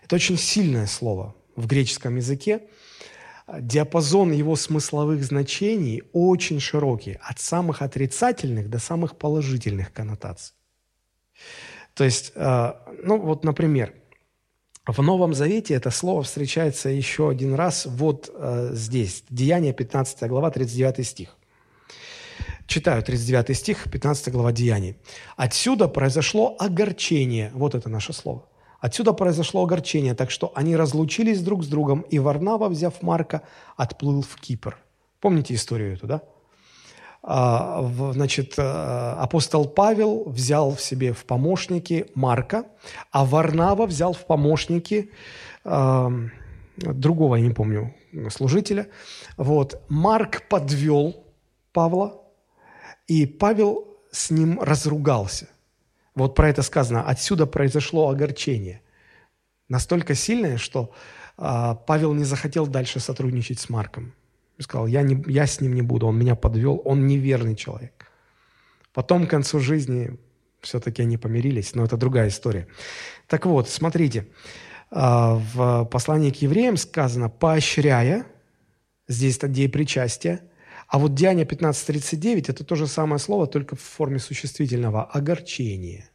это 0.03 0.15
очень 0.15 0.37
сильное 0.37 0.85
слово 0.85 1.35
в 1.55 1.67
греческом 1.67 2.17
языке. 2.17 2.61
Диапазон 3.47 4.31
его 4.31 4.55
смысловых 4.55 5.23
значений 5.23 6.03
очень 6.13 6.59
широкий, 6.59 7.17
от 7.21 7.39
самых 7.39 7.81
отрицательных 7.81 8.69
до 8.69 8.79
самых 8.79 9.17
положительных 9.17 9.91
коннотаций. 9.91 10.55
То 11.93 12.03
есть, 12.05 12.31
а, 12.35 12.85
ну 13.03 13.19
вот, 13.19 13.43
например, 13.43 13.93
в 14.85 15.01
Новом 15.01 15.33
Завете 15.33 15.75
это 15.75 15.91
слово 15.91 16.23
встречается 16.23 16.89
еще 16.89 17.29
один 17.29 17.53
раз 17.53 17.85
вот 17.85 18.29
э, 18.33 18.71
здесь. 18.73 19.23
Деяние, 19.29 19.71
15 19.71 20.27
глава, 20.27 20.51
39 20.51 21.07
стих. 21.07 21.37
Читаю 22.67 23.01
39 23.01 23.55
стих, 23.57 23.89
15 23.89 24.33
глава 24.33 24.51
Деяний. 24.51 24.97
«Отсюда 25.37 25.87
произошло 25.87 26.55
огорчение». 26.59 27.51
Вот 27.53 27.75
это 27.75 27.87
наше 27.87 28.11
слово. 28.11 28.45
«Отсюда 28.83 29.13
произошло 29.13 29.63
огорчение, 29.63 30.13
так 30.13 30.29
что 30.29 30.51
они 30.55 30.75
разлучились 30.75 31.41
друг 31.41 31.63
с 31.63 31.67
другом, 31.67 32.01
и 32.01 32.19
Варнава, 32.19 32.67
взяв 32.67 33.01
Марка, 33.01 33.41
отплыл 33.77 34.21
в 34.21 34.35
Кипр». 34.41 34.77
Помните 35.21 35.53
историю 35.53 35.93
эту, 35.93 36.05
да? 36.07 36.21
А, 37.21 37.89
значит, 38.11 38.55
э, 38.57 38.61
апостол 38.61 39.69
Павел 39.69 40.25
взял 40.25 40.75
в 40.75 40.81
себе 40.81 41.13
в 41.13 41.23
помощники 41.23 42.07
Марка, 42.13 42.65
а 43.09 43.23
Варнава 43.23 43.85
взял 43.85 44.11
в 44.11 44.25
помощники 44.25 45.11
э, 45.63 46.09
другого, 46.75 47.37
я 47.37 47.47
не 47.47 47.53
помню, 47.53 47.95
служителя. 48.29 48.87
Вот. 49.37 49.81
Марк 49.87 50.49
подвел 50.49 51.23
Павла, 51.71 52.21
и 53.07 53.25
Павел 53.25 53.87
с 54.11 54.29
ним 54.29 54.59
разругался. 54.59 55.47
Вот 56.15 56.35
про 56.35 56.49
это 56.49 56.61
сказано. 56.61 57.03
Отсюда 57.03 57.45
произошло 57.45 58.09
огорчение. 58.09 58.81
Настолько 59.69 60.15
сильное, 60.15 60.57
что 60.57 60.93
э, 61.37 61.75
Павел 61.87 62.13
не 62.13 62.23
захотел 62.23 62.67
дальше 62.67 62.99
сотрудничать 62.99 63.59
с 63.59 63.69
Марком 63.69 64.13
сказал, 64.63 64.87
я, 64.87 65.01
не, 65.03 65.23
я 65.27 65.45
с 65.45 65.61
ним 65.61 65.73
не 65.75 65.81
буду, 65.81 66.07
он 66.07 66.17
меня 66.17 66.35
подвел, 66.35 66.81
он 66.85 67.05
неверный 67.05 67.55
человек. 67.55 68.07
Потом 68.93 69.27
к 69.27 69.29
концу 69.29 69.59
жизни 69.59 70.17
все-таки 70.61 71.01
они 71.01 71.17
помирились, 71.17 71.75
но 71.75 71.83
это 71.83 71.97
другая 71.97 72.29
история. 72.29 72.67
Так 73.27 73.45
вот, 73.45 73.69
смотрите, 73.69 74.27
а, 74.89 75.35
в 75.53 75.85
послании 75.85 76.31
к 76.31 76.41
евреям 76.41 76.77
сказано 76.77 77.29
«поощряя», 77.29 78.25
здесь 79.07 79.37
это 79.37 79.47
деепричастие, 79.47 80.41
а 80.93 80.99
вот 80.99 81.15
Деяние 81.15 81.47
15.39– 81.47 82.45
это 82.49 82.63
то 82.63 82.75
же 82.75 82.85
самое 82.85 83.17
слово, 83.17 83.47
только 83.47 83.75
в 83.75 83.81
форме 83.81 84.19
существительного– 84.19 85.03
огорчение. 85.13 86.11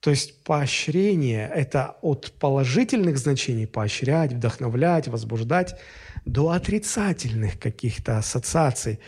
То 0.00 0.08
есть 0.08 0.42
поощрение– 0.42 1.50
это 1.54 1.98
от 2.00 2.32
положительных 2.40 3.18
значений– 3.18 3.66
поощрять, 3.68 4.32
вдохновлять, 4.32 5.08
возбуждать– 5.08 5.78
до 6.24 6.48
отрицательных 6.48 7.60
каких-то 7.60 8.16
ассоциаций 8.16 9.00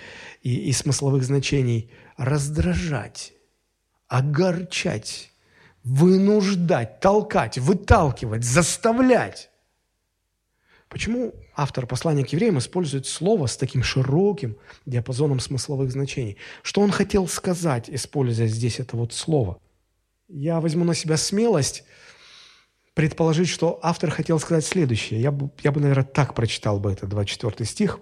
и, 0.42 0.68
и 0.68 0.72
смысловых 0.72 1.24
значений 1.24 1.90
раздражать, 2.18 3.32
огорчать, 4.08 5.32
вынуждать, 5.84 7.00
толкать, 7.00 7.56
выталкивать, 7.56 8.44
заставлять. 8.44 9.48
Почему 10.96 11.34
автор 11.54 11.86
послания 11.86 12.24
к 12.24 12.30
евреям 12.30 12.56
использует 12.56 13.04
слово 13.04 13.48
с 13.48 13.58
таким 13.58 13.82
широким 13.82 14.56
диапазоном 14.86 15.40
смысловых 15.40 15.92
значений? 15.92 16.38
Что 16.62 16.80
он 16.80 16.90
хотел 16.90 17.28
сказать, 17.28 17.90
используя 17.90 18.46
здесь 18.46 18.80
это 18.80 18.96
вот 18.96 19.12
слово? 19.12 19.58
Я 20.26 20.58
возьму 20.58 20.84
на 20.84 20.94
себя 20.94 21.18
смелость 21.18 21.84
предположить, 22.94 23.50
что 23.50 23.78
автор 23.82 24.10
хотел 24.10 24.38
сказать 24.38 24.64
следующее. 24.64 25.20
Я 25.20 25.32
бы, 25.32 25.50
я 25.62 25.70
бы, 25.70 25.82
наверное, 25.82 26.02
так 26.02 26.32
прочитал 26.32 26.80
бы 26.80 26.90
это 26.90 27.06
24 27.06 27.68
стих. 27.68 28.00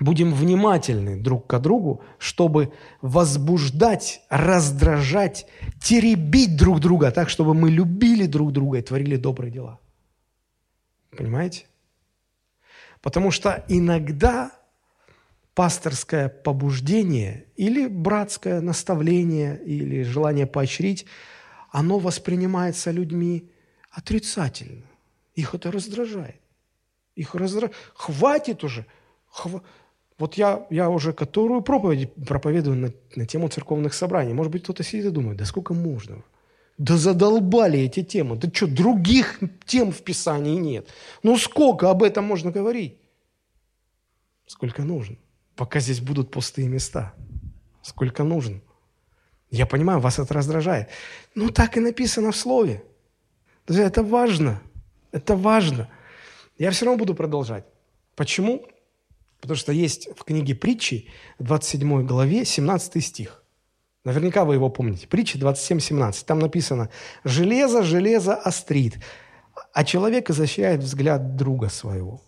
«Будем 0.00 0.32
внимательны 0.32 1.20
друг 1.20 1.46
к 1.46 1.58
другу, 1.58 2.02
чтобы 2.16 2.72
возбуждать, 3.02 4.22
раздражать, 4.30 5.44
теребить 5.82 6.56
друг 6.56 6.80
друга 6.80 7.10
так, 7.10 7.28
чтобы 7.28 7.52
мы 7.52 7.70
любили 7.70 8.24
друг 8.24 8.52
друга 8.52 8.78
и 8.78 8.82
творили 8.82 9.16
добрые 9.16 9.52
дела». 9.52 9.80
Понимаете? 11.10 11.66
Потому 13.06 13.30
что 13.30 13.64
иногда 13.68 14.50
пасторское 15.54 16.28
побуждение 16.28 17.46
или 17.54 17.86
братское 17.86 18.60
наставление 18.60 19.62
или 19.64 20.02
желание 20.02 20.48
поощрить, 20.48 21.06
оно 21.70 22.00
воспринимается 22.00 22.90
людьми 22.90 23.48
отрицательно. 23.92 24.82
Их 25.36 25.54
это 25.54 25.70
раздражает. 25.70 26.40
Их 27.14 27.36
раздражает. 27.36 27.76
Хватит 27.94 28.64
уже. 28.64 28.86
Хва... 29.28 29.62
Вот 30.18 30.34
я, 30.34 30.66
я 30.70 30.90
уже 30.90 31.12
которую 31.12 31.62
проповедь 31.62 32.12
проповедую 32.14 32.76
на, 32.76 32.92
на 33.14 33.24
тему 33.24 33.46
церковных 33.46 33.94
собраний. 33.94 34.34
Может 34.34 34.50
быть, 34.50 34.64
кто-то 34.64 34.82
сидит 34.82 35.04
и 35.04 35.10
думает, 35.10 35.38
да 35.38 35.44
сколько 35.44 35.74
можно? 35.74 36.24
Да 36.78 36.96
задолбали 36.96 37.80
эти 37.80 38.02
темы. 38.02 38.36
Да 38.36 38.50
что, 38.52 38.66
других 38.66 39.40
тем 39.64 39.92
в 39.92 40.02
Писании 40.02 40.56
нет. 40.56 40.88
Ну 41.22 41.38
сколько 41.38 41.90
об 41.90 42.02
этом 42.02 42.24
можно 42.24 42.50
говорить? 42.50 42.98
Сколько 44.46 44.82
нужно. 44.82 45.16
Пока 45.54 45.80
здесь 45.80 46.00
будут 46.00 46.30
пустые 46.30 46.68
места. 46.68 47.14
Сколько 47.82 48.24
нужно. 48.24 48.60
Я 49.50 49.66
понимаю, 49.66 50.00
вас 50.00 50.18
это 50.18 50.34
раздражает. 50.34 50.88
Ну 51.34 51.50
так 51.50 51.76
и 51.76 51.80
написано 51.80 52.32
в 52.32 52.36
Слове. 52.36 52.84
Друзья, 53.66 53.86
это 53.86 54.02
важно. 54.02 54.60
Это 55.12 55.34
важно. 55.34 55.88
Я 56.58 56.70
все 56.70 56.84
равно 56.84 56.98
буду 56.98 57.14
продолжать. 57.14 57.64
Почему? 58.14 58.66
Потому 59.40 59.56
что 59.56 59.72
есть 59.72 60.08
в 60.16 60.24
книге 60.24 60.54
притчи, 60.54 61.08
27 61.38 62.06
главе, 62.06 62.44
17 62.44 63.04
стих. 63.04 63.42
Наверняка 64.06 64.44
вы 64.44 64.54
его 64.54 64.70
помните. 64.70 65.06
Притча 65.08 65.36
27-17. 65.36 66.24
Там 66.24 66.38
написано 66.38 66.90
«Железо, 67.24 67.82
железо 67.82 68.34
острит, 68.34 68.98
а 69.72 69.84
человек 69.84 70.30
изощряет 70.30 70.80
взгляд 70.80 71.34
друга 71.34 71.68
своего». 71.68 72.22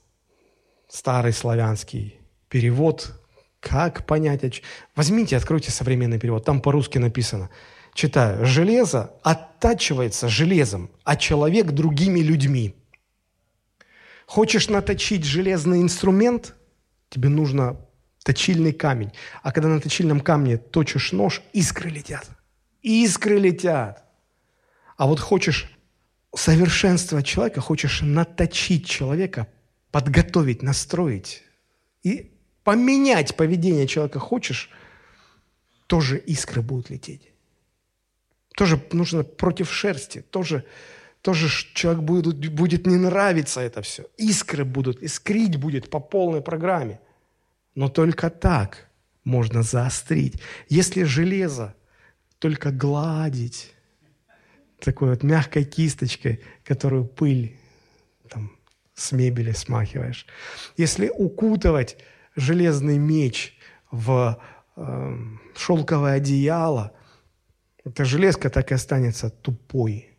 Старый 0.89 1.33
славянский 1.33 2.21
перевод. 2.49 3.13
Как 3.61 4.07
понять? 4.07 4.63
Возьмите, 4.97 5.37
откройте 5.37 5.71
современный 5.71 6.19
перевод. 6.19 6.45
Там 6.45 6.61
по-русски 6.61 6.99
написано– 6.99 7.49
читаю, 7.95 8.47
железо 8.47 9.13
оттачивается 9.23 10.29
железом, 10.29 10.91
а 11.03 11.17
человек 11.17 11.73
другими 11.73 12.21
людьми. 12.21 12.77
Хочешь 14.27 14.69
наточить 14.69 15.25
железный 15.25 15.83
инструмент, 15.83 16.55
тебе 17.09 17.29
нужно 17.29 17.77
точильный 18.25 18.73
камень. 18.73 19.13
А 19.43 19.53
когда 19.53 19.69
на 19.69 19.81
точильном 19.81 20.21
камне 20.21 20.57
точишь 20.57 21.13
нож, 21.13 21.43
искры 21.53 21.91
летят. 21.91 22.29
Искры 22.83 23.39
летят. 23.39 24.05
А 24.97 25.07
вот 25.07 25.21
хочешь 25.21 25.71
совершенствовать 26.35 27.27
человека, 27.27 27.61
хочешь 27.61 28.01
наточить 28.03 28.87
человека, 28.87 29.49
подготовить, 29.91 30.63
настроить 30.63 31.43
и 32.03 32.33
поменять 32.65 33.35
поведение 33.37 33.87
человека 33.87 34.19
хочешь, 34.19 34.71
тоже 35.87 36.19
искры 36.19 36.61
будут 36.61 36.91
лететь. 36.91 37.33
Тоже 38.55 38.83
нужно 38.93 39.25
против 39.25 39.73
шерсти, 39.73 40.21
тоже, 40.21 40.65
тоже 41.23 41.49
человек 41.75 42.03
будет, 42.03 42.51
будет 42.53 42.87
не 42.87 42.97
нравиться 42.97 43.61
это 43.61 43.81
все. 43.83 44.07
Искры 44.19 44.65
будут, 44.65 45.03
искрить 45.03 45.57
будет 45.57 45.91
по 45.91 46.01
полной 46.01 46.43
программе. 46.43 47.01
Но 47.79 47.89
только 47.89 48.29
так 48.29 48.89
можно 49.23 49.63
заострить. 49.63 50.43
Если 50.69 51.05
железо 51.05 51.77
только 52.41 52.73
гладить, 52.73 53.73
такой 54.81 55.11
вот 55.11 55.23
мягкой 55.23 55.63
кисточкой, 55.63 56.43
которую 56.65 57.05
пыль 57.05 57.57
там, 58.29 58.51
с 58.95 59.13
мебели 59.13 59.53
смахиваешь. 59.53 60.27
Если 60.77 61.09
укутывать 61.09 61.99
железный 62.35 62.99
меч 62.99 63.57
в 63.93 64.43
э, 64.75 65.17
шелковое 65.55 66.15
одеяло, 66.15 66.93
эта 67.85 68.05
железка 68.05 68.51
так 68.51 68.73
и 68.73 68.75
останется 68.75 69.31
тупой. 69.31 70.19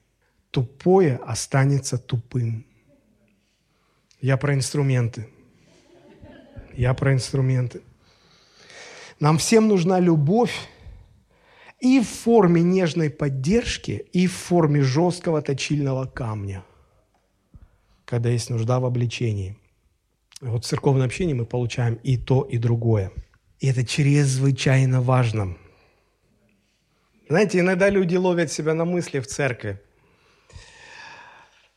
Тупое 0.51 1.17
останется 1.17 1.97
тупым. 1.97 2.65
Я 4.21 4.37
про 4.37 4.53
инструменты. 4.53 5.27
Я 6.79 6.93
про 6.93 7.11
инструменты. 7.11 7.81
Нам 9.19 9.37
всем 9.37 9.67
нужна 9.67 9.99
любовь 9.99 10.55
и 11.81 11.99
в 11.99 12.07
форме 12.07 12.61
нежной 12.61 13.09
поддержки, 13.09 14.05
и 14.13 14.27
в 14.27 14.33
форме 14.33 14.81
жесткого 14.81 15.41
точильного 15.41 16.05
камня, 16.05 16.63
когда 18.05 18.29
есть 18.29 18.49
нужда 18.49 18.79
в 18.79 18.85
обличении. 18.85 19.57
Вот 20.39 20.63
в 20.63 20.67
церковном 20.69 21.05
общении 21.05 21.33
мы 21.33 21.45
получаем 21.45 21.95
и 21.95 22.15
то, 22.15 22.43
и 22.43 22.57
другое. 22.57 23.11
И 23.59 23.67
это 23.67 23.85
чрезвычайно 23.85 25.01
важно. 25.01 25.57
Знаете, 27.27 27.59
иногда 27.59 27.89
люди 27.89 28.15
ловят 28.15 28.53
себя 28.53 28.73
на 28.73 28.85
мысли 28.85 29.19
в 29.19 29.27
церкви, 29.27 29.81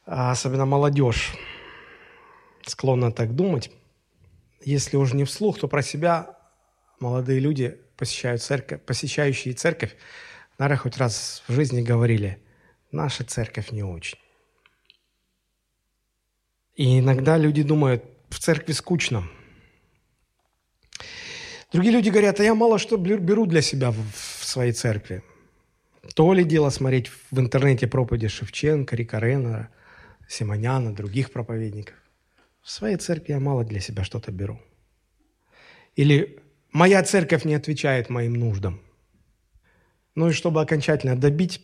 а 0.06 0.30
особенно 0.30 0.64
молодежь 0.64 1.32
склонна 2.64 3.10
так 3.10 3.34
думать. 3.34 3.72
Если 4.64 4.96
уже 4.96 5.16
не 5.16 5.24
вслух, 5.24 5.58
то 5.58 5.68
про 5.68 5.82
себя 5.82 6.36
молодые 7.00 7.40
люди 7.40 7.78
посещают 7.96 8.42
церковь, 8.42 8.80
посещающие 8.82 9.54
церковь, 9.54 9.96
наверное, 10.58 10.78
хоть 10.78 10.96
раз 10.98 11.42
в 11.48 11.52
жизни 11.52 11.82
говорили, 11.82 12.38
наша 12.90 13.24
церковь 13.24 13.70
не 13.70 13.82
очень. 13.82 14.18
И 16.74 17.00
иногда 17.00 17.36
люди 17.36 17.62
думают, 17.62 18.04
в 18.30 18.38
церкви 18.38 18.72
скучно. 18.72 19.28
Другие 21.70 21.92
люди 21.92 22.08
говорят, 22.08 22.40
а 22.40 22.44
я 22.44 22.54
мало 22.54 22.78
что 22.78 22.96
беру 22.96 23.46
для 23.46 23.62
себя 23.62 23.90
в 23.90 24.44
своей 24.44 24.72
церкви. 24.72 25.22
То 26.14 26.32
ли 26.32 26.44
дело 26.44 26.70
смотреть 26.70 27.10
в 27.30 27.38
интернете 27.38 27.86
проповеди 27.86 28.28
Шевченко, 28.28 28.96
Рикарена, 28.96 29.68
Симоняна, 30.28 30.94
других 30.94 31.30
проповедников. 31.32 32.01
В 32.62 32.70
своей 32.70 32.96
церкви 32.96 33.32
я 33.32 33.40
мало 33.40 33.64
для 33.64 33.80
себя 33.80 34.04
что-то 34.04 34.30
беру. 34.30 34.60
Или 35.96 36.40
моя 36.70 37.02
церковь 37.02 37.44
не 37.44 37.54
отвечает 37.54 38.08
моим 38.08 38.34
нуждам. 38.34 38.80
Ну 40.14 40.28
и 40.28 40.32
чтобы 40.32 40.60
окончательно 40.60 41.16
добить, 41.16 41.60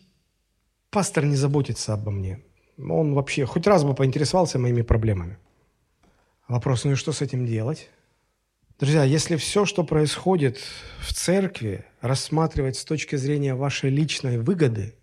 пастор 0.89 1.25
не 1.25 1.35
заботится 1.35 1.93
обо 1.93 2.11
мне. 2.11 2.41
Он 2.77 3.13
вообще 3.13 3.45
хоть 3.45 3.67
раз 3.67 3.83
бы 3.83 3.95
поинтересовался 3.95 4.59
моими 4.59 4.81
проблемами. 4.81 5.37
Вопрос, 6.47 6.83
ну 6.83 6.91
и 6.91 6.95
что 6.95 7.11
с 7.11 7.21
этим 7.21 7.45
делать? 7.45 7.89
Друзья, 8.79 9.03
если 9.03 9.35
все, 9.35 9.65
что 9.65 9.83
происходит 9.83 10.59
в 10.99 11.13
церкви, 11.13 11.85
рассматривать 12.01 12.77
с 12.77 12.85
точки 12.85 13.17
зрения 13.17 13.53
вашей 13.53 13.89
личной 13.89 14.37
выгоды 14.37 14.95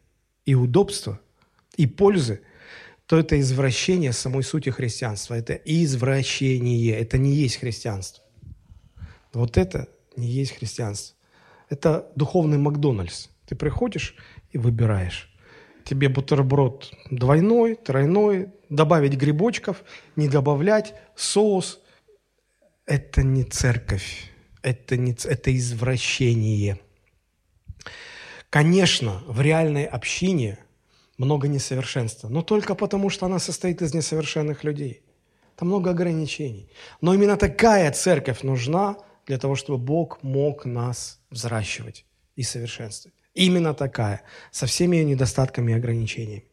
и 0.44 0.54
удобства, 0.54 1.20
и 1.76 1.86
пользы, 1.86 2.40
то 3.06 3.18
это 3.18 3.38
извращение 3.40 4.12
самой 4.12 4.42
сути 4.42 4.70
христианства. 4.70 5.34
Это 5.34 5.54
извращение, 5.54 6.98
это 6.98 7.18
не 7.18 7.34
есть 7.34 7.56
христианство. 7.56 8.24
Вот 9.32 9.56
это 9.56 9.88
не 10.16 10.28
есть 10.28 10.52
христианство. 10.52 11.16
Это 11.68 12.10
духовный 12.16 12.58
Макдональдс. 12.58 13.28
Ты 13.46 13.54
приходишь 13.54 14.16
и 14.52 14.58
выбираешь 14.58 15.30
тебе 15.86 16.08
бутерброд 16.08 16.92
двойной, 17.10 17.76
тройной, 17.76 18.48
добавить 18.68 19.14
грибочков, 19.14 19.84
не 20.16 20.28
добавлять, 20.28 20.94
соус. 21.14 21.80
Это 22.86 23.22
не 23.22 23.44
церковь, 23.44 24.30
это, 24.62 24.96
не, 24.96 25.12
это 25.12 25.56
извращение. 25.56 26.78
Конечно, 28.50 29.22
в 29.26 29.40
реальной 29.40 29.84
общине 29.84 30.58
много 31.18 31.48
несовершенства, 31.48 32.28
но 32.28 32.42
только 32.42 32.74
потому, 32.74 33.10
что 33.10 33.26
она 33.26 33.38
состоит 33.38 33.82
из 33.82 33.94
несовершенных 33.94 34.64
людей. 34.64 35.02
Там 35.56 35.68
много 35.68 35.90
ограничений. 35.90 36.68
Но 37.00 37.14
именно 37.14 37.36
такая 37.36 37.90
церковь 37.92 38.42
нужна 38.42 38.96
для 39.26 39.38
того, 39.38 39.54
чтобы 39.54 39.78
Бог 39.78 40.22
мог 40.22 40.66
нас 40.66 41.20
взращивать 41.30 42.04
и 42.36 42.42
совершенствовать. 42.42 43.16
Именно 43.34 43.74
такая, 43.74 44.22
со 44.50 44.66
всеми 44.66 44.96
ее 44.96 45.04
недостатками 45.04 45.72
и 45.72 45.74
ограничениями. 45.74 46.44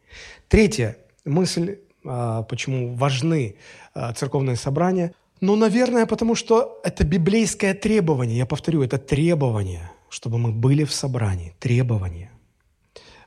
Третья 0.48 0.98
мысль, 1.26 1.80
а, 2.06 2.44
почему 2.44 2.96
важны 2.96 3.56
а, 3.94 4.14
церковные 4.14 4.56
собрания. 4.56 5.14
Ну, 5.42 5.56
наверное, 5.56 6.06
потому 6.06 6.36
что 6.36 6.82
это 6.84 7.06
библейское 7.06 7.74
требование. 7.74 8.38
Я 8.38 8.46
повторю, 8.46 8.84
это 8.84 8.98
требование, 8.98 9.92
чтобы 10.10 10.38
мы 10.38 10.52
были 10.52 10.84
в 10.84 10.94
собрании. 10.94 11.56
Требование. 11.60 12.32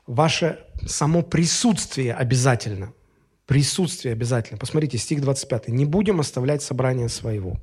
Ваше 0.05 0.59
само 0.87 1.21
присутствие 1.21 2.13
обязательно. 2.13 2.93
Присутствие 3.45 4.13
обязательно. 4.13 4.57
Посмотрите, 4.57 4.97
стих 4.97 5.21
25. 5.21 5.69
«Не 5.69 5.85
будем 5.85 6.19
оставлять 6.19 6.61
собрание 6.61 7.09
своего». 7.09 7.57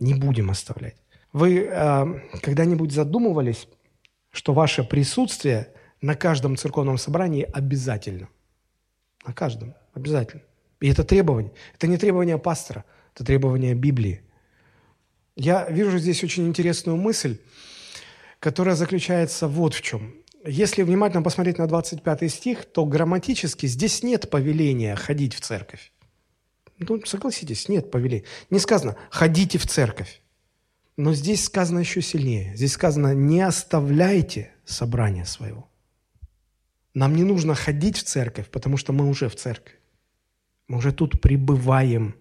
Не 0.00 0.14
будем 0.14 0.50
оставлять. 0.50 0.96
Вы 1.32 1.60
э, 1.60 2.04
когда-нибудь 2.40 2.92
задумывались, 2.92 3.68
что 4.30 4.52
ваше 4.52 4.84
присутствие 4.84 5.68
на 6.00 6.14
каждом 6.14 6.56
церковном 6.56 6.98
собрании 6.98 7.46
обязательно. 7.52 8.28
На 9.24 9.32
каждом. 9.32 9.74
Обязательно. 9.94 10.42
И 10.80 10.88
это 10.88 11.04
требование. 11.04 11.52
Это 11.74 11.86
не 11.86 11.96
требование 11.96 12.38
пастора, 12.38 12.84
это 13.14 13.24
требование 13.24 13.74
Библии. 13.74 14.22
Я 15.36 15.68
вижу 15.70 15.98
здесь 15.98 16.24
очень 16.24 16.46
интересную 16.48 16.96
мысль, 16.96 17.38
которая 18.40 18.74
заключается 18.74 19.46
вот 19.46 19.74
в 19.74 19.80
чем. 19.80 20.14
Если 20.44 20.82
внимательно 20.82 21.22
посмотреть 21.22 21.58
на 21.58 21.68
25 21.68 22.30
стих, 22.30 22.64
то 22.64 22.84
грамматически 22.84 23.66
здесь 23.66 24.02
нет 24.02 24.28
повеления 24.28 24.96
ходить 24.96 25.34
в 25.34 25.40
церковь. 25.40 25.92
Ну, 26.78 27.00
согласитесь, 27.04 27.68
нет 27.68 27.90
повеления. 27.90 28.24
Не 28.50 28.58
сказано 28.58 28.96
«ходите 29.10 29.58
в 29.58 29.66
церковь». 29.66 30.20
Но 30.96 31.14
здесь 31.14 31.44
сказано 31.44 31.78
еще 31.78 32.02
сильнее. 32.02 32.54
Здесь 32.56 32.72
сказано, 32.72 33.14
не 33.14 33.40
оставляйте 33.40 34.50
собрание 34.64 35.24
своего. 35.24 35.68
Нам 36.92 37.16
не 37.16 37.24
нужно 37.24 37.54
ходить 37.54 37.96
в 37.96 38.02
церковь, 38.02 38.50
потому 38.50 38.76
что 38.76 38.92
мы 38.92 39.08
уже 39.08 39.28
в 39.28 39.36
церкви. 39.36 39.76
Мы 40.68 40.78
уже 40.78 40.92
тут 40.92 41.20
пребываем. 41.20 42.16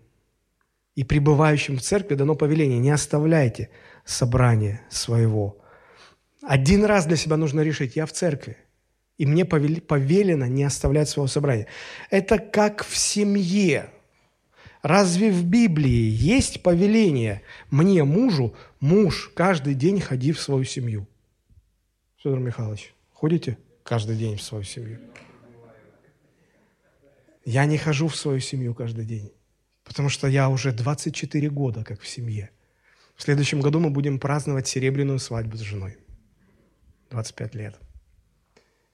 И 0.96 1.04
пребывающим 1.04 1.78
в 1.78 1.82
церкви 1.82 2.16
дано 2.16 2.36
повеление, 2.36 2.80
не 2.80 2.92
оставляйте 2.92 3.70
собрание 4.06 4.82
своего. 4.90 5.61
Один 6.42 6.86
раз 6.86 7.06
для 7.06 7.18
себя 7.18 7.38
нужно 7.38 7.62
решить, 7.62 7.96
я 7.96 8.06
в 8.06 8.12
церкви. 8.12 8.58
И 9.18 9.26
мне 9.26 9.46
повелено 9.46 10.46
не 10.46 10.64
оставлять 10.64 11.10
своего 11.10 11.28
собрания. 11.28 11.68
Это 12.10 12.40
как 12.40 12.84
в 12.84 12.98
семье. 12.98 13.92
Разве 14.82 15.32
в 15.32 15.46
Библии 15.46 16.10
есть 16.10 16.64
повеление 16.64 17.44
мне, 17.70 18.04
мужу, 18.04 18.56
муж, 18.80 19.32
каждый 19.36 19.76
день 19.76 20.02
ходи 20.02 20.32
в 20.32 20.40
свою 20.40 20.64
семью? 20.64 21.08
Федор 22.18 22.40
Михайлович, 22.40 22.96
ходите 23.14 23.60
каждый 23.84 24.18
день 24.18 24.38
в 24.38 24.42
свою 24.42 24.64
семью? 24.64 25.00
Я 27.46 27.66
не 27.66 27.78
хожу 27.78 28.08
в 28.08 28.16
свою 28.16 28.40
семью 28.40 28.74
каждый 28.74 29.06
день, 29.06 29.32
потому 29.84 30.10
что 30.10 30.28
я 30.28 30.50
уже 30.50 30.72
24 30.72 31.50
года 31.50 31.84
как 31.84 32.02
в 32.02 32.08
семье. 32.08 32.50
В 33.16 33.22
следующем 33.22 33.62
году 33.62 33.80
мы 33.80 33.92
будем 33.92 34.20
праздновать 34.20 34.68
серебряную 34.68 35.20
свадьбу 35.20 35.58
с 35.58 35.62
женой. 35.62 35.98
25 37.12 37.56
лет. 37.56 37.80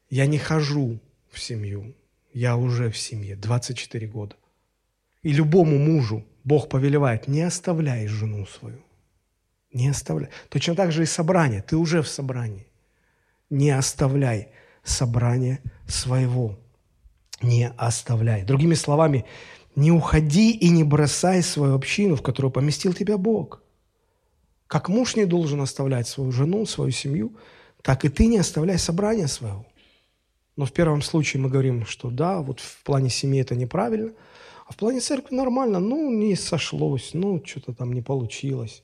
Я 0.09 0.25
не 0.25 0.37
хожу 0.37 0.99
в 1.29 1.39
семью, 1.39 1.95
я 2.33 2.57
уже 2.57 2.89
в 2.89 2.97
семье 2.97 3.35
24 3.35 4.07
года. 4.07 4.35
И 5.21 5.31
любому 5.31 5.77
мужу 5.77 6.25
Бог 6.43 6.69
повелевает, 6.69 7.27
не 7.27 7.41
оставляй 7.41 8.07
жену 8.07 8.45
свою. 8.45 8.83
Не 9.73 9.89
оставляй. 9.89 10.29
Точно 10.49 10.75
так 10.75 10.91
же 10.91 11.03
и 11.03 11.05
собрание. 11.05 11.61
Ты 11.61 11.75
уже 11.75 12.01
в 12.01 12.07
собрании. 12.07 12.67
Не 13.49 13.71
оставляй 13.71 14.49
собрание 14.83 15.59
своего. 15.87 16.57
Не 17.41 17.69
оставляй. 17.77 18.43
Другими 18.43 18.75
словами, 18.75 19.25
не 19.75 19.91
уходи 19.91 20.51
и 20.51 20.69
не 20.69 20.83
бросай 20.83 21.43
свою 21.43 21.75
общину, 21.75 22.15
в 22.15 22.21
которую 22.21 22.51
поместил 22.51 22.93
тебя 22.93 23.17
Бог. 23.17 23.61
Как 24.67 24.89
муж 24.89 25.15
не 25.15 25.25
должен 25.25 25.61
оставлять 25.61 26.07
свою 26.07 26.31
жену, 26.31 26.65
свою 26.65 26.91
семью, 26.91 27.35
так 27.83 28.05
и 28.05 28.09
ты 28.09 28.27
не 28.27 28.37
оставляй 28.37 28.77
собрание 28.77 29.27
своего. 29.27 29.65
Но 30.55 30.65
в 30.65 30.71
первом 30.71 31.01
случае 31.01 31.41
мы 31.41 31.49
говорим, 31.49 31.85
что 31.85 32.09
да, 32.09 32.41
вот 32.41 32.59
в 32.59 32.83
плане 32.83 33.09
семьи 33.09 33.41
это 33.41 33.55
неправильно– 33.55 34.13
а 34.67 34.73
в 34.73 34.75
плане 34.75 34.99
церкви 34.99 35.33
нормально, 35.33 35.79
ну, 35.79 36.11
не 36.11 36.35
сошлось, 36.35 37.13
ну, 37.13 37.41
что-то 37.43 37.73
там 37.73 37.93
не 37.93 38.01
получилось. 38.01 38.83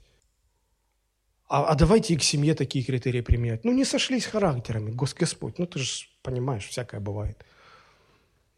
А, 1.50 1.66
а 1.66 1.76
давайте 1.76 2.14
и 2.14 2.18
к 2.18 2.24
семье 2.24 2.56
такие 2.56 2.86
критерии 2.86 3.20
применять. 3.20 3.66
Ну, 3.66 3.74
не 3.74 3.84
сошлись 3.84 4.26
характерами, 4.26 4.92
Господь, 4.92 5.60
ну, 5.60 5.68
ты 5.68 5.80
же 5.80 6.06
понимаешь, 6.22 6.66
всякое 6.66 7.02
бывает. 7.02 7.44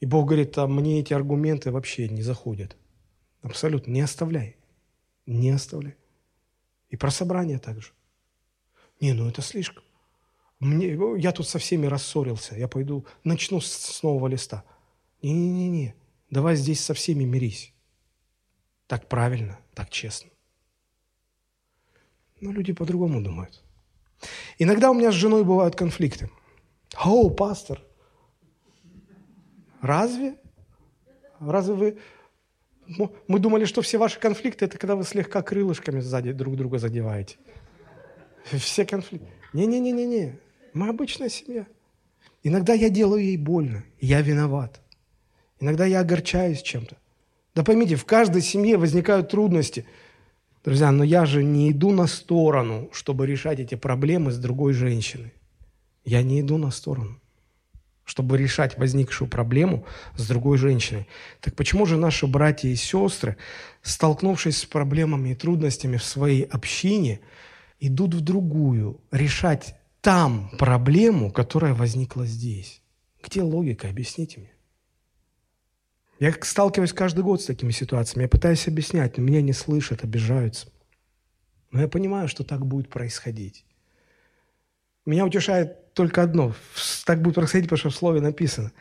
И 0.01 0.05
Бог 0.05 0.27
говорит, 0.27 0.55
а 0.59 0.67
мне 0.67 0.99
эти 0.99 1.13
аргументы 1.13 1.71
вообще 1.71 2.07
не 2.09 2.21
заходят. 2.21 2.77
Абсолютно, 3.41 3.91
не 3.91 4.01
оставляй, 4.01 4.55
не 5.25 5.49
оставляй. 5.49 5.95
И 6.89 6.95
про 6.95 7.09
собрание 7.09 7.57
также. 7.57 7.89
Не, 9.01 9.13
ну 9.13 9.27
это 9.27 9.41
слишком. 9.41 9.83
Мне, 10.65 10.97
я 11.17 11.31
тут 11.31 11.47
со 11.47 11.59
всеми 11.59 11.85
рассорился, 11.85 12.55
я 12.55 12.67
пойду, 12.67 13.05
начну 13.23 13.61
с, 13.61 13.71
с 13.71 14.01
нового 14.01 14.27
листа. 14.27 14.63
Не-не-не, 15.21 15.93
давай 16.31 16.55
здесь 16.55 16.83
со 16.83 16.95
всеми 16.95 17.23
мирись. 17.23 17.71
Так 18.87 19.07
правильно, 19.07 19.59
так 19.75 19.91
честно. 19.91 20.31
Но 22.41 22.51
люди 22.51 22.73
по-другому 22.73 23.21
думают. 23.21 23.63
Иногда 24.57 24.89
у 24.89 24.95
меня 24.95 25.11
с 25.11 25.15
женой 25.15 25.43
бывают 25.43 25.75
конфликты. 25.75 26.31
О, 26.97 27.29
пастор, 27.29 27.79
разве? 29.81 30.35
Разве 31.39 31.73
вы... 31.75 31.97
Мы 33.27 33.37
думали, 33.37 33.65
что 33.65 33.83
все 33.83 33.99
ваши 33.99 34.19
конфликты– 34.19 34.65
это 34.65 34.79
когда 34.79 34.95
вы 34.95 35.03
слегка 35.03 35.43
крылышками 35.43 35.99
сзади 35.99 36.31
друг 36.31 36.55
друга 36.55 36.79
задеваете. 36.79 37.37
Все 38.45 38.83
конфликты. 38.83 39.27
Не-не-не-не-не. 39.53 40.39
Мы 40.75 40.89
обычная 40.89 41.29
семья. 41.29 41.67
Иногда 42.43 42.73
я 42.73 42.89
делаю 42.89 43.23
ей 43.23 43.37
больно, 43.37 43.85
я 44.01 44.21
виноват. 44.21 44.81
Иногда 45.61 45.85
я 45.85 46.01
огорчаюсь 46.01 46.61
чем-то. 46.61 46.97
Да 47.55 47.63
поймите, 47.63 47.95
в 47.95 48.03
каждой 48.03 48.41
семье 48.41 48.75
возникают 48.77 49.29
трудности. 49.29 49.85
Друзья, 50.65 50.91
но 50.91 51.05
я 51.05 51.25
же 51.25 51.45
не 51.45 51.71
иду 51.71 51.91
на 51.91 52.07
сторону, 52.07 52.89
чтобы 52.91 53.25
решать 53.25 53.61
эти 53.61 53.75
проблемы 53.75 54.33
с 54.33 54.37
другой 54.37 54.73
женщиной. 54.73 55.31
Я 56.03 56.21
не 56.23 56.41
иду 56.41 56.57
на 56.57 56.71
сторону, 56.71 57.21
чтобы 58.03 58.37
решать 58.37 58.77
возникшую 58.77 59.29
проблему 59.29 59.85
с 60.17 60.27
другой 60.27 60.57
женщиной. 60.57 61.07
Так 61.39 61.55
почему 61.55 61.85
же 61.85 61.95
наши 61.95 62.27
братья 62.27 62.67
и 62.67 62.75
сестры, 62.75 63.37
столкнувшись 63.81 64.57
с 64.57 64.65
проблемами 64.65 65.29
и 65.29 65.35
трудностями 65.35 65.95
в 65.95 66.03
своей 66.03 66.43
общине, 66.43 67.21
идут 67.79 68.13
в 68.13 68.19
другую, 68.19 68.99
решать 69.09 69.73
там 70.05 70.51
проблему, 70.59 71.31
которая 71.31 71.73
возникла 71.73 72.27
здесь? 72.27 72.83
Где 73.23 73.41
логика? 73.41 73.89
Объясните 73.89 74.39
мне. 74.39 74.51
Я 76.19 76.31
сталкиваюсь 76.39 76.93
каждый 76.93 77.23
год 77.23 77.41
с 77.41 77.45
такими 77.45 77.71
ситуациями. 77.71 78.25
Я 78.25 78.29
пытаюсь 78.29 78.67
объяснять, 78.67 79.17
но 79.17 79.23
меня 79.23 79.41
не 79.41 79.51
слышат, 79.51 80.03
обижаются. 80.03 80.67
Но 81.71 81.81
я 81.81 81.87
понимаю, 81.87 82.27
что 82.27 82.43
так 82.43 82.67
будет 82.67 82.87
происходить. 82.87 83.65
Меня 85.07 85.25
утешает 85.25 85.95
только 85.95 86.21
одно. 86.21 86.53
Так 87.07 87.23
будет 87.23 87.33
происходить, 87.33 87.65
потому 87.65 87.79
что 87.79 87.89
в 87.89 87.95
слове 87.95 88.21
написано. 88.21 88.73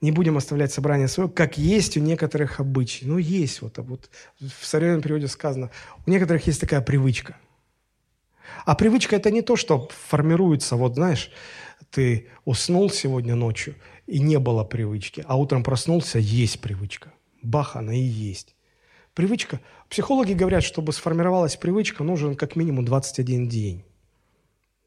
Не 0.00 0.12
будем 0.12 0.38
оставлять 0.38 0.72
собрание 0.72 1.08
свое, 1.08 1.28
как 1.28 1.58
есть 1.58 1.98
у 1.98 2.00
некоторых 2.00 2.58
обычаев. 2.58 3.08
Ну, 3.08 3.18
есть 3.18 3.60
вот, 3.60 3.76
вот 3.76 4.08
в 4.40 4.64
современном 4.64 5.02
переводе 5.02 5.28
сказано, 5.28 5.70
у 6.06 6.10
некоторых 6.10 6.46
есть 6.46 6.62
такая 6.62 6.80
привычка. 6.80 7.36
А 8.64 8.74
привычка– 8.74 9.16
это 9.16 9.30
не 9.30 9.42
то, 9.42 9.56
что 9.56 9.88
формируется, 10.08 10.76
вот 10.76 10.94
знаешь, 10.94 11.30
ты 11.90 12.28
уснул 12.44 12.90
сегодня 12.90 13.34
ночью, 13.34 13.74
и 14.06 14.18
не 14.18 14.38
было 14.38 14.64
привычки, 14.64 15.24
а 15.26 15.36
утром 15.36 15.62
проснулся, 15.62 16.18
есть 16.18 16.60
привычка. 16.60 17.12
Бах, 17.42 17.76
она 17.76 17.94
и 17.94 18.00
есть. 18.00 18.54
Привычка. 19.14 19.60
Психологи 19.88 20.32
говорят, 20.32 20.64
чтобы 20.64 20.92
сформировалась 20.92 21.56
привычка, 21.56 22.02
нужен 22.02 22.34
как 22.34 22.56
минимум 22.56 22.84
21 22.84 23.48
день. 23.48 23.84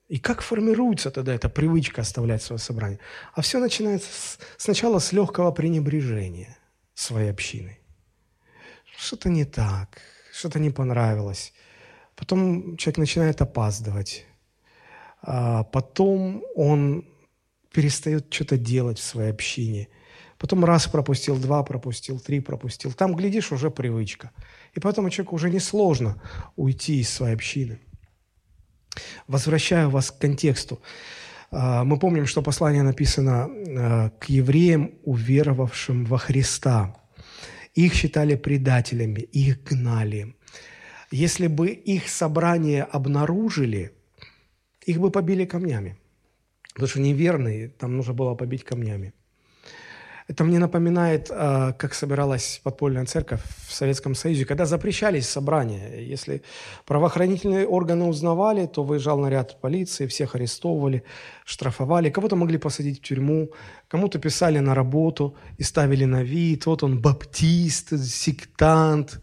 И 0.09 0.19
как 0.19 0.41
формируется 0.41 1.11
тогда 1.11 1.33
эта 1.33 1.49
привычка 1.49 2.01
оставлять 2.01 2.41
свое 2.41 2.59
собрание? 2.59 2.99
А 3.33 3.41
все 3.41 3.59
начинается 3.59 4.09
с, 4.11 4.39
сначала 4.57 4.99
с 4.99 5.11
легкого 5.11 5.51
пренебрежения 5.51 6.57
своей 6.93 7.29
общиной. 7.29 7.79
Что-то 8.97 9.29
не 9.29 9.45
так, 9.45 10.01
что-то 10.33 10.59
не 10.59 10.71
понравилось. 10.71 11.53
Потом 12.17 12.75
человек 12.77 12.97
начинает 12.97 13.41
опаздывать. 13.41 14.25
А 15.21 15.63
потом 15.63 16.43
он 16.55 17.05
перестает 17.71 18.33
что-то 18.33 18.57
делать 18.57 18.97
в 18.97 19.03
своей 19.03 19.31
общине. 19.31 19.87
Потом 20.39 20.65
раз 20.65 20.87
пропустил, 20.87 21.37
два 21.37 21.63
пропустил, 21.63 22.19
три 22.19 22.39
пропустил. 22.39 22.91
Там, 22.91 23.15
глядишь, 23.15 23.51
уже 23.51 23.69
привычка. 23.69 24.31
И 24.73 24.79
поэтому 24.79 25.09
человеку 25.09 25.35
уже 25.35 25.49
несложно 25.49 26.21
уйти 26.55 26.99
из 26.99 27.09
своей 27.09 27.35
общины. 27.35 27.79
Возвращаю 29.27 29.89
вас 29.89 30.11
к 30.11 30.17
контексту. 30.17 30.81
А, 31.51 31.83
мы 31.83 31.99
помним, 31.99 32.25
что 32.25 32.41
послание 32.41 32.83
написано 32.83 33.47
а, 33.47 34.09
к 34.09 34.29
евреям, 34.29 34.95
уверовавшим 35.03 36.05
во 36.05 36.17
Христа. 36.17 36.95
Их 37.75 37.93
считали 37.93 38.35
предателями, 38.35 39.19
их 39.19 39.63
гнали. 39.63 40.36
Если 41.11 41.47
бы 41.47 41.69
их 41.69 42.09
собрание 42.09 42.83
обнаружили, 42.83 43.93
их 44.85 44.99
бы 44.99 45.11
побили 45.11 45.45
камнями. 45.45 45.97
Потому 46.73 46.89
что 46.89 46.99
неверные, 46.99 47.69
там 47.69 47.97
нужно 47.97 48.13
было 48.13 48.35
побить 48.35 48.63
камнями. 48.63 49.13
Это 50.27 50.43
мне 50.43 50.59
напоминает, 50.59 51.31
а, 51.31 51.71
как 51.71 51.93
собиралась 51.93 52.59
подпольная 52.61 53.05
церковь 53.05 53.39
в 53.67 53.73
Советском 53.73 54.13
Союзе, 54.13 54.43
когда 54.43 54.65
запрещались 54.65 55.29
собрания. 55.29 56.01
Если 56.01 56.41
правоохранительные 56.85 57.65
органы 57.65 58.05
узнавали, 58.05 58.65
то 58.67 58.83
выезжал 58.83 59.19
наряд 59.19 59.61
полиции, 59.61 60.05
всех 60.05 60.35
арестовывали, 60.35 61.03
штрафовали. 61.45 62.09
Кого-то 62.09 62.35
могли 62.35 62.57
посадить 62.57 62.99
в 62.99 63.07
тюрьму, 63.07 63.51
кому-то 63.87 64.19
писали 64.19 64.59
на 64.59 64.75
работу 64.75 65.37
и 65.57 65.63
ставили 65.63 66.03
на 66.03 66.23
вид. 66.23 66.65
Вот 66.65 66.83
он 66.83 67.01
баптист, 67.01 67.97
сектант. 67.97 69.21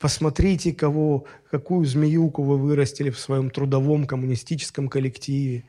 Посмотрите, 0.00 0.72
кого, 0.72 1.26
какую 1.50 1.86
змеюку 1.86 2.42
вы 2.42 2.58
вырастили 2.58 3.10
в 3.10 3.20
своем 3.20 3.50
трудовом 3.50 4.06
коммунистическом 4.06 4.88
коллективе. 4.88 5.64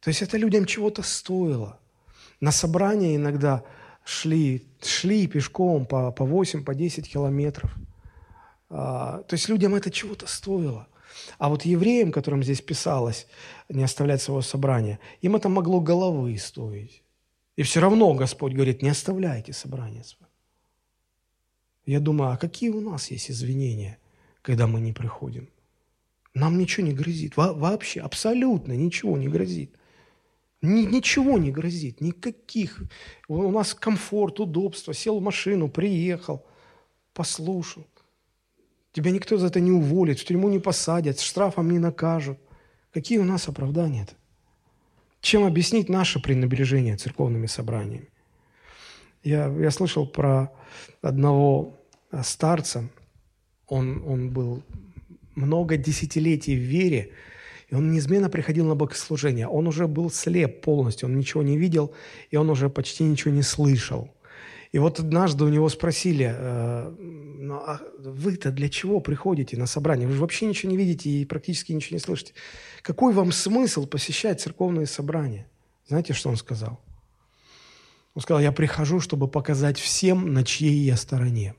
То 0.00 0.08
есть 0.08 0.22
это 0.22 0.38
людям 0.38 0.64
чего-то 0.64 1.02
стоило– 1.02 1.78
на 2.40 2.52
собрания 2.52 3.16
иногда 3.16 3.64
шли, 4.04 4.66
шли 4.80 5.26
пешком 5.26 5.86
по, 5.86 6.12
по 6.12 6.24
8, 6.24 6.64
по 6.64 6.74
10 6.74 7.10
километров. 7.10 7.74
А, 8.70 9.22
то 9.22 9.34
есть 9.34 9.48
людям 9.48 9.74
это 9.74 9.90
чего-то 9.90 10.26
стоило. 10.26 10.86
А 11.38 11.48
вот 11.48 11.64
евреям, 11.64 12.12
которым 12.12 12.42
здесь 12.42 12.60
писалось 12.60 13.26
не 13.68 13.82
оставлять 13.82 14.22
своего 14.22 14.42
собрания, 14.42 15.00
им 15.20 15.36
это 15.36 15.48
могло 15.48 15.80
головы 15.80 16.36
стоить. 16.38 17.02
И 17.56 17.62
все 17.62 17.80
равно 17.80 18.14
Господь 18.14 18.52
говорит, 18.52 18.82
не 18.82 18.90
оставляйте 18.90 19.52
собрание 19.52 20.04
свое. 20.04 20.27
Я 21.88 22.00
думаю, 22.00 22.32
а 22.32 22.36
какие 22.36 22.68
у 22.68 22.82
нас 22.82 23.10
есть 23.10 23.30
извинения, 23.30 23.96
когда 24.42 24.66
мы 24.66 24.78
не 24.78 24.92
приходим? 24.92 25.48
Нам 26.34 26.58
ничего 26.58 26.86
не 26.86 26.92
грозит. 26.92 27.38
Во 27.38 27.54
вообще, 27.54 28.02
абсолютно 28.02 28.74
ничего 28.74 29.16
не 29.16 29.26
грозит. 29.26 29.74
Ни, 30.60 30.82
ничего 30.82 31.38
не 31.38 31.50
грозит, 31.50 32.02
никаких. 32.02 32.82
У 33.26 33.50
нас 33.50 33.72
комфорт, 33.72 34.38
удобство. 34.38 34.92
Сел 34.92 35.18
в 35.18 35.22
машину, 35.22 35.70
приехал, 35.70 36.44
послушал. 37.14 37.86
Тебя 38.92 39.10
никто 39.10 39.38
за 39.38 39.46
это 39.46 39.60
не 39.60 39.70
уволит, 39.70 40.20
в 40.20 40.26
тюрьму 40.26 40.50
не 40.50 40.58
посадят, 40.58 41.20
штрафом 41.20 41.70
не 41.70 41.78
накажут. 41.78 42.38
Какие 42.92 43.16
у 43.16 43.24
нас 43.24 43.48
оправдания-то? 43.48 44.12
Чем 45.22 45.42
объяснить 45.46 45.88
наше 45.88 46.20
пренебрежение 46.20 46.98
церковными 46.98 47.46
собраниями? 47.46 48.10
Я, 49.24 49.46
я 49.48 49.70
слышал 49.70 50.06
про 50.06 50.52
одного 51.00 51.77
старца, 52.22 52.88
он, 53.66 54.02
он 54.06 54.30
был 54.30 54.62
много 55.34 55.76
десятилетий 55.76 56.56
в 56.56 56.60
вере, 56.60 57.12
и 57.68 57.74
он 57.74 57.92
неизменно 57.92 58.30
приходил 58.30 58.66
на 58.66 58.74
богослужение. 58.74 59.46
Он 59.46 59.66
уже 59.66 59.86
был 59.86 60.10
слеп 60.10 60.62
полностью, 60.62 61.08
он 61.08 61.16
ничего 61.16 61.42
не 61.42 61.58
видел, 61.58 61.92
и 62.30 62.36
он 62.36 62.48
уже 62.50 62.70
почти 62.70 63.04
ничего 63.04 63.32
не 63.32 63.42
слышал. 63.42 64.10
И 64.72 64.78
вот 64.78 65.00
однажды 65.00 65.44
у 65.44 65.48
него 65.48 65.68
спросили, 65.68 66.34
э, 66.34 66.94
ну, 66.98 67.54
а 67.54 67.80
вы-то 67.98 68.50
для 68.50 68.68
чего 68.68 69.00
приходите 69.00 69.56
на 69.56 69.66
собрание? 69.66 70.06
Вы 70.06 70.14
же 70.14 70.20
вообще 70.20 70.46
ничего 70.46 70.70
не 70.70 70.76
видите 70.76 71.08
и 71.08 71.24
практически 71.24 71.72
ничего 71.72 71.96
не 71.96 72.00
слышите. 72.00 72.34
Какой 72.82 73.14
вам 73.14 73.32
смысл 73.32 73.86
посещать 73.86 74.40
церковные 74.40 74.86
собрания? 74.86 75.46
Знаете, 75.86 76.12
что 76.12 76.28
он 76.28 76.36
сказал? 76.36 76.80
Он 78.14 78.22
сказал, 78.22 78.42
я 78.42 78.52
прихожу, 78.52 79.00
чтобы 79.00 79.28
показать 79.28 79.78
всем, 79.78 80.34
на 80.34 80.44
чьей 80.44 80.74
я 80.74 80.96
стороне. 80.96 81.54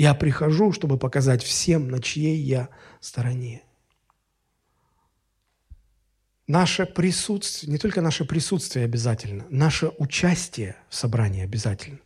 Я 0.00 0.14
прихожу, 0.14 0.72
чтобы 0.72 0.96
показать 0.96 1.42
всем, 1.42 1.90
на 1.90 2.00
чьей 2.00 2.38
я 2.38 2.70
стороне 3.00 3.62
наше 6.46 6.86
присутствие, 6.86 7.70
не 7.70 7.78
только 7.78 8.00
наше 8.00 8.24
присутствие 8.24 8.86
обязательно, 8.86 9.44
наше 9.50 9.92
участие 9.98 10.76
в 10.88 10.94
собрании 10.96 11.44
обязательно. 11.44 11.98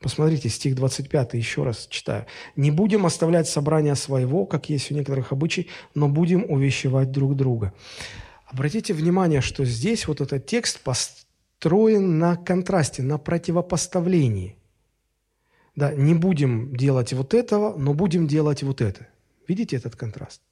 Посмотрите, 0.00 0.48
стих 0.48 0.74
25, 0.74 1.34
еще 1.34 1.64
раз 1.64 1.86
читаю. 1.90 2.24
«Не 2.56 2.70
будем 2.70 3.04
оставлять 3.04 3.46
собрания 3.46 3.94
своего, 3.94 4.46
как 4.46 4.70
есть 4.70 4.90
у 4.90 4.94
некоторых 4.94 5.30
обычай, 5.30 5.68
но 5.94 6.08
будем 6.08 6.44
увещевать 6.48 7.10
друг 7.10 7.36
друга». 7.36 7.72
Обратите 8.46 8.94
внимание, 8.94 9.42
что 9.42 9.66
здесь 9.66 10.08
вот 10.08 10.22
этот 10.22 10.46
текст 10.46 10.80
построен 10.80 12.18
на 12.18 12.36
контрасте, 12.36 13.02
на 13.02 13.18
противопоставлении. 13.18 14.57
Да, 15.78 15.94
не 15.94 16.12
будем 16.12 16.74
делать 16.74 17.12
вот 17.12 17.34
этого, 17.34 17.78
но 17.78 17.94
будем 17.94 18.26
делать 18.26 18.64
вот 18.64 18.80
это. 18.80 19.06
Видите 19.46 19.76
этот 19.76 19.94
контраст? 19.94 20.42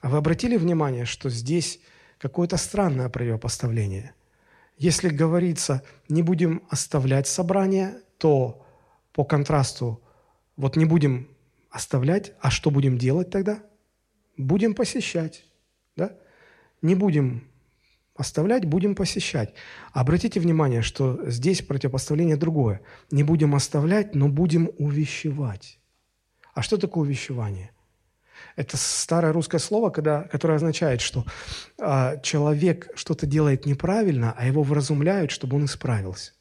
А 0.00 0.08
вы 0.08 0.16
обратили 0.16 0.56
внимание, 0.56 1.06
что 1.06 1.28
здесь 1.28 1.80
какое-то 2.18 2.56
странное 2.56 3.08
противопоставление? 3.08 4.14
Если 4.78 5.08
говорится, 5.08 5.82
не 6.08 6.22
будем 6.22 6.62
оставлять 6.70 7.26
собрание, 7.26 7.96
то 8.16 8.64
по 9.12 9.24
контрасту 9.24 10.00
вот 10.56 10.76
не 10.76 10.84
будем 10.84 11.28
оставлять, 11.68 12.32
а 12.40 12.52
что 12.52 12.70
будем 12.70 12.96
делать 12.96 13.30
тогда? 13.30 13.60
Будем 14.36 14.74
посещать, 14.74 15.44
да? 15.96 16.16
Не 16.80 16.94
будем 16.94 17.48
оставлять, 18.16 18.64
будем 18.64 18.94
посещать. 18.94 19.54
Обратите 19.92 20.40
внимание, 20.40 20.82
что 20.82 21.28
здесь 21.28 21.62
противопоставление 21.62 22.36
другое. 22.36 22.80
Не 23.10 23.22
будем 23.22 23.54
оставлять, 23.54 24.14
но 24.14 24.28
будем 24.28 24.70
увещевать. 24.78 25.78
А 26.54 26.62
что 26.62 26.76
такое 26.76 27.04
увещевание? 27.04 27.72
Это 28.56 28.76
старое 28.76 29.32
русское 29.32 29.58
слово, 29.58 29.90
когда, 29.90 30.22
которое 30.22 30.54
означает, 30.54 31.00
что 31.00 31.24
э, 31.78 32.20
человек 32.22 32.90
что-то 32.94 33.26
делает 33.26 33.66
неправильно, 33.66 34.34
а 34.36 34.46
его 34.46 34.62
вразумляют, 34.62 35.30
чтобы 35.30 35.56
он 35.56 35.64
исправился. 35.64 36.32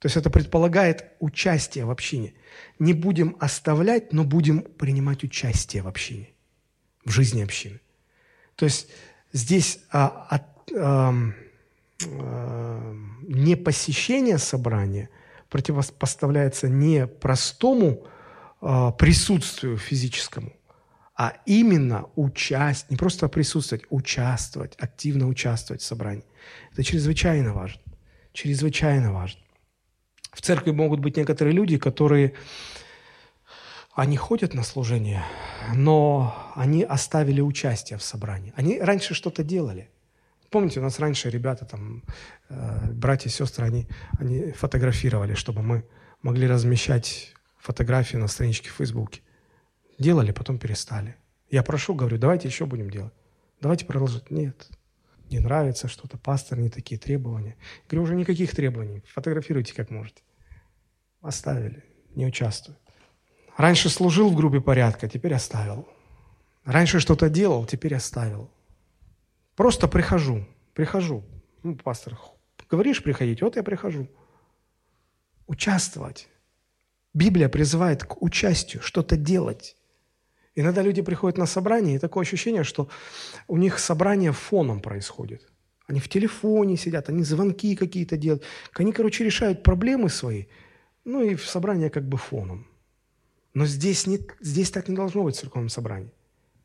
То 0.00 0.06
есть 0.06 0.16
это 0.16 0.30
предполагает 0.30 1.04
участие 1.20 1.84
в 1.84 1.90
общине. 1.90 2.34
Не 2.80 2.92
будем 2.92 3.36
оставлять, 3.38 4.12
но 4.12 4.24
будем 4.24 4.62
принимать 4.62 5.22
участие 5.22 5.82
в 5.82 5.86
общине, 5.86 6.30
в 7.04 7.10
жизни 7.10 7.40
общины. 7.40 7.80
То 8.56 8.64
есть 8.64 8.88
здесь 9.32 9.78
а, 9.92 10.26
от, 10.28 10.42
не 13.28 13.56
посещение 13.56 14.38
собрания 14.38 15.08
противопоставляется 15.48 16.68
не 16.68 17.06
простому 17.06 18.06
а, 18.64 18.92
присутствию 18.92 19.76
физическому, 19.76 20.52
а 21.16 21.34
именно 21.46 22.06
участь, 22.16 22.90
не 22.90 22.96
просто 22.96 23.28
присутствовать, 23.28 23.84
участвовать, 23.90 24.74
активно 24.78 25.26
участвовать 25.26 25.82
в 25.82 25.84
собрании. 25.84 26.24
Это 26.72 26.84
чрезвычайно 26.84 27.52
важно. 27.52 27.82
Чрезвычайно 28.32 29.12
важно. 29.12 29.40
В 30.32 30.40
церкви 30.40 30.70
могут 30.70 31.00
быть 31.00 31.16
некоторые 31.16 31.54
люди, 31.54 31.76
которые, 31.76 32.34
они 33.94 34.16
ходят 34.16 34.54
на 34.54 34.62
служение, 34.62 35.22
но 35.74 36.34
они 36.54 36.84
оставили 36.84 37.40
участие 37.40 37.98
в 37.98 38.02
собрании. 38.02 38.54
Они 38.56 38.80
раньше 38.80 39.12
что-то 39.14 39.44
делали. 39.44 39.90
Помните, 40.52 40.80
у 40.80 40.82
нас 40.82 40.98
раньше 40.98 41.30
ребята, 41.30 41.64
там, 41.64 42.04
э, 42.50 42.92
братья 42.92 43.30
и 43.30 43.32
сестры, 43.32 43.64
они, 43.64 43.88
они 44.18 44.52
фотографировали, 44.52 45.34
чтобы 45.34 45.62
мы 45.62 45.82
могли 46.20 46.46
размещать 46.46 47.32
фотографии 47.58 48.18
на 48.18 48.28
страничке 48.28 48.68
в 48.68 48.74
Фейсбуке. 48.74 49.22
Делали, 49.98 50.30
потом 50.30 50.58
перестали. 50.58 51.16
Я 51.50 51.62
прошу, 51.62 51.94
говорю, 51.94 52.18
давайте 52.18 52.48
еще 52.48 52.66
будем 52.66 52.90
делать. 52.90 53.14
Давайте 53.62 53.86
продолжить. 53.86 54.30
Нет, 54.30 54.68
не 55.30 55.38
нравится 55.38 55.88
что-то, 55.88 56.18
пастор, 56.18 56.58
не 56.58 56.68
такие 56.68 57.00
требования. 57.00 57.56
Говорю, 57.88 58.02
уже 58.02 58.14
никаких 58.14 58.54
требований, 58.54 59.02
фотографируйте 59.06 59.72
как 59.74 59.90
можете. 59.90 60.20
Оставили, 61.22 61.82
не 62.14 62.26
участвую. 62.26 62.76
Раньше 63.56 63.88
служил 63.88 64.28
в 64.28 64.36
группе 64.36 64.60
порядка, 64.60 65.08
теперь 65.08 65.32
оставил. 65.32 65.88
Раньше 66.66 67.00
что-то 67.00 67.30
делал, 67.30 67.64
теперь 67.64 67.94
оставил. 67.94 68.50
Просто 69.62 69.86
прихожу, 69.86 70.44
прихожу. 70.74 71.22
Ну, 71.62 71.76
пастор, 71.76 72.18
говоришь 72.68 73.00
приходить, 73.00 73.42
вот 73.42 73.54
я 73.54 73.62
прихожу. 73.62 74.08
Участвовать. 75.46 76.28
Библия 77.14 77.48
призывает 77.48 78.02
к 78.02 78.20
участию, 78.20 78.82
что-то 78.82 79.16
делать. 79.16 79.76
Иногда 80.56 80.82
люди 80.82 81.00
приходят 81.00 81.38
на 81.38 81.46
собрание, 81.46 81.94
и 81.94 81.98
такое 82.00 82.22
ощущение, 82.22 82.64
что 82.64 82.88
у 83.46 83.56
них 83.56 83.78
собрание 83.78 84.32
фоном 84.32 84.80
происходит. 84.80 85.48
Они 85.86 86.00
в 86.00 86.08
телефоне 86.08 86.76
сидят, 86.76 87.08
они 87.08 87.22
звонки 87.22 87.76
какие-то 87.76 88.16
делают. 88.16 88.42
Они, 88.74 88.92
короче, 88.92 89.24
решают 89.24 89.62
проблемы 89.62 90.08
свои, 90.08 90.46
ну 91.04 91.22
и 91.22 91.36
в 91.36 91.48
собрание 91.48 91.88
как 91.88 92.08
бы 92.08 92.18
фоном. 92.18 92.66
Но 93.54 93.66
здесь, 93.66 94.08
не, 94.08 94.18
здесь 94.40 94.72
так 94.72 94.88
не 94.88 94.96
должно 94.96 95.22
быть 95.22 95.36
в 95.36 95.38
церковном 95.38 95.68
собрании. 95.68 96.10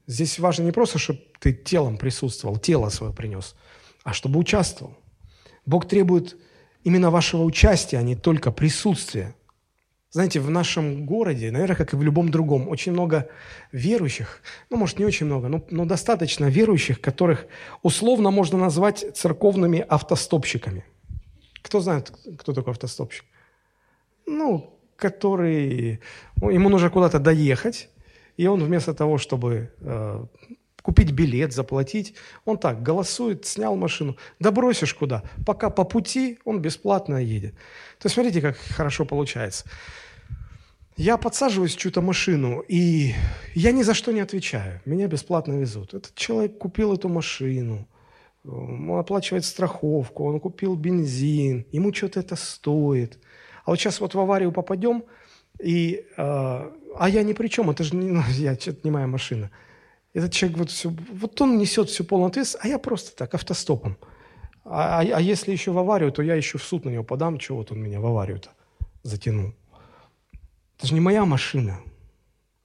Здесь 0.08 0.40
важно 0.40 0.64
не 0.64 0.72
просто, 0.72 0.98
чтобы 1.00 1.20
ты 1.40 1.54
телом 1.54 1.98
присутствовал, 1.98 2.58
тело 2.58 2.90
свое 2.90 3.14
принес, 3.14 3.56
а 4.04 4.14
чтобы 4.14 4.40
участвовал. 4.40 4.98
Бог 5.66 5.86
требует 5.88 6.38
именно 6.84 7.12
вашего 7.12 7.44
участия, 7.44 7.98
а 7.98 8.02
не 8.02 8.16
только 8.16 8.52
присутствия. 8.52 9.36
Знаете, 10.10 10.40
в 10.40 10.50
нашем 10.50 11.06
городе, 11.06 11.52
наверное, 11.52 11.76
как 11.76 11.92
и 11.92 11.98
в 11.98 12.04
любом 12.04 12.32
другом, 12.32 12.70
очень 12.70 12.94
много 12.94 13.30
верующих, 13.74 14.42
ну, 14.70 14.78
может, 14.78 14.98
не 14.98 15.04
очень 15.04 15.26
много, 15.26 15.50
но, 15.50 15.66
но 15.70 15.84
достаточно 15.84 16.46
верующих, 16.46 17.02
которых 17.02 17.46
условно 17.84 18.32
можно 18.32 18.58
назвать 18.58 19.06
церковными 19.14 19.86
автостопщиками. 19.88 20.86
Кто 21.62 21.82
знает, 21.82 22.14
кто 22.38 22.54
такой 22.54 22.72
автостопщик? 22.72 23.26
Ну, 24.26 24.80
который... 24.96 26.00
Ему 26.42 26.70
нужно 26.70 26.90
куда-то 26.90 27.20
доехать, 27.20 27.90
и 28.38 28.48
он 28.48 28.64
вместо 28.64 28.94
того, 28.94 29.18
чтобы 29.18 29.72
э, 29.82 30.26
купить 30.82 31.12
билет, 31.12 31.54
заплатить, 31.54 32.14
он 32.46 32.58
так 32.58 32.82
голосует, 32.82 33.46
снял 33.46 33.76
машину. 33.76 34.16
Да 34.40 34.52
бросишь 34.52 34.94
куда? 34.94 35.24
Пока 35.46 35.70
по 35.70 35.84
пути 35.84 36.40
он 36.46 36.62
бесплатно 36.62 37.18
едет. 37.18 37.56
То 38.00 38.06
есть 38.06 38.14
смотрите, 38.14 38.42
как 38.42 38.56
хорошо 38.56 39.06
получается. 39.06 39.66
Я 40.96 41.18
подсаживаюсь 41.18 41.76
в 41.76 41.78
чью-то 41.78 42.02
машину, 42.02 42.64
и 42.68 43.14
я 43.54 43.72
ни 43.72 43.84
за 43.84 43.94
что 43.94 44.12
не 44.12 44.20
отвечаю. 44.22 44.82
Меня 44.86 45.08
бесплатно 45.08 45.54
везут. 45.54 45.94
Этот 45.94 46.16
человек 46.16 46.58
купил 46.58 46.94
эту 46.94 47.10
машину, 47.10 47.88
он 48.44 48.90
оплачивает 48.98 49.46
страховку, 49.46 50.26
он 50.26 50.40
купил 50.40 50.76
бензин, 50.76 51.66
ему 51.72 51.94
что-то 51.94 52.20
это 52.20 52.36
стоит. 52.36 53.20
А 53.66 53.72
вот 53.72 53.80
сейчас 53.80 54.00
вот 54.00 54.16
в 54.16 54.20
аварию 54.20 54.52
попадем, 54.52 55.04
и, 55.60 56.06
э, 56.18 56.72
а 57.00 57.10
я 57.10 57.24
ни 57.24 57.34
при 57.34 57.48
чем, 57.48 57.70
это 57.70 57.84
же 57.84 57.96
не, 57.96 58.12
ну, 58.12 58.24
я, 58.30 58.56
что-то 58.56 58.80
не 58.84 58.92
моя 58.92 59.08
машина. 59.08 59.52
Этот 60.14 60.32
человек 60.32 60.58
вот 60.58 60.70
все, 60.72 60.94
вот 61.12 61.40
он 61.42 61.58
несет 61.58 61.90
всю 61.90 62.04
полную 62.04 62.30
ответственность, 62.30 62.66
а 62.66 62.68
я 62.68 62.80
просто 62.80 63.16
так, 63.16 63.34
автостопом. 63.36 63.98
А, 64.66 65.02
а, 65.02 65.02
а 65.02 65.22
если 65.22 65.52
еще 65.52 65.72
в 65.72 65.78
аварию, 65.78 66.12
то 66.12 66.22
я 66.22 66.36
еще 66.36 66.58
в 66.58 66.64
суд 66.64 66.86
на 66.86 66.90
него 66.90 67.04
подам, 67.04 67.38
чего 67.38 67.60
вот 67.60 67.72
он 67.72 67.80
меня 67.80 68.00
в 68.00 68.06
аварию-то 68.06 68.50
затянул. 69.04 69.54
Это 70.78 70.88
же 70.88 70.94
не 70.94 71.00
моя 71.00 71.26
машина. 71.26 71.80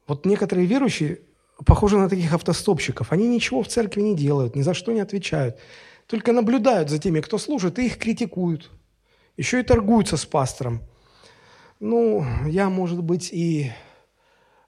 Вот 0.07 0.27
некоторые 0.27 0.67
верующие 0.67 1.21
похожи 1.65 1.97
на 1.97 2.09
таких 2.09 2.33
автостопщиков. 2.33 3.13
Они 3.13 3.29
ничего 3.29 3.63
в 3.63 3.69
церкви 3.69 4.01
не 4.01 4.17
делают, 4.17 4.57
ни 4.57 4.63
за 4.63 4.75
что 4.75 4.93
не 4.93 5.01
отвечают. 5.01 5.59
Только 6.07 6.33
наблюдают 6.33 6.91
за 6.91 6.99
теми, 6.99 7.21
кто 7.21 7.39
служит, 7.39 7.79
и 7.79 7.87
их 7.87 7.99
критикуют. 7.99 8.71
Еще 9.37 9.61
и 9.61 9.63
торгуются 9.63 10.17
с 10.17 10.27
пастором. 10.27 10.83
Ну, 11.81 12.25
я, 12.47 12.69
может 12.69 13.03
быть, 13.03 13.31
и 13.33 13.73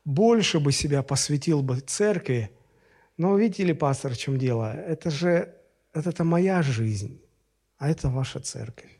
больше 0.04 0.60
бы 0.60 0.72
себя 0.72 1.02
посвятил 1.02 1.62
бы 1.62 1.80
церкви, 1.80 2.50
но 3.16 3.36
видите 3.36 3.64
ли, 3.64 3.72
пастор, 3.72 4.12
в 4.12 4.18
чем 4.18 4.38
дело? 4.38 4.72
Это 4.72 5.10
же 5.10 5.54
это, 5.92 6.10
это 6.10 6.24
моя 6.24 6.62
жизнь 6.62 7.20
а 7.84 7.90
это 7.90 8.08
ваша 8.08 8.40
церковь. 8.40 8.90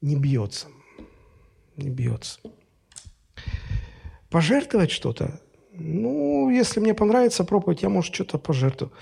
Не 0.00 0.14
бьется. 0.16 0.68
Не 1.76 1.90
бьется. 1.90 2.38
Пожертвовать 4.30 4.92
что-то? 4.92 5.40
Ну, 5.72 6.48
если 6.50 6.80
мне 6.80 6.94
понравится 6.94 7.44
проповедь, 7.44 7.82
я, 7.82 7.88
может, 7.88 8.14
что-то 8.14 8.38
пожертвую. 8.38 8.92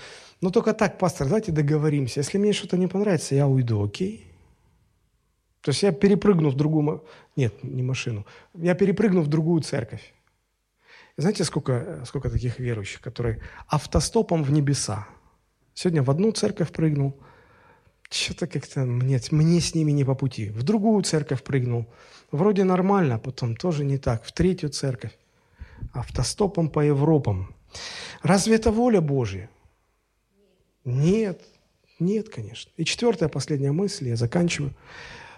Но 0.41 0.49
только 0.49 0.73
так, 0.73 0.97
пастор, 0.97 1.27
давайте 1.27 1.51
договоримся. 1.51 2.21
Если 2.21 2.39
мне 2.39 2.53
что-то 2.53 2.77
не 2.77 2.87
понравится, 2.87 3.35
я 3.35 3.47
уйду, 3.47 3.83
окей? 3.83 4.31
То 5.61 5.69
есть 5.69 5.83
я 5.83 5.91
перепрыгну 5.91 6.49
в 6.49 6.55
другую... 6.55 7.03
Нет, 7.35 7.63
не 7.63 7.83
машину. 7.83 8.25
Я 8.55 8.73
перепрыгну 8.73 9.21
в 9.21 9.27
другую 9.27 9.61
церковь. 9.61 10.13
Знаете, 11.17 11.43
сколько, 11.43 12.03
сколько 12.05 12.29
таких 12.29 12.59
верующих, 12.59 13.01
которые 13.01 13.41
автостопом 13.67 14.43
в 14.43 14.51
небеса. 14.51 15.07
Сегодня 15.73 16.03
в 16.03 16.09
одну 16.09 16.31
церковь 16.31 16.71
прыгнул, 16.71 17.19
что-то 18.09 18.47
как-то 18.47 18.81
мне, 18.81 19.19
мне 19.31 19.59
с 19.59 19.75
ними 19.75 19.91
не 19.91 20.05
по 20.05 20.15
пути. 20.15 20.49
В 20.49 20.63
другую 20.63 21.03
церковь 21.03 21.43
прыгнул. 21.43 21.87
Вроде 22.31 22.63
нормально, 22.63 23.15
а 23.15 23.19
потом 23.19 23.55
тоже 23.55 23.83
не 23.83 23.97
так. 23.97 24.23
В 24.23 24.31
третью 24.31 24.69
церковь. 24.69 25.17
Автостопом 25.93 26.69
по 26.69 26.79
Европам. 26.79 27.55
Разве 28.21 28.55
это 28.55 28.71
воля 28.71 29.01
Божья? 29.01 29.49
Нет. 30.85 31.41
Нет, 31.99 32.29
конечно. 32.29 32.71
И 32.77 32.85
четвертая, 32.85 33.27
последняя 33.27 33.71
мысль, 33.71 34.07
я 34.07 34.15
заканчиваю. 34.15 34.73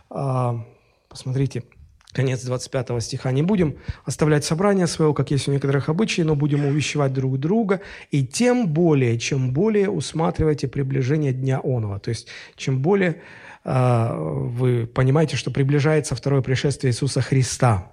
А, 0.09 0.65
посмотрите, 1.07 1.63
Конец 2.11 2.43
25 2.43 3.03
стиха. 3.03 3.31
«Не 3.31 3.43
будем 3.43 3.77
оставлять 4.03 4.43
собрание 4.43 4.87
своего, 4.87 5.13
как 5.13 5.29
есть 5.29 5.47
у 5.47 5.51
некоторых 5.51 5.89
обычаев, 5.89 6.25
но 6.25 6.35
будем 6.35 6.65
увещевать 6.65 7.13
друг 7.13 7.39
друга, 7.39 7.81
и 8.09 8.25
тем 8.25 8.67
более, 8.67 9.19
чем 9.19 9.53
более 9.53 9.89
усматривайте 9.91 10.67
приближение 10.67 11.33
дня 11.33 11.59
оного». 11.63 11.99
То 11.99 12.09
есть, 12.09 12.27
чем 12.55 12.81
более 12.81 13.21
э, 13.63 14.15
вы 14.15 14.87
понимаете, 14.87 15.37
что 15.37 15.51
приближается 15.51 16.15
второе 16.15 16.41
пришествие 16.41 16.91
Иисуса 16.91 17.21
Христа. 17.21 17.91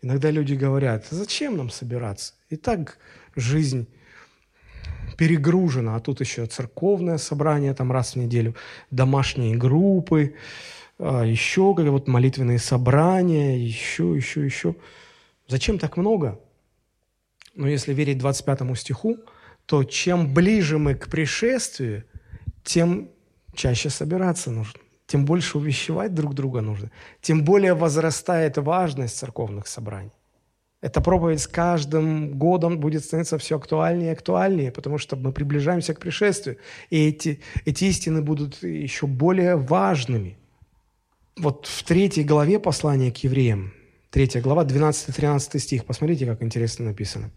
Иногда 0.00 0.30
люди 0.30 0.54
говорят, 0.54 1.06
зачем 1.10 1.56
нам 1.56 1.70
собираться? 1.70 2.34
И 2.48 2.56
так 2.56 2.98
жизнь 3.34 3.88
перегружено, 5.16 5.96
а 5.96 6.00
тут 6.00 6.20
еще 6.20 6.46
церковное 6.46 7.18
собрание 7.18 7.74
там 7.74 7.90
раз 7.90 8.14
в 8.14 8.16
неделю, 8.16 8.54
домашние 8.90 9.56
группы, 9.56 10.34
еще 10.98 11.74
как 11.74 11.86
вот 11.86 12.08
молитвенные 12.08 12.58
собрания, 12.58 13.58
еще, 13.58 14.14
еще, 14.14 14.44
еще. 14.44 14.76
Зачем 15.48 15.78
так 15.78 15.96
много? 15.96 16.40
Но 17.54 17.68
если 17.68 17.92
верить 17.92 18.18
25 18.18 18.78
стиху, 18.78 19.18
то 19.66 19.84
чем 19.84 20.32
ближе 20.34 20.78
мы 20.78 20.94
к 20.94 21.08
пришествию, 21.08 22.04
тем 22.62 23.10
чаще 23.54 23.90
собираться 23.90 24.50
нужно, 24.50 24.80
тем 25.06 25.24
больше 25.24 25.58
увещевать 25.58 26.14
друг 26.14 26.34
друга 26.34 26.60
нужно, 26.60 26.90
тем 27.20 27.44
более 27.44 27.74
возрастает 27.74 28.58
важность 28.58 29.16
церковных 29.16 29.66
собраний. 29.66 30.12
Эта 30.80 31.00
проповедь 31.00 31.40
с 31.40 31.46
каждым 31.46 32.38
годом 32.38 32.78
будет 32.78 33.04
становиться 33.04 33.38
все 33.38 33.56
актуальнее 33.56 34.10
и 34.10 34.12
актуальнее, 34.12 34.70
потому 34.70 34.98
что 34.98 35.16
мы 35.16 35.32
приближаемся 35.32 35.94
к 35.94 36.00
пришествию, 36.00 36.58
и 36.90 37.08
эти, 37.08 37.40
эти 37.64 37.84
истины 37.86 38.20
будут 38.20 38.62
еще 38.62 39.06
более 39.06 39.56
важными. 39.56 40.36
Вот 41.36 41.66
в 41.66 41.82
третьей 41.82 42.22
главе 42.22 42.60
послания 42.60 43.10
к 43.10 43.16
евреям, 43.16 43.72
3 44.10 44.40
глава, 44.40 44.62
12-13 44.64 45.58
стих. 45.58 45.84
Посмотрите, 45.84 46.26
как 46.26 46.44
интересно 46.44 46.84
написано. 46.84 47.32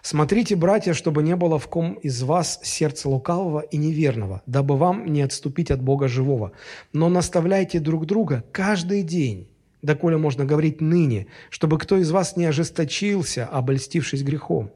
«Смотрите, 0.00 0.56
братья, 0.56 0.94
чтобы 0.94 1.22
не 1.22 1.36
было 1.36 1.58
в 1.58 1.68
ком 1.68 1.92
из 1.94 2.22
вас 2.22 2.60
сердца 2.62 3.10
лукавого 3.10 3.60
и 3.60 3.76
неверного, 3.76 4.40
дабы 4.46 4.78
вам 4.78 5.04
не 5.12 5.20
отступить 5.20 5.70
от 5.70 5.82
Бога 5.82 6.08
живого. 6.08 6.52
Но 6.94 7.10
наставляйте 7.10 7.78
друг 7.78 8.06
друга 8.06 8.42
каждый 8.52 9.02
день, 9.02 9.48
доколе 9.82 10.16
можно 10.16 10.46
говорить 10.46 10.80
ныне, 10.80 11.26
чтобы 11.50 11.78
кто 11.78 11.98
из 11.98 12.10
вас 12.10 12.38
не 12.38 12.46
ожесточился, 12.46 13.44
обольстившись 13.44 14.22
грехом». 14.22 14.70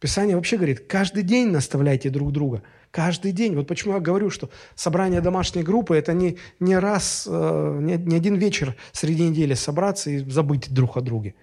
Писание 0.00 0.36
вообще 0.36 0.58
говорит, 0.58 0.80
каждый 0.80 1.22
день 1.22 1.48
наставляйте 1.48 2.10
друг 2.10 2.30
друга– 2.30 2.62
Каждый 2.96 3.32
день. 3.32 3.54
Вот 3.54 3.66
почему 3.68 3.92
я 3.92 4.00
говорю, 4.00 4.30
что 4.30 4.48
собрание 4.74 5.20
домашней 5.20 5.62
группы– 5.62 5.94
это 5.98 6.14
не, 6.14 6.38
не 6.60 6.78
раз, 6.78 7.28
э, 7.30 7.78
не, 7.82 7.98
не 7.98 8.16
один 8.16 8.36
вечер 8.36 8.74
среди 8.92 9.28
недели 9.28 9.52
собраться 9.52 10.08
и 10.08 10.30
забыть 10.30 10.72
друг 10.72 10.96
о 10.96 11.02
друге. 11.02 11.34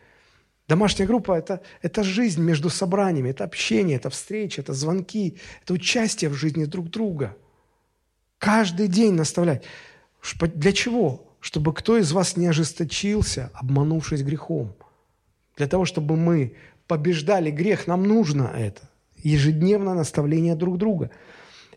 Домашняя 0.67 1.05
группа 1.05 1.33
это,– 1.37 1.61
это 1.83 2.01
жизнь 2.01 2.41
между 2.41 2.71
собраниями, 2.71 3.29
это 3.29 3.43
общение, 3.43 3.97
это 3.97 4.09
встречи, 4.09 4.61
это 4.61 4.73
звонки, 4.73 5.37
это 5.61 5.73
участие 5.75 6.31
в 6.31 6.33
жизни 6.33 6.65
друг 6.65 6.89
друга. 6.89 7.37
Каждый 8.39 8.87
день 8.87 9.13
наставлять. 9.13 9.63
Для 10.55 10.71
чего? 10.71 11.35
Чтобы 11.39 11.71
кто 11.75 11.99
из 11.99 12.11
вас 12.13 12.35
не 12.35 12.47
ожесточился, 12.47 13.51
обманувшись 13.53 14.23
грехом. 14.23 14.73
Для 15.55 15.67
того, 15.67 15.85
чтобы 15.85 16.17
мы 16.17 16.55
побеждали 16.87 17.51
грех, 17.51 17.85
нам 17.85 18.01
нужно 18.07 18.51
это. 18.57 18.89
Ежедневно 19.17 19.93
наставление 19.93 20.55
друг 20.55 20.79
друга– 20.79 21.11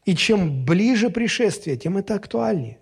и 0.06 0.14
чем 0.14 0.64
ближе 0.64 1.10
пришествие, 1.10 1.76
тем 1.76 1.98
это 1.98 2.14
актуальнее. 2.14 2.78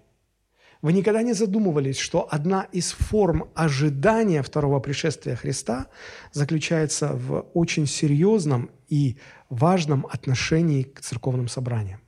Вы 0.83 0.93
никогда 0.93 1.23
не 1.23 1.33
задумывались, 1.33 1.99
что 1.99 2.29
одна 2.31 2.69
из 2.71 2.93
форм 2.93 3.51
ожидания 3.55 4.43
второго 4.43 4.79
пришествия 4.81 5.35
Христа 5.35 5.87
заключается 6.33 7.15
в 7.15 7.41
очень 7.55 7.87
серьезном 7.87 8.71
и 8.89 9.17
важном 9.49 10.07
отношении 10.07 10.83
к 10.83 11.01
церковным 11.01 11.49
собраниям. 11.49 12.01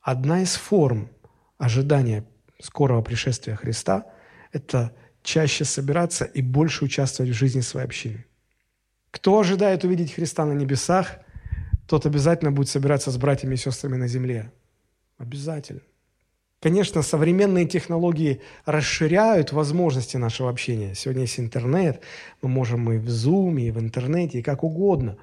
Одна 0.00 0.42
из 0.42 0.56
форм 0.56 1.08
ожидания 1.58 2.26
скорого 2.60 3.02
пришествия 3.02 3.54
Христа– 3.54 4.06
это 4.52 4.92
чаще 5.22 5.64
собираться 5.64 6.24
и 6.24 6.42
больше 6.42 6.84
участвовать 6.84 7.30
в 7.30 7.38
жизни 7.38 7.60
своей 7.60 7.86
общины. 7.86 8.24
Кто 9.12 9.38
ожидает 9.38 9.84
увидеть 9.84 10.14
Христа 10.14 10.44
на 10.44 10.54
небесах– 10.54 11.20
тот 11.90 12.06
обязательно 12.06 12.52
будет 12.52 12.68
собираться 12.68 13.10
с 13.10 13.16
братьями 13.16 13.54
и 13.54 13.56
сестрами 13.56 13.96
на 13.96 14.06
земле. 14.06 14.52
Обязательно. 15.18 15.80
Конечно, 16.60 17.02
современные 17.02 17.66
технологии 17.66 18.40
расширяют 18.64 19.50
возможности 19.50 20.16
нашего 20.16 20.50
общения. 20.50 20.94
Сегодня 20.94 21.22
есть 21.22 21.40
интернет, 21.40 22.00
мы 22.42 22.48
можем 22.48 22.92
и 22.92 22.98
в 22.98 23.08
Zoom, 23.08 23.60
и 23.60 23.72
в 23.72 23.80
интернете, 23.80 24.38
и 24.38 24.42
как 24.42 24.62
угодно. 24.62 25.16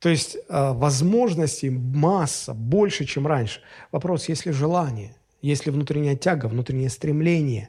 То 0.00 0.08
есть 0.08 0.34
э, 0.36 0.72
возможностей 0.72 1.70
масса, 1.70 2.54
больше, 2.54 3.04
чем 3.04 3.28
раньше. 3.28 3.60
Вопрос, 3.92 4.28
есть 4.28 4.46
ли 4.46 4.52
желание, 4.52 5.14
есть 5.42 5.64
ли 5.64 5.70
внутренняя 5.70 6.16
тяга, 6.16 6.46
внутреннее 6.46 6.90
стремление. 6.90 7.68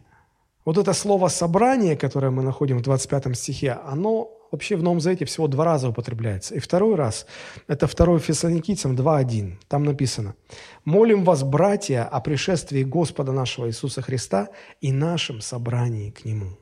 Вот 0.65 0.79
это 0.79 0.93
слово 0.93 1.27
«собрание», 1.27 1.95
которое 1.95 2.31
мы 2.31 2.41
находим 2.41 2.79
в 2.79 2.81
25 2.81 3.37
стихе, 3.37 3.73
оно 3.85 4.34
вообще 4.51 4.75
в 4.75 4.83
Новом 4.83 4.99
Завете 4.99 5.25
всего 5.25 5.47
два 5.47 5.65
раза 5.65 5.89
употребляется. 5.89 6.55
И 6.55 6.59
второй 6.59 6.95
раз, 6.95 7.25
это 7.67 7.87
2 7.87 8.19
Фессалоникийцам 8.19 8.95
2.1. 8.95 9.55
Там 9.67 9.83
написано, 9.83 10.35
«Молим 10.83 11.23
вас, 11.23 11.43
братья, 11.43 12.03
о 12.03 12.19
пришествии 12.21 12.83
Господа 12.83 13.31
нашего 13.31 13.67
Иисуса 13.67 14.01
Христа 14.01 14.49
и 14.81 14.91
нашем 14.91 15.41
собрании 15.41 16.11
к 16.11 16.25
Нему». 16.25 16.57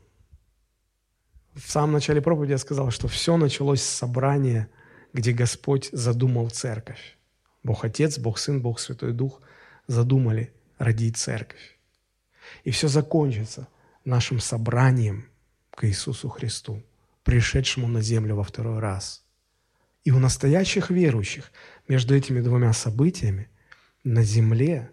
В 1.54 1.70
самом 1.70 1.94
начале 1.94 2.22
проповеди 2.22 2.52
я 2.52 2.58
сказал, 2.58 2.90
что 2.90 3.08
все 3.08 3.38
началось 3.38 3.82
с 3.82 3.98
собрания, 3.98 4.70
где 5.14 5.32
Господь 5.34 5.90
задумал 5.92 6.50
церковь. 6.50 7.18
Бог 7.64 7.86
Отец, 7.86 8.18
Бог 8.18 8.40
Сын, 8.40 8.62
Бог 8.62 8.80
Святой 8.80 9.14
Дух 9.14 9.42
задумали 9.88 10.52
родить 10.80 11.18
церковь. 11.18 11.78
И 12.64 12.72
все 12.72 12.88
закончится 12.88 13.68
нашим 14.04 14.40
собранием 14.40 15.28
к 15.72 15.86
Иисусу 15.86 16.30
Христу 16.30 16.82
пришедшему 17.24 17.88
на 17.88 18.02
землю 18.02 18.36
во 18.36 18.44
второй 18.44 18.80
раз. 18.80 19.24
И 20.04 20.12
у 20.12 20.20
настоящих 20.20 20.90
верующих 20.90 21.52
между 21.88 22.16
этими 22.16 22.42
двумя 22.42 22.74
событиями 22.74 23.50
на 24.04 24.24
земле 24.24 24.92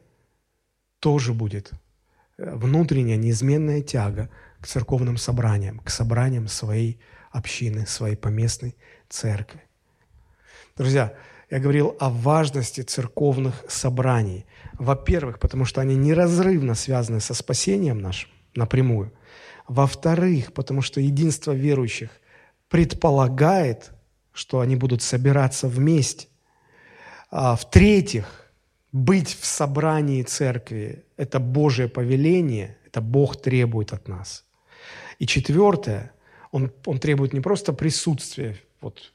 тоже 1.00 1.32
будет 1.32 1.72
э, 2.38 2.54
внутренняя 2.54 3.16
неизменная 3.16 3.82
тяга 3.82 4.30
к 4.60 4.66
церковным 4.66 5.16
собраниям, 5.16 5.80
к 5.80 5.90
собраниям 5.90 6.46
своей 6.46 7.00
общины, 7.30 7.86
своей 7.86 8.16
поместной 8.16 8.76
церкви. 9.08 9.62
Друзья, 10.76 11.14
я 11.50 11.58
говорил 11.58 11.96
о 11.98 12.10
важности 12.10 12.82
церковных 12.82 13.64
собраний. 13.68 14.46
Во-первых, 14.74 15.40
потому 15.40 15.64
что 15.64 15.80
они 15.80 15.96
неразрывно 15.96 16.74
связаны 16.74 17.20
со 17.20 17.34
спасением 17.34 17.98
нашим 18.00 18.30
напрямую. 18.54 19.12
Во-вторых, 19.66 20.52
потому 20.52 20.82
что 20.82 21.00
единство 21.00 21.52
верующих 21.52 22.10
предполагает, 22.70 23.90
что 24.32 24.60
они 24.60 24.76
будут 24.76 25.02
собираться 25.02 25.68
вместе. 25.68 26.28
А, 27.30 27.56
в-третьих, 27.56 28.50
быть 28.92 29.36
в 29.38 29.44
собрании 29.44 30.22
церкви– 30.22 31.04
это 31.16 31.40
Божье 31.40 31.88
повеление, 31.88 32.78
это 32.86 33.00
Бог 33.00 33.42
требует 33.42 33.92
от 33.92 34.08
нас. 34.08 34.44
И 35.18 35.26
четвертое, 35.26 36.12
он, 36.52 36.72
он 36.86 36.98
требует 36.98 37.32
не 37.32 37.40
просто 37.40 37.72
присутствия, 37.72 38.56
вот, 38.80 39.12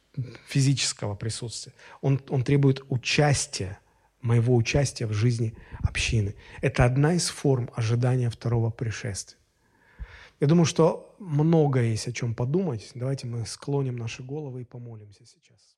физического 0.47 1.15
присутствия, 1.15 1.73
он, 2.01 2.21
он 2.29 2.43
требует 2.43 2.83
участия, 2.89 3.79
моего 4.21 4.55
участия 4.55 5.07
в 5.07 5.13
жизни 5.13 5.53
общины. 5.81 6.35
Это 6.61 6.83
одна 6.83 7.13
из 7.13 7.29
форм 7.29 7.69
ожидания 7.73 8.29
второго 8.29 8.69
пришествия. 8.69 9.39
Я 10.39 10.47
думаю, 10.47 10.65
что 10.65 11.04
много 11.19 11.81
есть 11.81 12.07
о 12.07 12.11
чем 12.11 12.35
подумать. 12.35 12.91
Давайте 12.95 13.27
мы 13.27 13.45
склоним 13.45 13.95
наши 13.95 14.23
головы 14.23 14.61
и 14.61 14.65
помолимся 14.65 15.25
сейчас. 15.25 15.74